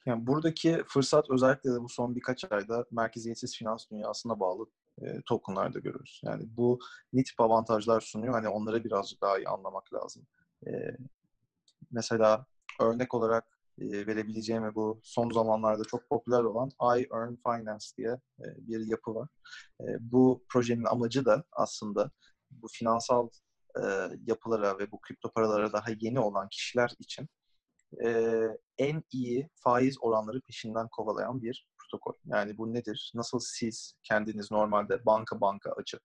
Yani 0.06 0.28
buradaki 0.28 0.84
fırsat 0.88 1.30
özellikle 1.30 1.74
de 1.74 1.82
bu 1.82 1.90
son 1.90 2.16
birkaç 2.16 2.52
ayda 2.52 2.86
merkeziyetsiz 2.92 3.58
finans 3.58 3.90
dünyasına 3.92 4.40
bağlı 4.40 4.66
e, 5.02 5.22
tokenlarda 5.26 5.80
görüyoruz. 5.80 6.22
Yani 6.24 6.44
bu 6.58 6.80
ne 7.14 7.24
tip 7.24 7.42
avantajlar 7.42 8.02
sunuyor? 8.02 8.34
Hani 8.34 8.48
onları 8.48 8.84
birazcık 8.84 9.22
daha 9.22 9.38
iyi 9.38 9.48
anlamak 9.48 9.94
lazım. 9.94 10.28
E, 10.68 10.72
mesela 11.92 12.46
örnek 12.80 13.14
olarak 13.14 13.61
e, 13.82 14.08
verebileceğim 14.08 14.64
ve 14.64 14.76
bu 14.76 15.02
son 15.04 15.30
zamanlarda 15.30 15.84
çok 15.84 16.10
popüler 16.10 16.44
olan 16.44 16.70
I 17.00 17.08
Earn 17.14 17.36
Finance 17.36 17.86
diye 17.98 18.10
e, 18.40 18.46
bir 18.68 18.88
yapı 18.88 19.16
var. 19.16 19.30
E, 19.82 19.86
bu 20.00 20.44
projenin 20.50 20.84
amacı 20.84 21.26
da 21.26 21.44
aslında 21.52 22.12
bu 22.52 22.68
finansal 22.68 23.30
yapılara 24.28 24.80
ve 24.80 24.92
bu 24.92 25.02
kripto 25.02 25.32
paralara 25.32 25.74
daha 25.74 25.86
yeni 26.00 26.20
olan 26.20 26.50
kişiler 26.50 26.92
için 27.00 27.30
en 28.78 29.04
iyi 29.12 29.50
faiz 29.56 29.98
oranları 30.02 30.42
peşinden 30.42 30.88
kovalayan 30.88 31.42
bir 31.42 31.68
protokol. 31.78 32.14
Yani 32.26 32.58
bu 32.58 32.74
nedir? 32.74 33.12
Nasıl 33.16 33.40
siz 33.40 33.94
kendiniz 34.04 34.52
normalde 34.52 35.06
banka 35.06 35.42
banka 35.42 35.72
açıp 35.72 36.02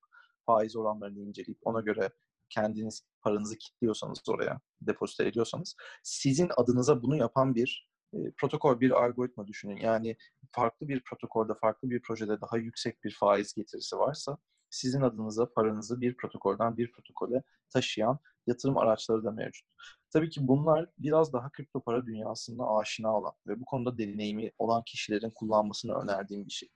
faiz 0.46 0.76
oranlarını 0.76 1.20
inceleyip 1.20 1.58
ona 1.62 1.80
göre 1.80 2.10
kendiniz 2.48 3.02
paranızı 3.22 3.58
kilitliyorsanız 3.58 4.22
oraya 4.28 4.60
depozito 4.80 5.24
ediyorsanız 5.24 5.76
sizin 6.02 6.50
adınıza 6.56 7.02
bunu 7.02 7.16
yapan 7.16 7.54
bir 7.54 7.88
e, 8.12 8.18
protokol 8.36 8.80
bir 8.80 8.90
algoritma 8.90 9.46
düşünün. 9.46 9.76
Yani 9.76 10.16
farklı 10.50 10.88
bir 10.88 11.02
protokolde, 11.04 11.52
farklı 11.60 11.90
bir 11.90 12.02
projede 12.02 12.40
daha 12.40 12.56
yüksek 12.56 13.04
bir 13.04 13.16
faiz 13.20 13.54
getirisi 13.54 13.98
varsa 13.98 14.38
sizin 14.70 15.00
adınıza 15.00 15.52
paranızı 15.52 16.00
bir 16.00 16.16
protokolden 16.16 16.76
bir 16.76 16.92
protokole 16.92 17.42
taşıyan 17.70 18.18
yatırım 18.46 18.78
araçları 18.78 19.24
da 19.24 19.30
mevcut. 19.30 19.68
Tabii 20.10 20.30
ki 20.30 20.48
bunlar 20.48 20.90
biraz 20.98 21.32
daha 21.32 21.50
kripto 21.52 21.80
para 21.80 22.06
dünyasında 22.06 22.64
aşina 22.76 23.16
olan 23.16 23.32
ve 23.46 23.60
bu 23.60 23.64
konuda 23.64 23.98
deneyimi 23.98 24.52
olan 24.58 24.82
kişilerin 24.86 25.30
kullanmasını 25.30 25.94
önerdiğim 25.94 26.46
bir 26.46 26.52
şey. 26.52 26.68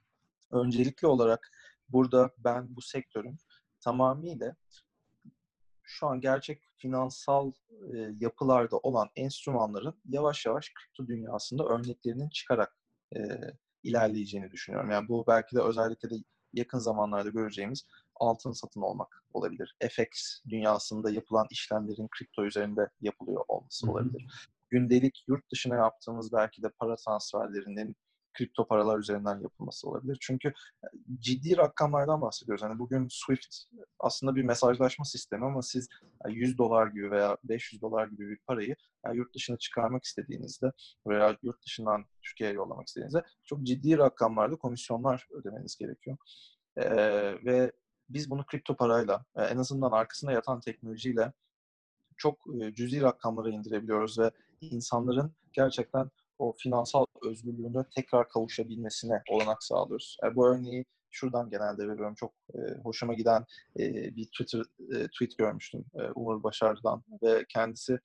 Öncelikli 0.51 1.07
olarak 1.07 1.51
burada 1.89 2.31
ben 2.37 2.75
bu 2.75 2.81
sektörün 2.81 3.37
tamamıyla 3.79 4.55
şu 5.91 6.07
an 6.07 6.21
gerçek 6.21 6.61
finansal 6.77 7.51
e, 7.93 7.97
yapılarda 8.19 8.77
olan 8.77 9.09
enstrümanların 9.15 10.01
yavaş 10.05 10.45
yavaş 10.45 10.73
kripto 10.73 11.07
dünyasında 11.07 11.65
örneklerinin 11.65 12.29
çıkarak 12.29 12.77
e, 13.15 13.19
ilerleyeceğini 13.83 14.51
düşünüyorum. 14.51 14.91
Yani 14.91 15.07
bu 15.07 15.25
belki 15.27 15.55
de 15.55 15.61
özellikle 15.61 16.09
de 16.09 16.15
yakın 16.53 16.79
zamanlarda 16.79 17.29
göreceğimiz 17.29 17.85
altın 18.15 18.51
satın 18.51 18.81
olmak 18.81 19.23
olabilir. 19.33 19.75
FX 19.89 20.41
dünyasında 20.49 21.11
yapılan 21.11 21.47
işlemlerin 21.51 22.07
kripto 22.07 22.45
üzerinde 22.45 22.89
yapılıyor 23.01 23.45
olması 23.47 23.91
olabilir. 23.91 24.49
Gündelik 24.69 25.23
yurt 25.27 25.51
dışına 25.51 25.75
yaptığımız 25.75 26.33
belki 26.33 26.63
de 26.63 26.69
para 26.69 26.95
transferlerinin 26.95 27.95
kripto 28.33 28.67
paralar 28.67 28.99
üzerinden 28.99 29.39
yapılması 29.39 29.89
olabilir. 29.89 30.17
Çünkü 30.21 30.47
e, 30.83 30.87
ciddi 31.19 31.57
rakamlardan 31.57 32.21
bahsediyoruz. 32.21 32.63
Hani 32.63 32.79
bugün 32.79 33.07
Swift 33.09 33.55
aslında 33.99 34.35
bir 34.35 34.43
mesajlaşma 34.43 35.05
sistemi 35.05 35.45
ama 35.45 35.61
siz 35.61 35.87
100 36.29 36.57
dolar 36.57 36.87
gibi 36.87 37.11
veya 37.11 37.37
500 37.43 37.81
dolar 37.81 38.07
gibi 38.07 38.29
bir 38.29 38.37
parayı 38.47 38.75
yani 39.05 39.17
yurt 39.17 39.35
dışına 39.35 39.57
çıkarmak 39.57 40.03
istediğinizde 40.03 40.71
veya 41.07 41.37
yurt 41.43 41.65
dışından 41.65 42.05
Türkiye'ye 42.21 42.55
yollamak 42.55 42.87
istediğinizde 42.87 43.23
çok 43.43 43.63
ciddi 43.63 43.97
rakamlarda 43.97 44.55
komisyonlar 44.55 45.27
ödemeniz 45.31 45.77
gerekiyor. 45.77 46.17
Ee, 46.77 47.45
ve 47.45 47.71
biz 48.09 48.29
bunu 48.29 48.45
kripto 48.45 48.75
parayla 48.75 49.25
e, 49.35 49.43
en 49.43 49.57
azından 49.57 49.91
arkasında 49.91 50.31
yatan 50.31 50.59
teknolojiyle 50.59 51.33
çok 52.17 52.37
e, 52.61 52.73
cüzi 52.73 53.01
rakamlara 53.01 53.49
indirebiliyoruz 53.49 54.19
ve 54.19 54.31
insanların 54.61 55.33
gerçekten 55.53 56.11
o 56.41 56.53
finansal 56.57 57.05
özgürlüğünü 57.23 57.85
tekrar 57.95 58.29
kavuşabilmesine 58.29 59.21
olanak 59.29 59.63
sağlıyoruz. 59.63 60.17
Yani 60.23 60.35
bu 60.35 60.47
örneği 60.47 60.85
şuradan 61.09 61.49
genelde 61.49 61.87
veriyorum. 61.87 62.15
Çok 62.15 62.33
e, 62.53 62.59
hoşuma 62.83 63.13
giden 63.13 63.45
e, 63.79 64.15
bir 64.15 64.25
Twitter 64.25 64.59
e, 64.95 65.07
tweet 65.07 65.37
görmüştüm 65.37 65.85
e, 65.95 66.03
Umur 66.15 66.43
Başar'dan 66.43 67.03
ve 67.23 67.45
kendisi 67.49 67.99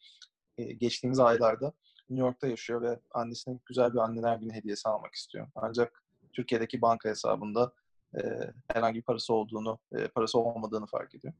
e, 0.59 0.64
geçtiğimiz 0.64 1.20
aylarda 1.20 1.72
New 2.11 2.26
York'ta 2.26 2.47
yaşıyor 2.47 2.82
ve 2.82 3.01
annesine 3.14 3.59
güzel 3.66 3.93
bir 3.93 3.99
anneler 3.99 4.37
günü 4.37 4.53
hediyesi 4.53 4.89
almak 4.89 5.14
istiyor. 5.14 5.49
Ancak 5.55 6.03
Türkiye'deki 6.32 6.82
banka 6.82 7.09
hesabında 7.09 7.72
e, 8.18 8.20
herhangi 8.72 8.99
bir 8.99 9.05
parası 9.05 9.34
olduğunu, 9.34 9.78
e, 9.93 10.09
parası 10.09 10.39
olmadığını 10.39 10.87
fark 10.87 11.14
ediyor. 11.14 11.34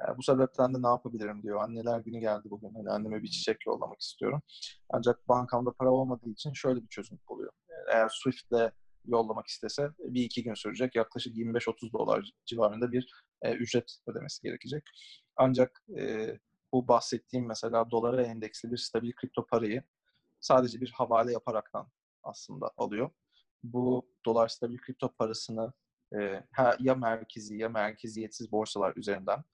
Yani 0.00 0.18
bu 0.18 0.22
sebepten 0.22 0.74
de 0.74 0.82
ne 0.82 0.88
yapabilirim 0.88 1.42
diyor. 1.42 1.62
Anneler 1.62 2.00
günü 2.00 2.18
geldi 2.20 2.50
bugün. 2.50 2.74
Hani 2.74 2.90
anneme 2.90 3.22
bir 3.22 3.28
çiçek 3.28 3.66
yollamak 3.66 4.00
istiyorum. 4.00 4.42
Ancak 4.90 5.28
bankamda 5.28 5.72
para 5.72 5.90
olmadığı 5.90 6.30
için 6.30 6.52
şöyle 6.52 6.82
bir 6.82 6.88
çözüm 6.88 7.18
buluyor. 7.28 7.52
Eğer 7.92 8.08
Swift'le 8.08 8.72
yollamak 9.04 9.46
istese 9.46 9.90
bir 9.98 10.22
iki 10.22 10.42
gün 10.42 10.54
sürecek. 10.54 10.94
Yaklaşık 10.94 11.36
25-30 11.36 11.92
dolar 11.92 12.30
civarında 12.46 12.92
bir 12.92 13.12
e, 13.42 13.52
ücret 13.52 13.98
ödemesi 14.06 14.42
gerekecek. 14.42 14.82
Ancak 15.36 15.82
e, 15.98 16.34
bu 16.72 16.88
bahsettiğim 16.88 17.46
mesela 17.46 17.90
dolara 17.90 18.22
endeksli 18.22 18.72
bir 18.72 18.76
stabil 18.76 19.12
kripto 19.12 19.46
parayı 19.46 19.82
sadece 20.40 20.80
bir 20.80 20.90
havale 20.90 21.32
yaparaktan 21.32 21.88
aslında 22.22 22.70
alıyor. 22.76 23.10
Bu 23.62 24.08
dolar 24.26 24.48
stabil 24.48 24.78
kripto 24.78 25.12
parasını 25.18 25.72
e, 26.18 26.42
ya 26.80 26.94
merkezi 26.94 27.56
ya 27.56 27.68
merkeziyetsiz 27.68 28.52
borsalar 28.52 28.96
üzerinden 28.96 29.44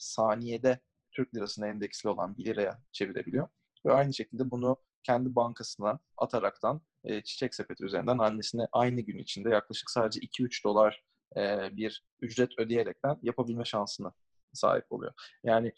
saniyede 0.00 0.80
Türk 1.12 1.34
lirasına 1.34 1.66
endeksli 1.66 2.08
olan 2.08 2.36
1 2.36 2.44
liraya 2.44 2.82
çevirebiliyor. 2.92 3.48
Ve 3.86 3.92
aynı 3.92 4.14
şekilde 4.14 4.50
bunu 4.50 4.76
kendi 5.02 5.34
bankasına 5.34 5.98
ataraktan 6.16 6.80
e, 7.04 7.22
çiçek 7.22 7.54
sepeti 7.54 7.84
üzerinden 7.84 8.18
annesine 8.18 8.66
aynı 8.72 9.00
gün 9.00 9.18
içinde 9.18 9.50
yaklaşık 9.50 9.90
sadece 9.90 10.20
2-3 10.20 10.64
dolar 10.64 11.04
e, 11.36 11.76
bir 11.76 12.04
ücret 12.20 12.58
ödeyerekten 12.58 13.18
yapabilme 13.22 13.64
şansına 13.64 14.12
sahip 14.52 14.92
oluyor. 14.92 15.12
Yani 15.44 15.72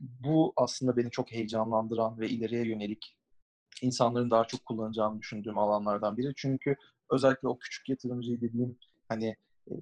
bu 0.00 0.52
aslında 0.56 0.96
beni 0.96 1.10
çok 1.10 1.32
heyecanlandıran 1.32 2.20
ve 2.20 2.28
ileriye 2.28 2.66
yönelik 2.66 3.16
insanların 3.82 4.30
daha 4.30 4.44
çok 4.44 4.64
kullanacağını 4.66 5.20
düşündüğüm 5.20 5.58
alanlardan 5.58 6.16
biri. 6.16 6.32
Çünkü 6.36 6.76
özellikle 7.10 7.48
o 7.48 7.58
küçük 7.58 7.88
yatırımcı 7.88 8.40
dediğim 8.40 8.78
hani 9.08 9.36
e, 9.70 9.74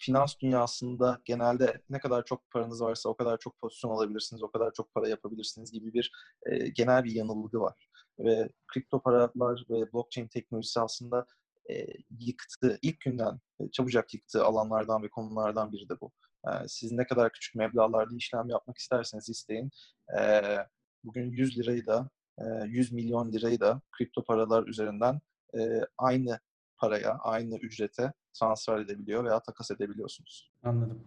finans 0.00 0.38
dünyasında 0.40 1.20
genelde 1.24 1.82
ne 1.90 1.98
kadar 1.98 2.24
çok 2.24 2.50
paranız 2.50 2.80
varsa 2.82 3.08
o 3.08 3.16
kadar 3.16 3.38
çok 3.38 3.60
pozisyon 3.60 3.90
alabilirsiniz, 3.90 4.42
o 4.42 4.50
kadar 4.50 4.72
çok 4.72 4.94
para 4.94 5.08
yapabilirsiniz 5.08 5.72
gibi 5.72 5.94
bir 5.94 6.12
e, 6.46 6.68
genel 6.68 7.04
bir 7.04 7.10
yanılgı 7.10 7.60
var. 7.60 7.88
Ve 8.18 8.48
kripto 8.68 9.02
paralar 9.02 9.64
ve 9.70 9.92
blockchain 9.92 10.28
teknolojisi 10.28 10.80
aslında 10.80 11.26
e, 11.70 11.86
yıktı, 12.20 12.78
ilk 12.82 13.00
günden 13.00 13.40
e, 13.60 13.70
çabucak 13.70 14.14
yıktığı 14.14 14.44
alanlardan 14.44 15.02
ve 15.02 15.10
konulardan 15.10 15.72
biri 15.72 15.88
de 15.88 16.00
bu. 16.00 16.12
E, 16.46 16.50
siz 16.68 16.92
ne 16.92 17.06
kadar 17.06 17.32
küçük 17.32 17.54
meblağlarda 17.54 18.16
işlem 18.16 18.48
yapmak 18.48 18.78
isterseniz 18.78 19.28
isteyin. 19.28 19.70
E, 20.20 20.42
bugün 21.04 21.30
100 21.30 21.58
lirayı 21.58 21.86
da, 21.86 22.10
e, 22.38 22.44
100 22.66 22.92
milyon 22.92 23.32
lirayı 23.32 23.60
da 23.60 23.80
kripto 23.92 24.24
paralar 24.24 24.66
üzerinden 24.66 25.20
e, 25.58 25.80
aynı 25.98 26.38
paraya, 26.76 27.18
aynı 27.18 27.56
ücrete 27.56 28.12
transfer 28.32 28.78
edebiliyor 28.78 29.24
veya 29.24 29.42
takas 29.42 29.70
edebiliyorsunuz. 29.70 30.52
Anladım. 30.62 31.04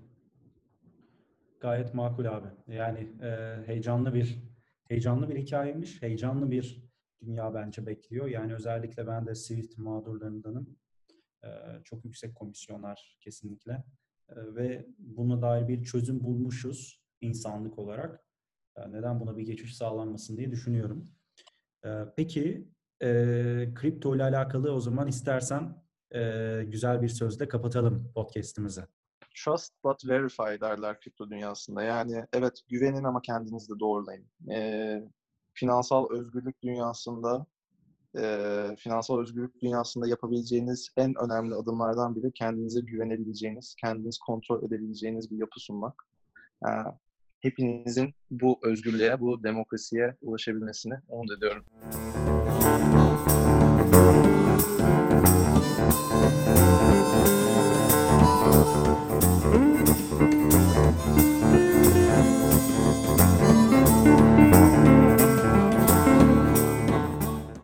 Gayet 1.59 1.93
makul 1.93 2.26
abi. 2.26 2.47
Yani 2.67 2.99
e, 3.21 3.57
heyecanlı 3.65 4.13
bir 4.13 4.39
heyecanlı 4.88 5.30
bir 5.30 5.36
hikayeymiş. 5.36 6.01
Heyecanlı 6.01 6.51
bir 6.51 6.84
dünya 7.26 7.53
bence 7.53 7.86
bekliyor. 7.86 8.28
Yani 8.28 8.53
özellikle 8.53 9.07
ben 9.07 9.26
de 9.28 9.36
Swift 9.36 9.78
mağdurlarındanım. 9.78 10.78
E, 11.43 11.49
çok 11.84 12.05
yüksek 12.05 12.36
komisyonlar 12.36 13.17
kesinlikle. 13.21 13.84
E, 14.30 14.36
ve 14.55 14.88
buna 14.97 15.41
dair 15.41 15.67
bir 15.67 15.84
çözüm 15.84 16.24
bulmuşuz 16.24 17.03
insanlık 17.21 17.80
olarak. 17.80 18.26
E, 18.76 18.91
neden 18.91 19.19
buna 19.19 19.38
bir 19.38 19.43
geçiş 19.43 19.78
sağlanmasın 19.78 20.38
diye 20.38 20.51
düşünüyorum. 20.51 21.11
E, 21.86 21.89
peki 22.15 22.67
e, 23.01 23.07
kripto 23.76 24.15
ile 24.15 24.24
alakalı 24.24 24.71
o 24.71 24.80
zaman 24.80 25.07
istersen 25.07 25.82
e, 26.14 26.64
güzel 26.68 27.01
bir 27.01 27.09
sözle 27.09 27.47
kapatalım 27.47 28.11
podcast'imizi. 28.16 28.82
Trust 29.36 29.74
but 29.84 30.07
verify 30.07 30.61
derler 30.61 30.99
kripto 30.99 31.30
dünyasında. 31.30 31.84
Yani 31.84 32.26
evet 32.34 32.53
güvenin 32.70 33.03
ama 33.03 33.22
kendinizi 33.22 33.76
de 33.76 33.80
doğrulayın. 33.80 34.26
E, 34.51 35.01
finansal 35.53 36.09
özgürlük 36.11 36.64
dünyasında 36.64 37.45
e, 38.18 38.66
finansal 38.80 39.20
özgürlük 39.20 39.61
dünyasında 39.61 40.07
yapabileceğiniz 40.07 40.89
en 40.97 41.14
önemli 41.24 41.55
adımlardan 41.55 42.16
biri 42.16 42.32
kendinize 42.32 42.82
güvenebileceğiniz, 42.82 43.76
kendiniz 43.82 44.20
kontrol 44.20 44.64
edebileceğiniz 44.64 45.32
bir 45.32 45.38
yapı 45.38 45.59
sunmak. 45.59 46.03
E, 46.66 46.70
hepinizin 47.39 48.14
bu 48.32 48.59
özgürlüğe, 48.64 49.20
bu 49.20 49.43
demokrasiye 49.43 50.16
ulaşabilmesini 50.22 50.93
umut 51.09 51.32
ediyorum. 51.38 51.66